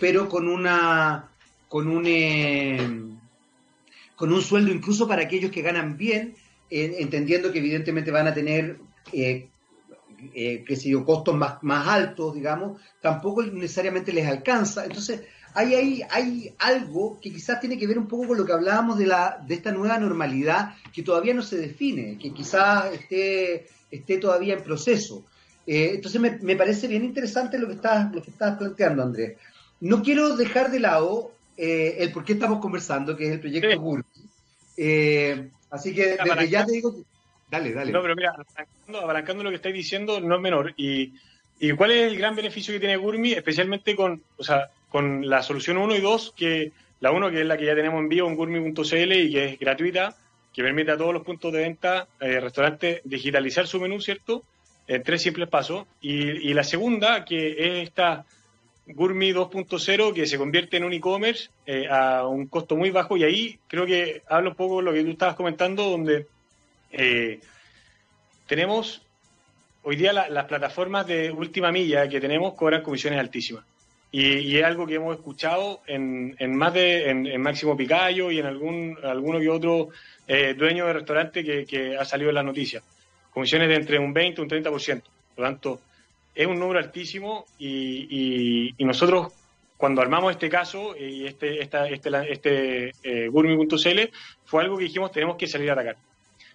pero 0.01 0.29
con 0.29 0.49
una 0.49 1.31
con 1.71 1.87
un, 1.87 2.05
eh, 2.05 2.77
con 4.17 4.33
un 4.33 4.43
sueldo 4.43 4.73
incluso 4.73 5.07
para 5.07 5.23
aquellos 5.23 5.53
que 5.53 5.63
ganan 5.63 5.97
bien, 5.97 6.35
eh, 6.69 6.97
entendiendo 6.99 7.53
que 7.53 7.61
evidentemente 7.61 8.11
van 8.11 8.27
a 8.27 8.35
tener, 8.35 8.81
eh, 9.13 9.49
eh 10.35 10.65
sé 10.69 10.91
yo, 10.91 11.05
costos 11.05 11.37
más, 11.37 11.63
más 11.63 11.87
altos, 11.87 12.35
digamos, 12.35 12.83
tampoco 13.01 13.45
necesariamente 13.45 14.13
les 14.13 14.27
alcanza. 14.27 14.85
Entonces, 14.85 15.23
hay, 15.55 15.75
hay, 15.75 16.03
hay 16.11 16.55
algo 16.59 17.19
que 17.21 17.33
quizás 17.33 17.61
tiene 17.61 17.79
que 17.79 17.87
ver 17.87 17.99
un 17.99 18.07
poco 18.07 18.29
con 18.29 18.39
lo 18.39 18.47
que 18.47 18.53
hablábamos 18.53 18.99
de, 18.99 19.07
la, 19.07 19.43
de 19.47 19.55
esta 19.55 19.73
nueva 19.73 19.99
normalidad 19.99 20.75
que 20.93 21.03
todavía 21.03 21.35
no 21.35 21.43
se 21.43 21.57
define, 21.57 22.19
que 22.19 22.33
quizás 22.33 22.93
esté, 22.93 23.67
esté 23.91 24.19
todavía 24.19 24.55
en 24.55 24.63
proceso. 24.63 25.25
entonces 25.67 26.21
me, 26.21 26.39
me, 26.39 26.57
parece 26.57 26.89
bien 26.89 27.05
interesante 27.05 27.59
lo 27.59 27.67
que 27.67 27.75
estás, 27.75 28.13
lo 28.15 28.23
que 28.23 28.31
estás 28.31 28.57
planteando, 28.59 29.03
Andrés. 29.03 29.37
No 29.81 30.03
quiero 30.03 30.37
dejar 30.37 30.71
de 30.71 30.81
lado 30.81 31.33
eh, 31.57 32.03
el 32.03 32.13
por 32.13 32.25
qué 32.25 32.33
estamos 32.33 32.59
conversando, 32.59 33.15
que 33.15 33.27
es 33.27 33.33
el 33.33 33.41
proyecto 33.41 33.81
Gurmi. 33.81 34.05
Eh, 34.79 35.51
así 35.71 35.95
que 35.95 36.17
desde 36.17 36.49
ya 36.49 36.65
te 36.65 36.73
digo... 36.73 36.95
Dale, 37.51 37.73
dale. 37.73 37.93
No, 37.93 38.01
pero 38.01 38.15
mira, 38.15 38.33
abalancando, 39.03 39.43
lo 39.43 39.51
que 39.51 39.57
estáis 39.57 39.75
diciendo, 39.75 40.21
no 40.21 40.37
es 40.37 40.41
menor. 40.41 40.73
Y, 40.77 41.13
y, 41.59 41.73
cuál 41.73 41.91
es 41.91 42.13
el 42.13 42.17
gran 42.17 42.35
beneficio 42.35 42.73
que 42.73 42.81
tiene 42.81 42.97
Gurmi, 42.97 43.33
especialmente 43.33 43.97
con, 43.97 44.23
o 44.39 44.45
sea, 44.45 44.71
con 44.91 45.29
la 45.29 45.43
solución 45.43 45.79
1 45.79 45.97
y 45.97 46.01
2, 46.01 46.35
que 46.37 46.73
la 47.01 47.13
1 47.13 47.31
que 47.31 47.41
es 47.41 47.47
la 47.47 47.57
que 47.57 47.65
ya 47.65 47.75
tenemos 47.75 48.01
en 48.01 48.09
vivo 48.09 48.29
en 48.29 48.37
gurmi.cl 48.37 49.13
y 49.13 49.33
que 49.33 49.45
es 49.47 49.59
gratuita, 49.59 50.15
que 50.53 50.63
permite 50.63 50.91
a 50.91 50.99
todos 50.99 51.15
los 51.15 51.23
puntos 51.23 51.53
de 51.53 51.61
venta, 51.61 52.09
eh, 52.21 52.41
restaurantes, 52.41 53.01
digitalizar 53.05 53.67
su 53.67 53.81
menú, 53.81 54.01
¿cierto? 54.01 54.43
En 54.87 55.03
tres 55.03 55.23
simples 55.23 55.49
pasos. 55.49 55.87
Y, 56.01 56.51
y 56.51 56.53
la 56.53 56.65
segunda, 56.65 57.25
que 57.25 57.53
es 57.53 57.89
esta 57.89 58.27
Gurmi 58.95 59.33
2.0 59.33 60.13
que 60.13 60.27
se 60.27 60.39
convierte 60.39 60.77
en 60.77 60.85
un 60.85 60.93
e-commerce 60.93 61.51
eh, 61.67 61.87
a 61.89 62.27
un 62.27 62.47
costo 62.47 62.77
muy 62.77 62.91
bajo 62.91 63.17
y 63.17 63.25
ahí 63.25 63.59
creo 63.69 63.87
que 63.87 64.23
hablo 64.29 64.51
un 64.51 64.57
poco 64.57 64.79
de 64.79 64.83
lo 64.83 64.93
que 64.93 65.05
tú 65.05 65.11
estabas 65.11 65.37
comentando 65.37 65.89
donde 65.89 66.27
eh, 66.91 67.41
tenemos 68.47 69.03
hoy 69.83 69.97
día 69.97 70.13
las 70.13 70.45
plataformas 70.47 71.07
de 71.07 71.31
última 71.31 71.71
milla 71.71 72.09
que 72.09 72.21
tenemos 72.21 72.55
cobran 72.55 72.83
comisiones 72.83 73.21
altísimas 73.21 73.65
y, 74.13 74.57
es 74.57 74.65
algo 74.65 74.87
que 74.87 74.97
hemos 74.97 75.17
escuchado 75.17 75.83
en, 75.87 76.35
más 76.57 76.75
de 76.75 77.11
en, 77.11 77.41
Máximo 77.41 77.77
Picayo 77.77 78.31
y 78.31 78.39
en 78.39 78.47
algún 78.47 78.99
alguno 79.03 79.39
que 79.39 79.49
otro 79.49 79.89
eh, 80.27 80.55
dueño 80.55 80.87
de 80.87 80.93
restaurante 80.95 81.45
que, 81.45 81.65
que 81.65 81.97
ha 81.97 82.05
salido 82.05 82.31
en 82.31 82.35
las 82.35 82.45
noticias 82.45 82.83
comisiones 83.31 83.69
de 83.69 83.77
entre 83.77 83.99
un 83.99 84.13
20 84.13 84.41
y 84.41 84.45
un 84.45 84.51
30%. 84.51 85.03
Por 85.35 85.39
lo 85.39 85.45
tanto, 85.45 85.81
es 86.35 86.47
un 86.47 86.59
número 86.59 86.79
altísimo 86.79 87.47
y, 87.59 88.75
nosotros 88.79 89.33
cuando 89.77 90.03
armamos 90.03 90.33
este 90.33 90.51
caso 90.51 90.95
y 90.97 91.27
este, 91.27 91.63
esta, 91.63 91.89
este, 91.89 92.11
este 92.31 92.93
eh, 93.03 93.29
Gurmi.cl 93.29 94.01
fue 94.45 94.63
algo 94.63 94.77
que 94.77 94.85
dijimos 94.85 95.11
tenemos 95.11 95.37
que 95.37 95.47
salir 95.47 95.71
a 95.71 95.73
atacar. 95.73 95.97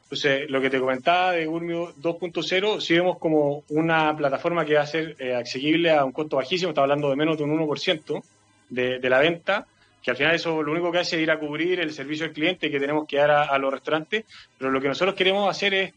Entonces, 0.06 0.49
lo 0.49 0.62
que 0.62 0.70
te 0.70 0.80
comentaba 0.80 1.32
de 1.32 1.45
Gurmi 1.47 1.74
2.0, 1.74 2.80
sí 2.80 2.93
vemos 2.93 3.18
como 3.18 3.64
una 3.70 4.16
plataforma 4.16 4.64
que 4.64 4.76
va 4.76 4.82
a 4.82 4.88
ser 4.88 5.16
eh, 5.20 5.34
accesible 5.34 5.91
a 5.91 6.06
un 6.06 6.12
costo 6.12 6.38
bajísimo, 6.38 6.70
está 6.70 6.82
hablando 6.82 7.10
de 7.10 7.16
menos 7.16 7.38
de 7.38 7.43
un 7.43 7.60
1% 7.60 8.24
de, 8.70 8.99
de 8.99 9.10
la 9.10 9.20
venta, 9.20 9.66
que 10.03 10.12
al 10.12 10.18
final 10.18 10.36
eso 10.36 10.62
lo 10.62 10.72
único 10.72 10.91
que 10.91 10.99
hace 10.99 11.16
es 11.16 11.24
ir 11.24 11.32
a 11.32 11.39
cubrir 11.39 11.80
el 11.80 11.91
servicio 11.91 12.28
al 12.28 12.34
cliente 12.34 12.70
que 12.70 12.80
tenemos 12.80 13.08
que 13.08 13.18
dar 13.18 13.32
a, 13.32 13.58
los 13.58 13.74
restaurantes, 13.74 14.26
pero 14.58 14.70
lo 14.70 14.80
que 14.80 14.88
nosotros 14.88 15.16
queremos 15.16 15.49
hacer 15.49 15.74
es 15.74 15.93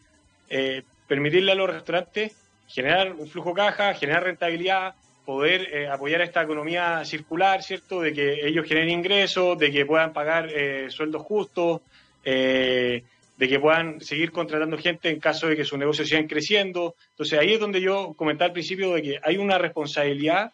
eh, 0.48 0.82
permitirle 1.06 1.52
a 1.52 1.54
los 1.54 1.68
restaurantes 1.68 2.34
generar 2.66 3.12
un 3.12 3.28
flujo 3.28 3.52
caja, 3.52 3.92
generar 3.94 4.24
rentabilidad, 4.24 4.94
poder 5.24 5.74
eh, 5.74 5.88
apoyar 5.88 6.22
esta 6.22 6.42
economía 6.42 7.04
circular, 7.04 7.62
¿cierto? 7.62 8.00
De 8.00 8.14
que 8.14 8.46
ellos 8.46 8.66
generen 8.66 8.88
ingresos, 8.88 9.58
de 9.58 9.70
que 9.70 9.84
puedan 9.84 10.14
pagar 10.14 10.48
eh, 10.50 10.88
sueldos 10.88 11.22
justos, 11.22 11.82
eh, 12.24 13.02
de 13.38 13.48
que 13.48 13.58
puedan 13.58 14.02
seguir 14.02 14.32
contratando 14.32 14.76
gente 14.76 15.08
en 15.08 15.18
caso 15.18 15.46
de 15.46 15.56
que 15.56 15.64
sus 15.64 15.78
negocios 15.78 16.08
sigan 16.08 16.26
creciendo. 16.26 16.94
Entonces 17.12 17.38
ahí 17.38 17.54
es 17.54 17.60
donde 17.60 17.80
yo 17.80 18.12
comentaba 18.14 18.48
al 18.48 18.52
principio 18.52 18.92
de 18.92 19.02
que 19.02 19.20
hay 19.22 19.38
una 19.38 19.56
responsabilidad 19.56 20.52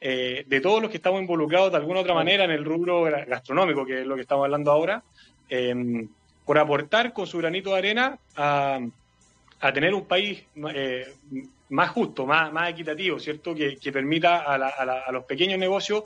de 0.00 0.60
todos 0.62 0.82
los 0.82 0.90
que 0.90 0.98
estamos 0.98 1.22
involucrados 1.22 1.70
de 1.70 1.78
alguna 1.78 2.00
otra 2.00 2.12
manera 2.12 2.44
en 2.44 2.50
el 2.50 2.62
rubro 2.62 3.04
gastronómico, 3.04 3.86
que 3.86 4.02
es 4.02 4.06
lo 4.06 4.16
que 4.16 4.20
estamos 4.20 4.44
hablando 4.44 4.70
ahora, 4.70 5.02
por 6.44 6.58
aportar 6.58 7.14
con 7.14 7.26
su 7.26 7.38
granito 7.38 7.70
de 7.70 7.78
arena 7.78 8.18
a 8.36 8.80
a 9.64 9.72
tener 9.72 9.94
un 9.94 10.04
país 10.04 10.44
eh, 10.74 11.06
más 11.70 11.88
justo, 11.88 12.26
más, 12.26 12.52
más 12.52 12.68
equitativo, 12.68 13.18
¿cierto? 13.18 13.54
Que, 13.54 13.78
permita 13.90 14.40
a, 14.40 15.10
los 15.10 15.24
pequeños 15.24 15.58
negocios 15.58 16.04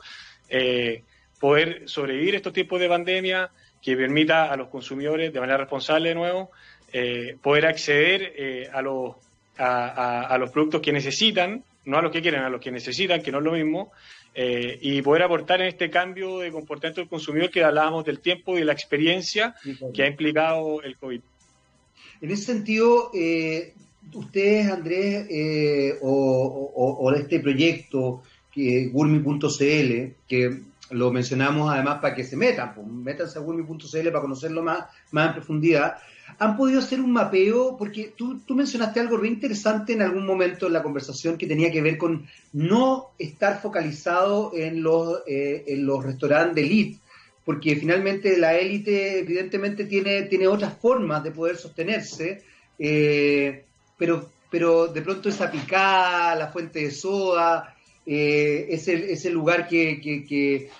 eh, 0.48 1.02
poder 1.40 1.88
sobrevivir 1.88 2.36
estos 2.36 2.52
tiempos 2.52 2.78
de 2.78 2.88
pandemia, 2.88 3.50
que 3.82 3.96
permita 3.96 4.52
a 4.52 4.56
los 4.56 4.68
consumidores, 4.68 5.32
de 5.32 5.40
manera 5.40 5.58
responsable 5.58 6.10
de 6.10 6.14
nuevo, 6.14 6.50
eh, 6.92 7.36
poder 7.42 7.66
acceder 7.66 8.70
a, 8.72 8.82
los, 8.82 9.16
a, 9.58 10.36
los 10.38 10.50
productos 10.50 10.80
que 10.80 10.92
necesitan, 10.92 11.62
no 11.84 11.98
a 11.98 12.02
los 12.02 12.12
que 12.12 12.22
quieren, 12.22 12.40
a 12.40 12.50
los 12.50 12.60
que 12.60 12.70
necesitan, 12.70 13.22
que 13.22 13.30
no 13.30 13.38
es 13.38 13.44
lo 13.44 13.52
mismo, 13.52 13.92
y 14.34 15.02
poder 15.02 15.24
aportar 15.24 15.60
en 15.60 15.68
este 15.68 15.90
cambio 15.90 16.38
de 16.38 16.52
comportamiento 16.52 17.00
del 17.00 17.10
consumidor 17.10 17.50
que 17.50 17.64
hablábamos 17.64 18.04
del 18.04 18.20
tiempo 18.20 18.54
y 18.56 18.60
de 18.60 18.66
la 18.66 18.72
experiencia 18.72 19.54
que 19.92 20.02
ha 20.02 20.06
implicado 20.06 20.80
el 20.82 20.96
COVID. 20.96 21.20
En 22.20 22.30
ese 22.30 22.44
sentido, 22.44 23.10
eh, 23.14 23.74
ustedes, 24.12 24.68
Andrés, 24.70 25.26
eh, 25.30 25.98
o, 26.02 27.12
este 27.16 27.40
proyecto, 27.40 28.22
que 28.52 28.88
Gurmi.cl, 28.88 30.14
que 30.26 30.60
lo 30.90 31.10
mencionamos 31.10 31.70
además 31.72 32.00
para 32.00 32.14
que 32.14 32.24
se 32.24 32.36
metan, 32.36 32.74
pues, 32.74 32.86
métanse 32.86 33.38
a 33.38 33.42
Gurmi.cl 33.42 34.08
para 34.08 34.20
conocerlo 34.20 34.62
más, 34.62 34.86
más 35.10 35.28
en 35.28 35.32
profundidad. 35.34 35.96
Han 36.38 36.56
podido 36.56 36.80
hacer 36.80 37.00
un 37.00 37.12
mapeo, 37.12 37.76
porque 37.76 38.12
tú, 38.16 38.40
tú 38.40 38.54
mencionaste 38.54 39.00
algo 39.00 39.16
re 39.16 39.28
interesante 39.28 39.92
en 39.92 40.02
algún 40.02 40.26
momento 40.26 40.66
en 40.66 40.72
la 40.72 40.82
conversación 40.82 41.36
que 41.36 41.46
tenía 41.46 41.70
que 41.70 41.82
ver 41.82 41.98
con 41.98 42.26
no 42.52 43.10
estar 43.18 43.60
focalizado 43.60 44.52
en 44.54 44.82
los, 44.82 45.22
eh, 45.26 45.64
en 45.66 45.86
los 45.86 46.04
restaurantes 46.04 46.56
de 46.56 46.62
elite, 46.62 46.98
porque 47.44 47.76
finalmente 47.76 48.36
la 48.36 48.54
élite 48.56 49.20
evidentemente 49.20 49.84
tiene, 49.84 50.22
tiene 50.24 50.46
otras 50.46 50.74
formas 50.78 51.24
de 51.24 51.30
poder 51.30 51.56
sostenerse, 51.56 52.42
eh, 52.78 53.64
pero, 53.96 54.30
pero 54.50 54.88
de 54.88 55.02
pronto 55.02 55.28
esa 55.28 55.50
picada, 55.50 56.34
la 56.34 56.48
fuente 56.48 56.80
de 56.80 56.90
soda, 56.90 57.74
eh, 58.10 58.68
ese, 58.70 59.30
lugar 59.30 59.68
que, 59.68 60.00
que, 60.00 60.70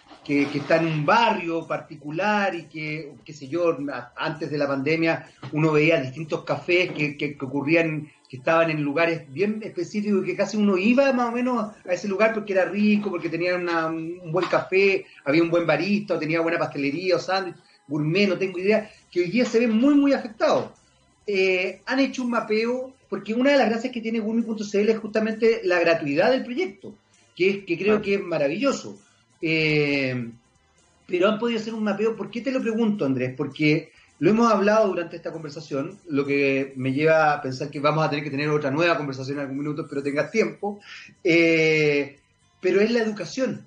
está 0.55 0.77
en 0.77 0.87
un 0.87 1.05
barrio 1.05 1.67
particular 1.67 2.55
y 2.55 2.65
que, 2.65 3.13
qué 3.23 3.35
sé 3.35 3.49
yo, 3.49 3.77
antes 4.17 4.51
de 4.51 4.57
la 4.57 4.67
pandemia 4.67 5.29
uno 5.53 5.73
veía 5.73 6.01
distintos 6.01 6.45
cafés 6.45 6.91
que, 6.93 7.19
que, 7.19 7.37
ocurrían, 7.39 8.11
que 8.31 8.39
estaban 8.39 8.71
en 8.71 8.83
lugares 8.83 9.31
bien 9.31 9.61
específicos 9.63 10.23
y 10.23 10.29
que 10.29 10.37
casi 10.37 10.57
uno 10.57 10.79
iba 10.79 11.13
más 11.13 11.29
o 11.29 11.33
menos 11.33 11.71
a 11.87 11.93
ese 11.93 12.09
lugar 12.09 12.33
porque 12.33 12.55
era 12.55 12.65
rico, 12.65 13.11
porque 13.11 13.29
tenía 13.29 13.57
un 13.57 14.33
buen 14.33 14.47
café, 14.47 15.05
había 15.27 15.43
un 15.43 15.51
buen 15.51 15.67
barista, 15.67 16.19
tenía 16.19 16.41
buena 16.41 16.59
pastelería 16.59 17.17
o 17.17 17.19
sándwich, 17.19 17.57
gourmet, 17.87 18.27
no 18.27 18.39
tengo 18.39 18.59
idea, 18.59 18.91
que 19.11 19.21
hoy 19.21 19.31
día 19.31 19.45
se 19.45 19.59
ven 19.59 19.77
muy, 19.77 19.95
muy 19.95 20.15
afectados. 20.15 20.71
Eh, 21.27 21.83
han 21.85 22.01
hecho 22.01 22.23
un 22.23 22.31
mapeo, 22.31 22.95
porque 23.11 23.35
una 23.35 23.51
de 23.53 23.59
las 23.59 23.69
gracias 23.69 23.93
que 23.93 24.01
tiene 24.01 24.21
Gourmet.cl 24.21 24.89
es 24.89 24.99
justamente 24.99 25.61
la 25.65 25.79
gratuidad 25.79 26.31
del 26.31 26.43
proyecto, 26.43 26.95
que, 27.39 27.65
que 27.65 27.79
creo 27.79 28.03
que 28.03 28.15
es 28.15 28.21
maravilloso. 28.21 28.99
Eh, 29.41 30.29
pero 31.07 31.29
han 31.29 31.39
podido 31.39 31.61
hacer 31.61 31.73
un 31.73 31.85
mapeo. 31.85 32.17
¿Por 32.17 32.33
qué 32.33 32.41
te 32.41 32.51
lo 32.51 32.61
pregunto, 32.61 33.05
Andrés? 33.05 33.33
Porque 33.37 33.93
lo 34.19 34.31
hemos 34.31 34.51
hablado 34.51 34.89
durante 34.89 35.15
esta 35.15 35.31
conversación, 35.31 36.01
lo 36.09 36.27
que 36.27 36.73
me 36.75 36.93
lleva 36.93 37.33
a 37.33 37.41
pensar 37.41 37.71
que 37.71 37.79
vamos 37.79 38.05
a 38.05 38.11
tener 38.11 38.25
que 38.25 38.33
tener 38.33 38.49
otra 38.49 38.73
nueva 38.73 38.97
conversación 38.97 39.39
en 39.39 39.43
algún 39.43 39.59
minuto, 39.59 39.87
pero 39.89 40.03
tengas 40.03 40.33
tiempo. 40.33 40.81
Eh, 41.23 42.19
pero 42.61 42.81
es 42.81 42.91
la 42.91 42.99
educación. 42.99 43.65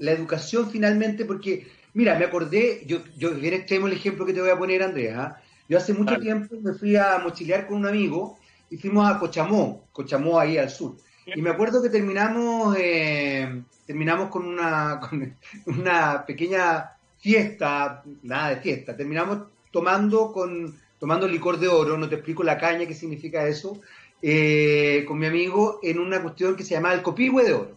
La 0.00 0.10
educación 0.10 0.68
finalmente, 0.68 1.24
porque, 1.24 1.68
mira, 1.94 2.18
me 2.18 2.24
acordé, 2.24 2.82
yo, 2.84 2.98
yo 3.16 3.30
bien 3.30 3.54
extremo 3.54 3.86
el 3.86 3.92
ejemplo 3.92 4.26
que 4.26 4.34
te 4.34 4.40
voy 4.40 4.50
a 4.50 4.58
poner, 4.58 4.82
Andrés. 4.82 5.14
¿ah? 5.14 5.40
Yo 5.68 5.78
hace 5.78 5.94
mucho 5.94 6.18
tiempo 6.18 6.56
me 6.60 6.74
fui 6.74 6.96
a 6.96 7.18
mochilear 7.18 7.68
con 7.68 7.78
un 7.78 7.86
amigo 7.86 8.40
y 8.68 8.76
fuimos 8.76 9.08
a 9.08 9.20
Cochamó, 9.20 9.84
Cochamó 9.92 10.40
ahí 10.40 10.58
al 10.58 10.70
sur. 10.70 10.96
Y 11.34 11.42
me 11.42 11.50
acuerdo 11.50 11.82
que 11.82 11.90
terminamos, 11.90 12.76
eh, 12.78 13.62
terminamos 13.86 14.28
con 14.28 14.46
una, 14.46 15.00
con 15.00 15.36
una 15.66 16.24
pequeña 16.24 16.92
fiesta, 17.18 18.02
nada 18.22 18.50
de 18.50 18.56
fiesta, 18.56 18.96
terminamos 18.96 19.48
tomando 19.70 20.32
con 20.32 20.74
tomando 20.98 21.28
licor 21.28 21.58
de 21.60 21.68
oro, 21.68 21.96
no 21.96 22.08
te 22.08 22.16
explico 22.16 22.42
la 22.42 22.58
caña, 22.58 22.86
qué 22.86 22.94
significa 22.94 23.46
eso, 23.46 23.80
eh, 24.20 25.04
con 25.06 25.16
mi 25.18 25.26
amigo 25.26 25.78
en 25.82 26.00
una 26.00 26.20
cuestión 26.20 26.56
que 26.56 26.64
se 26.64 26.74
llamaba 26.74 26.94
el 26.94 27.02
copihue 27.02 27.44
de 27.44 27.52
oro. 27.52 27.76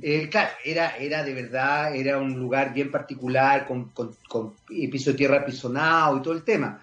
Eh, 0.00 0.28
claro, 0.30 0.50
era, 0.64 0.96
era 0.96 1.22
de 1.22 1.34
verdad, 1.34 1.94
era 1.94 2.18
un 2.18 2.38
lugar 2.38 2.72
bien 2.72 2.90
particular, 2.90 3.66
con, 3.66 3.90
con, 3.90 4.16
con 4.26 4.54
piso 4.66 5.10
de 5.10 5.16
tierra 5.18 5.40
apisonado 5.40 6.16
y 6.16 6.22
todo 6.22 6.32
el 6.32 6.42
tema 6.42 6.80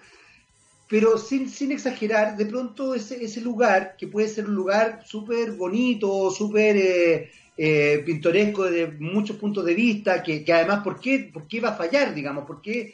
pero 0.92 1.16
sin, 1.16 1.48
sin 1.48 1.72
exagerar, 1.72 2.36
de 2.36 2.44
pronto 2.44 2.94
ese, 2.94 3.24
ese 3.24 3.40
lugar, 3.40 3.96
que 3.96 4.08
puede 4.08 4.28
ser 4.28 4.44
un 4.44 4.54
lugar 4.54 5.02
súper 5.06 5.52
bonito, 5.52 6.30
súper 6.30 6.76
eh, 6.76 7.30
eh, 7.56 8.02
pintoresco 8.04 8.64
desde 8.64 8.98
muchos 8.98 9.38
puntos 9.38 9.64
de 9.64 9.72
vista, 9.72 10.22
que, 10.22 10.44
además, 10.52 10.84
¿por 10.84 11.00
qué, 11.00 11.30
¿por 11.32 11.48
qué 11.48 11.60
va 11.62 11.70
a 11.70 11.76
fallar, 11.76 12.14
digamos? 12.14 12.44
¿Por 12.44 12.60
qué, 12.60 12.92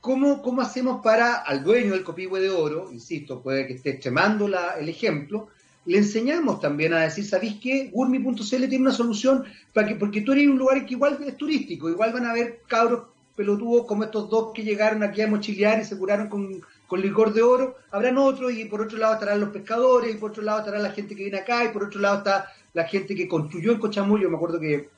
cómo, 0.00 0.42
¿Cómo 0.42 0.62
hacemos 0.62 1.02
para 1.02 1.38
al 1.38 1.64
dueño 1.64 1.94
del 1.94 2.04
copihue 2.04 2.38
de 2.38 2.50
oro, 2.50 2.88
insisto, 2.92 3.42
puede 3.42 3.66
que 3.66 3.72
esté 3.72 3.90
extremando 3.90 4.46
la, 4.46 4.76
el 4.78 4.88
ejemplo, 4.88 5.48
le 5.86 5.98
enseñamos 5.98 6.60
también 6.60 6.92
a 6.92 7.00
decir, 7.00 7.24
¿sabéis 7.24 7.56
qué? 7.60 7.90
Gurmi.cl 7.92 8.44
tiene 8.44 8.78
una 8.78 8.92
solución 8.92 9.42
para 9.72 9.88
que, 9.88 9.96
porque 9.96 10.20
tú 10.20 10.30
eres 10.30 10.46
un 10.46 10.58
lugar 10.58 10.86
que 10.86 10.94
igual 10.94 11.18
es 11.26 11.36
turístico, 11.36 11.90
igual 11.90 12.12
van 12.12 12.26
a 12.26 12.32
ver 12.32 12.60
cabros 12.68 13.06
pelotudos 13.34 13.86
como 13.86 14.04
estos 14.04 14.30
dos 14.30 14.52
que 14.54 14.62
llegaron 14.62 15.02
aquí 15.02 15.20
a 15.20 15.26
mochilear 15.26 15.80
y 15.80 15.84
se 15.84 15.98
curaron 15.98 16.28
con 16.28 16.62
con 16.86 17.00
licor 17.00 17.32
de 17.32 17.42
oro, 17.42 17.76
habrán 17.90 18.18
otros 18.18 18.52
y 18.52 18.66
por 18.66 18.82
otro 18.82 18.98
lado 18.98 19.14
estarán 19.14 19.40
los 19.40 19.50
pescadores 19.50 20.14
y 20.14 20.18
por 20.18 20.30
otro 20.30 20.42
lado 20.42 20.60
estará 20.60 20.78
la 20.78 20.90
gente 20.90 21.14
que 21.16 21.22
viene 21.22 21.38
acá 21.38 21.64
y 21.64 21.68
por 21.68 21.84
otro 21.84 22.00
lado 22.00 22.18
está 22.18 22.52
la 22.72 22.84
gente 22.84 23.14
que 23.14 23.28
construyó 23.28 23.72
en 23.72 23.78
Cochamullo, 23.78 24.28
me 24.28 24.36
acuerdo 24.36 24.60
que 24.60 24.88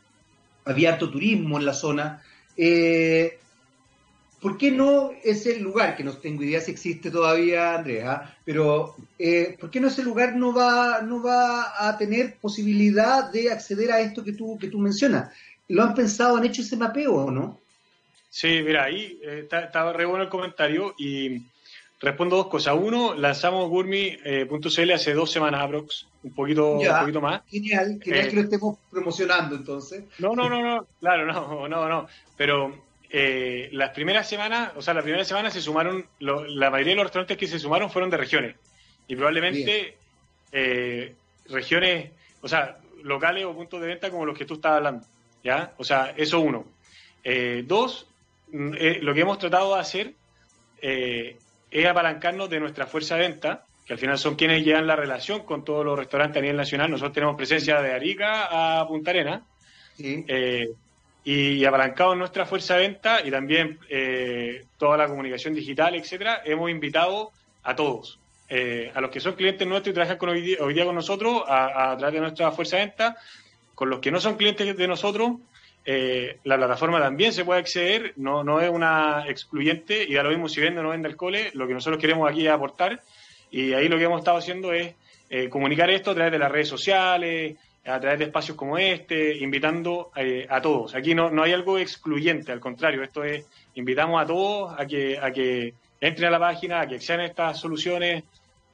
había 0.65 0.93
harto 0.93 1.11
turismo 1.11 1.59
en 1.59 1.67
la 1.67 1.75
zona. 1.75 2.23
Eh, 2.57 3.39
¿Por 4.41 4.59
qué 4.59 4.71
no 4.71 5.13
ese 5.25 5.59
lugar, 5.59 5.97
que 5.97 6.05
no 6.05 6.13
tengo 6.19 6.43
idea 6.43 6.61
si 6.61 6.71
existe 6.71 7.11
todavía, 7.11 7.77
Andrés, 7.77 8.05
¿ah? 8.05 8.37
pero 8.45 8.95
eh, 9.19 9.57
¿por 9.59 9.71
qué 9.71 9.81
no 9.81 9.89
ese 9.89 10.03
lugar 10.03 10.37
no 10.37 10.53
va, 10.53 11.01
no 11.03 11.23
va 11.23 11.89
a 11.89 11.97
tener 11.97 12.37
posibilidad 12.37 13.31
de 13.31 13.51
acceder 13.51 13.91
a 13.93 14.01
esto 14.01 14.23
que 14.23 14.33
tú, 14.33 14.59
que 14.59 14.69
tú 14.69 14.79
mencionas? 14.79 15.33
¿Lo 15.69 15.83
han 15.83 15.95
pensado, 15.95 16.37
han 16.37 16.45
hecho 16.45 16.63
ese 16.63 16.77
mapeo 16.77 17.15
o 17.15 17.31
no? 17.31 17.61
Sí, 18.29 18.61
mira, 18.63 18.85
ahí 18.85 19.19
eh, 19.23 19.49
está, 19.51 19.93
re 19.93 20.05
bueno 20.05 20.25
el 20.25 20.31
comentario 20.31 20.95
y 20.99 21.43
Respondo 21.99 22.37
dos 22.37 22.49
cosas. 22.49 22.77
Uno, 22.79 23.15
lanzamos 23.15 23.71
Gurmi.cl 23.71 24.93
hace 24.93 25.15
dos 25.15 25.33
semanas 25.33 25.63
aprox, 25.63 26.07
un 26.25 26.35
poquito, 26.35 26.73
un 26.73 26.87
poquito 26.87 27.21
más. 27.23 27.43
Genial, 27.49 27.99
genial 28.03 28.27
eh, 28.27 28.29
que 28.29 28.37
lo 28.37 28.43
estemos 28.43 28.79
promocionando 28.91 29.57
entonces. 29.57 30.05
No, 30.19 30.35
no, 30.35 30.51
no, 30.51 30.61
no, 30.63 30.87
claro, 31.01 31.25
no, 31.27 31.67
no, 31.69 31.89
no. 31.89 32.07
Pero 32.37 32.83
eh, 33.09 33.71
las 33.73 33.91
primeras 33.91 34.29
semanas, 34.29 34.73
o 34.77 34.83
sea, 34.83 34.93
las 34.93 35.05
primeras 35.05 35.27
semanas 35.27 35.55
se 35.55 35.63
sumaron, 35.63 36.07
la 36.19 36.71
mayoría 36.71 36.93
de 36.93 36.97
los 36.97 37.05
restaurantes 37.05 37.39
que 37.39 37.49
se 37.49 37.59
sumaron 37.59 37.91
fueron 37.91 38.11
de 38.11 38.19
regiones. 38.19 38.57
Y 39.09 39.17
probablemente 39.17 39.97
eh, 40.53 41.15
regiones, 41.49 42.11
o 42.43 42.49
sea, 42.49 42.77
locales 43.05 43.47
o 43.47 43.55
puntos 43.55 43.81
de 43.81 43.87
venta 43.87 44.11
como 44.11 44.27
los 44.27 44.37
que 44.37 44.45
tú 44.45 44.55
estabas 44.55 44.79
hablando. 44.79 45.07
¿Ya? 45.43 45.73
O 45.79 45.85
sea, 45.85 46.13
eso 46.15 46.41
uno. 46.41 46.67
dos, 47.65 48.07
mm, 48.53 48.73
lo 49.01 49.15
que 49.15 49.21
hemos 49.21 49.39
tratado 49.39 49.75
de 49.75 49.81
hacer 49.81 50.13
es 51.71 51.87
apalancarnos 51.87 52.49
de 52.51 52.61
nuestra 52.61 52.87
fuerza 52.87 53.17
de 53.17 53.23
venta, 53.23 53.65
que 53.87 53.93
al 53.93 53.99
final 53.99 54.19
son 54.19 54.35
quienes 54.35 54.65
llevan 54.65 54.87
la 54.87 54.97
relación 54.97 55.45
con 55.45 55.65
todos 55.65 55.85
los 55.85 55.99
restaurantes 55.99 56.39
a 56.39 56.43
nivel 56.43 56.57
nacional. 56.57 56.91
Nosotros 56.91 57.15
tenemos 57.15 57.37
presencia 57.37 57.81
de 57.81 57.93
Arica 57.93 58.81
a 58.81 58.87
Punta 58.87 59.11
Arena. 59.11 59.43
Eh, 59.99 60.69
y 61.25 61.65
apalancado 61.65 62.13
en 62.13 62.21
nuestra 62.21 62.47
fuerza 62.47 62.75
de 62.75 62.83
venta 62.83 63.21
y 63.25 63.33
también 63.33 63.81
eh, 63.89 64.65
toda 64.79 64.97
la 64.97 65.09
comunicación 65.09 65.55
digital, 65.55 65.97
etcétera, 65.97 66.43
hemos 66.45 66.71
invitado 66.71 67.33
a 67.65 67.75
todos, 67.75 68.21
eh, 68.49 68.93
a 68.95 69.01
los 69.01 69.11
que 69.11 69.19
son 69.19 69.35
clientes 69.35 69.67
nuestros 69.67 69.91
y 69.91 69.95
trabajan 69.95 70.19
con 70.19 70.29
hoy, 70.29 70.41
día, 70.41 70.85
con 70.85 70.95
nosotros 70.95 71.43
a, 71.49 71.91
a, 71.91 71.97
través 71.97 72.15
de 72.15 72.21
nuestra 72.21 72.53
fuerza 72.53 72.77
de 72.77 72.87
venta, 72.87 73.17
con 73.75 73.91
los 73.91 73.99
que 73.99 74.13
no 74.13 74.21
son 74.21 74.37
clientes 74.37 74.77
de 74.77 74.87
nosotros, 74.87 75.33
eh, 75.89 76.39
la 76.43 76.57
plataforma 76.57 76.99
también 76.99 77.33
se 77.33 77.45
puede 77.45 77.61
acceder, 77.61 78.13
no, 78.17 78.43
no 78.43 78.61
es 78.61 78.69
una 78.69 79.25
excluyente 79.29 80.03
y 80.03 80.15
da 80.15 80.25
lo 80.25 80.31
mismo 80.31 80.49
si 80.49 80.61
vende 80.61 80.81
o 80.81 80.83
no 80.83 80.89
vende 80.91 81.09
alcohol, 81.09 81.37
lo 81.55 81.69
que 81.69 81.75
nosotros 81.75 82.01
queremos 82.01 82.29
aquí 82.29 82.45
es 82.45 82.53
aportar 82.53 83.01
y 83.53 83.73
ahí 83.73 83.89
lo 83.89 83.97
que 83.97 84.05
hemos 84.05 84.19
estado 84.19 84.37
haciendo 84.37 84.73
es 84.73 84.97
eh, 85.31 85.49
comunicar 85.49 85.89
esto 85.91 86.11
a 86.11 86.15
través 86.15 86.33
de 86.33 86.41
las 86.41 86.51
redes 86.51 86.69
sociales, 86.69 87.57
a 87.85 88.01
través 88.01 88.19
de 88.19 88.25
espacios 88.25 88.57
como 88.57 88.77
este, 88.79 89.37
invitando 89.37 90.11
eh, 90.17 90.45
a 90.51 90.61
todos. 90.61 90.97
Aquí 90.97 91.15
no, 91.15 91.31
no 91.31 91.45
hay 91.45 91.53
algo 91.53 91.79
excluyente, 91.79 92.51
al 92.51 92.59
contrario, 92.59 93.05
esto 93.05 93.23
es, 93.23 93.47
invitamos 93.77 94.21
a 94.21 94.27
todos 94.27 94.75
a 94.77 94.87
que, 94.87 95.17
a 95.17 95.31
que 95.31 95.73
entren 96.01 96.29
a 96.29 96.33
la 96.33 96.41
página, 96.41 96.81
a 96.81 96.89
que 96.89 96.97
accedan 96.97 97.21
estas 97.21 97.61
soluciones 97.61 98.25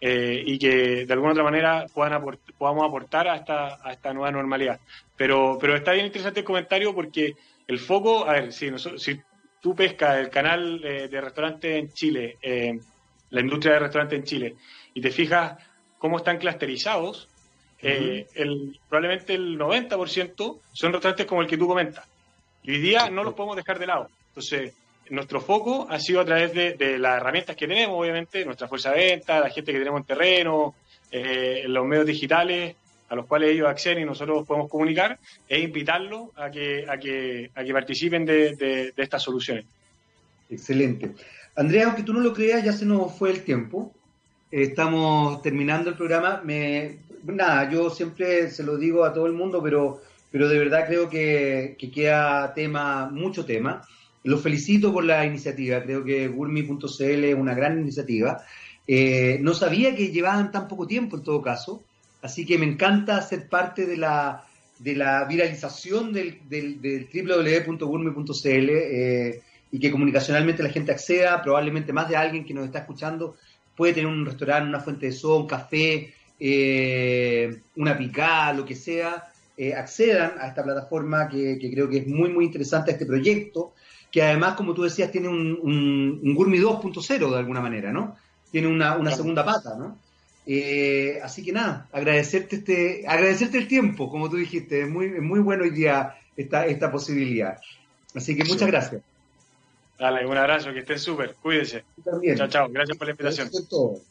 y 0.05 0.59
que 0.59 1.07
de 1.07 1.13
alguna 1.13 1.31
otra 1.31 1.45
manera 1.45 1.87
puedan 1.95 2.21
podamos 2.59 2.85
aportar 2.85 3.29
a 3.29 3.37
esta, 3.37 3.79
a 3.87 3.93
esta 3.93 4.13
nueva 4.13 4.33
normalidad. 4.33 4.81
Pero, 5.17 5.57
pero 5.61 5.77
está 5.77 5.93
bien 5.93 6.07
interesante 6.07 6.41
el 6.41 6.47
comentario 6.47 6.93
porque 6.93 7.37
el 7.69 7.79
foco, 7.79 8.27
a 8.29 8.33
ver, 8.33 8.53
si, 8.53 8.71
si 8.97 9.21
tú 9.61 9.75
pescas 9.75 10.19
el 10.19 10.29
canal 10.29 10.85
eh, 10.85 11.09
de 11.09 11.21
restaurantes 11.21 11.77
en 11.77 11.93
Chile, 11.93 12.37
eh, 12.43 12.79
la 13.31 13.41
industria 13.41 13.75
de 13.75 13.79
restaurantes 13.79 14.19
en 14.19 14.25
Chile, 14.25 14.57
y 14.93 15.01
te 15.01 15.11
fijas 15.11 15.57
cómo 15.99 16.19
están 16.19 16.39
clusterizados, 16.39 17.29
eh, 17.81 18.27
el, 18.35 18.79
probablemente 18.89 19.35
el 19.35 19.59
90% 19.59 20.61
son 20.73 20.93
restaurantes 20.93 21.27
como 21.27 21.43
el 21.43 21.49
que 21.49 21.57
tú 21.57 21.67
comentas. 21.67 22.07
Y 22.65 22.73
hoy 22.73 22.81
día 22.81 23.09
no 23.09 23.25
los 23.25 23.35
podemos 23.35 23.57
dejar 23.57 23.79
de 23.79 23.87
lado. 23.87 24.09
Entonces, 24.29 24.75
nuestro 25.11 25.41
foco 25.41 25.87
ha 25.91 25.99
sido 25.99 26.21
a 26.21 26.25
través 26.25 26.53
de, 26.53 26.99
las 26.99 27.17
herramientas 27.17 27.57
que 27.57 27.67
tenemos, 27.67 27.99
obviamente, 27.99 28.45
nuestra 28.45 28.69
fuerza 28.69 28.91
de 28.91 29.11
venta, 29.11 29.41
la 29.41 29.51
gente 29.51 29.73
que 29.73 29.79
tenemos 29.79 30.01
en 30.01 30.07
terreno, 30.07 30.75
los 31.67 31.87
medios 31.87 32.07
digitales, 32.07 32.77
a 33.09 33.15
los 33.15 33.27
cuales 33.27 33.51
ellos 33.51 33.69
acceden 33.69 34.03
y 34.03 34.07
nosotros 34.07 34.47
podemos 34.47 34.71
comunicar, 34.71 35.19
e 35.49 35.61
invitarlos 35.61 36.31
a 36.37 36.51
que, 36.51 36.87
a 36.89 36.97
que, 36.97 37.51
a 37.55 37.63
que 37.63 37.73
participen 37.73 38.25
de, 38.25 38.93
estas 38.97 39.23
soluciones. 39.23 39.67
Excelente. 40.49 41.13
Andrea, 41.55 41.87
aunque 41.87 42.03
tú 42.03 42.15
no 42.15 42.21
lo 42.21 42.33
creas, 42.33 42.65
ya 42.65 42.73
se 42.73 42.87
nos 42.87 43.15
fue 43.15 43.31
el 43.31 43.43
tiempo. 43.43 43.93
Estamos 44.51 45.43
terminando 45.43 45.91
el 45.91 45.97
programa. 45.97 46.41
Me, 46.43 46.99
nada, 47.25 47.71
yo 47.71 47.91
siempre 47.91 48.51
se 48.51 48.63
lo 48.63 48.79
digo 48.79 49.05
a 49.05 49.13
todo 49.13 49.27
el 49.27 49.33
mundo, 49.33 49.63
pero 49.63 50.01
pero 50.33 50.49
de 50.49 50.59
verdad 50.59 50.87
creo 50.87 51.11
que, 51.11 51.77
queda 51.95 52.55
tema, 52.55 53.09
mucho 53.13 53.45
tema. 53.45 53.87
Los 54.25 54.43
felicito 54.43 54.93
por 54.93 55.05
la 55.05 55.25
iniciativa, 55.27 55.83
creo 55.83 56.05
que 56.05 56.29
Gurmi.cl 56.29 57.25
es 57.25 57.35
una 57.35 57.55
gran 57.55 57.81
iniciativa. 57.81 58.45
Eh, 58.87 59.39
no 59.41 59.55
sabía 59.55 59.95
que 59.95 60.09
llevaban 60.09 60.53
tan 60.53 60.69
poco 60.69 60.87
tiempo 60.87 61.17
en 61.17 61.23
todo 61.23 61.43
caso, 61.43 61.83
así 62.21 62.47
que 62.47 62.59
me 62.59 62.67
encanta 62.67 63.21
ser 63.23 63.49
parte 63.49 63.87
de 63.87 63.97
la, 63.97 64.45
de 64.79 64.95
la 64.95 65.25
viralización 65.25 66.13
del, 66.13 66.39
del, 66.49 66.81
del 66.81 67.09
eh, 68.75 69.43
y 69.73 69.79
que 69.79 69.91
comunicacionalmente 69.91 70.63
la 70.63 70.69
gente 70.69 70.93
acceda, 70.93 71.43
probablemente 71.43 71.93
más 71.93 72.09
de 72.09 72.17
alguien 72.17 72.45
que 72.45 72.55
nos 72.55 72.67
está 72.67 72.81
escuchando 72.81 73.37
puede 73.77 73.95
tener 73.95 74.07
un 74.07 74.27
restaurante, 74.27 74.69
una 74.69 74.81
fuente 74.81 75.07
de 75.07 75.13
sol, 75.13 75.43
un 75.43 75.47
café, 75.49 76.13
eh, 76.39 77.61
una 77.77 77.97
picada, 77.97 78.53
lo 78.53 78.65
que 78.65 78.75
sea, 78.75 79.33
eh, 79.57 79.75
accedan 79.75 80.33
a 80.41 80.49
esta 80.49 80.63
plataforma 80.63 81.29
que, 81.29 81.59
creo 81.73 81.89
que 81.89 81.99
es 81.99 82.07
muy, 82.07 82.31
muy 82.31 82.45
interesante, 82.45 82.91
este 82.91 83.07
proyecto, 83.07 83.73
que 84.13 84.23
además, 84.23 84.55
como 84.55 84.75
tú 84.75 84.83
decías, 84.83 85.11
tiene 85.11 85.29
un, 85.29 85.59
un, 85.63 86.21
un 86.23 86.37
2.0 86.37 87.31
de 87.31 87.39
alguna 87.39 87.63
manera, 87.63 87.91
¿no? 87.91 88.15
Tiene 88.51 88.69
una, 88.69 88.97
una 88.97 89.11
segunda 89.11 89.43
pata, 89.43 89.75
¿no? 89.77 89.99
Eh, 90.47 91.19
así 91.23 91.43
que 91.43 91.53
nada, 91.53 91.89
agradecerte 91.93 92.57
este, 92.57 93.05
agradecerte 93.07 93.57
el 93.59 93.69
tiempo, 93.69 94.11
como 94.11 94.29
tú 94.29 94.37
dijiste, 94.37 94.83
es 94.83 94.89
muy, 94.89 95.09
muy 95.21 95.41
bueno 95.41 95.63
hoy 95.63 95.71
día 95.71 96.17
esta, 96.37 96.67
esta 96.67 96.93
posibilidad. 96.93 97.59
Así 98.15 98.37
que 98.37 98.45
muchas 98.45 98.69
gracias. 98.69 99.03
Dale, 99.99 100.27
un 100.27 100.37
abrazo, 100.37 100.73
que 100.73 100.81
estén 100.81 100.99
súper, 100.99 101.37
cuídense. 101.41 101.85
Chao, 102.37 102.49
chao, 102.49 102.69
gracias 102.71 102.99
por 102.99 103.07
la 103.07 103.13
invitación. 103.13 103.49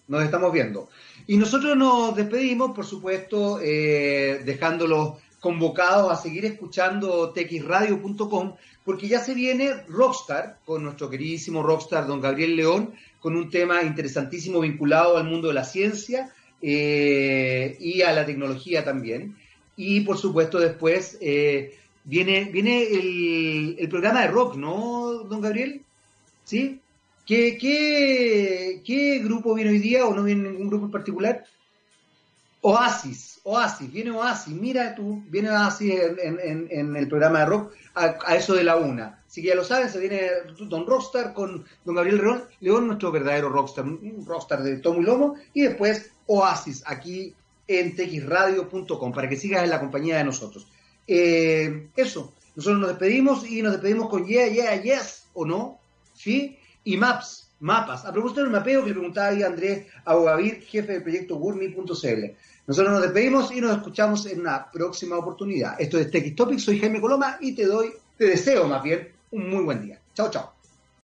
Nos 0.08 0.24
estamos 0.24 0.52
viendo. 0.52 0.90
Y 1.28 1.38
nosotros 1.38 1.78
nos 1.78 2.16
despedimos, 2.16 2.72
por 2.72 2.86
supuesto, 2.86 3.60
eh, 3.62 4.42
dejándolos 4.46 5.16
convocados 5.42 6.12
a 6.12 6.16
seguir 6.16 6.46
escuchando 6.46 7.32
texradio.com, 7.32 8.56
porque 8.86 9.08
ya 9.08 9.20
se 9.20 9.34
viene 9.34 9.74
Rockstar, 9.88 10.60
con 10.66 10.84
nuestro 10.84 11.10
queridísimo 11.10 11.62
Rockstar, 11.62 12.08
don 12.08 12.22
Gabriel 12.22 12.56
León, 12.56 12.94
con 13.20 13.36
un 13.36 13.50
tema 13.50 13.84
interesantísimo 13.84 14.60
vinculado 14.60 15.18
al 15.18 15.26
mundo 15.26 15.50
de 15.50 15.54
la 15.54 15.64
ciencia 15.64 16.34
eh, 16.62 17.78
y 17.80 18.02
a 18.02 18.12
la 18.12 18.26
tecnología 18.26 18.84
también. 18.84 19.36
Y 19.76 20.02
por 20.02 20.18
supuesto 20.18 20.60
después 20.60 21.18
eh, 21.22 21.78
viene, 22.04 22.46
viene 22.46 22.84
el, 22.84 23.76
el, 23.80 23.90
programa 23.90 24.22
de 24.22 24.28
rock, 24.28 24.56
¿no, 24.56 25.24
don 25.30 25.42
Gabriel? 25.42 25.82
¿Sí? 26.44 26.80
¿Qué, 27.26 27.58
qué, 27.58 28.82
qué 28.84 29.20
grupo 29.20 29.54
viene 29.54 29.72
hoy 29.72 29.80
día 29.80 30.06
o 30.06 30.16
no 30.16 30.24
viene 30.24 30.50
ningún 30.50 30.70
grupo 30.70 30.86
en 30.86 30.92
particular? 30.92 31.46
Oasis, 32.62 33.40
Oasis, 33.44 33.92
viene 33.92 34.12
Oasis, 34.12 34.54
mira 34.54 34.94
tú, 34.94 35.24
viene 35.28 35.50
Oasis 35.50 35.94
en, 36.20 36.96
el 36.96 37.08
programa 37.08 37.40
de 37.40 37.46
rock 37.46 37.74
a, 37.96 38.36
eso 38.36 38.54
de 38.54 38.64
la 38.64 38.76
una. 38.76 39.24
Así 39.28 39.42
que 39.42 39.48
ya 39.50 39.56
lo 39.56 39.64
saben, 39.64 39.90
se 39.90 40.00
viene 40.00 40.30
Don 40.60 40.86
Rockstar 40.86 41.34
con 41.34 41.66
Don 41.84 41.96
Gabriel 41.96 42.18
León, 42.18 42.44
León, 42.60 42.88
nuestro 42.88 43.12
verdadero 43.12 43.50
rockstar, 43.50 43.86
un 43.86 44.24
rockstar 44.26 44.62
de 44.62 44.78
tomo 44.78 45.02
y 45.02 45.06
lomo, 45.06 45.36
y 45.54 45.62
después 45.62 46.12
Oasis 46.28 46.84
aquí 46.86 47.34
en 47.68 47.96
texradio.com 47.96 49.12
para 49.12 49.28
que 49.28 49.38
sigas 49.38 49.64
en 49.64 49.70
la 49.70 49.80
compañía 49.80 50.18
de 50.18 50.26
nosotros. 50.26 50.68
Eh, 51.08 51.90
eso, 51.96 52.34
nosotros 52.56 52.80
nos 52.80 52.90
despedimos 52.90 53.50
y 53.50 53.62
nos 53.62 53.74
despedimos 53.74 54.10
con 54.10 54.26
yeah, 54.26 54.48
yeah, 54.48 54.82
yes, 54.82 55.28
o 55.34 55.46
no, 55.46 55.80
¿sí? 56.14 56.60
Y 56.84 56.98
Maps, 56.98 57.52
mapas. 57.62 58.06
A 58.06 58.12
propósito 58.12 58.42
del 58.42 58.50
mapeo 58.50 58.82
que 58.82 58.90
le 58.90 58.96
preguntaba 58.96 59.28
ahí 59.28 59.44
Andrés 59.44 59.88
Abogavir, 60.04 60.62
jefe 60.62 60.94
del 60.94 61.04
proyecto 61.04 61.38
Gurmi.cl. 61.38 62.36
Nosotros 62.68 62.94
nos 62.94 63.02
despedimos 63.02 63.52
y 63.52 63.62
nos 63.62 63.78
escuchamos 63.78 64.26
en 64.28 64.42
una 64.42 64.70
próxima 64.72 65.18
oportunidad. 65.18 65.80
Esto 65.80 65.98
es 65.98 66.36
Topics, 66.36 66.64
soy 66.64 66.80
Jaime 66.80 67.02
Coloma 67.02 67.38
y 67.42 67.54
te 67.54 67.66
doy, 67.66 67.92
te 68.18 68.26
deseo 68.26 68.68
más 68.68 68.84
bien, 68.84 69.10
un 69.32 69.50
muy 69.50 69.64
buen 69.64 69.82
día. 69.82 70.00
Chao, 70.14 70.30
chao. 70.30 70.61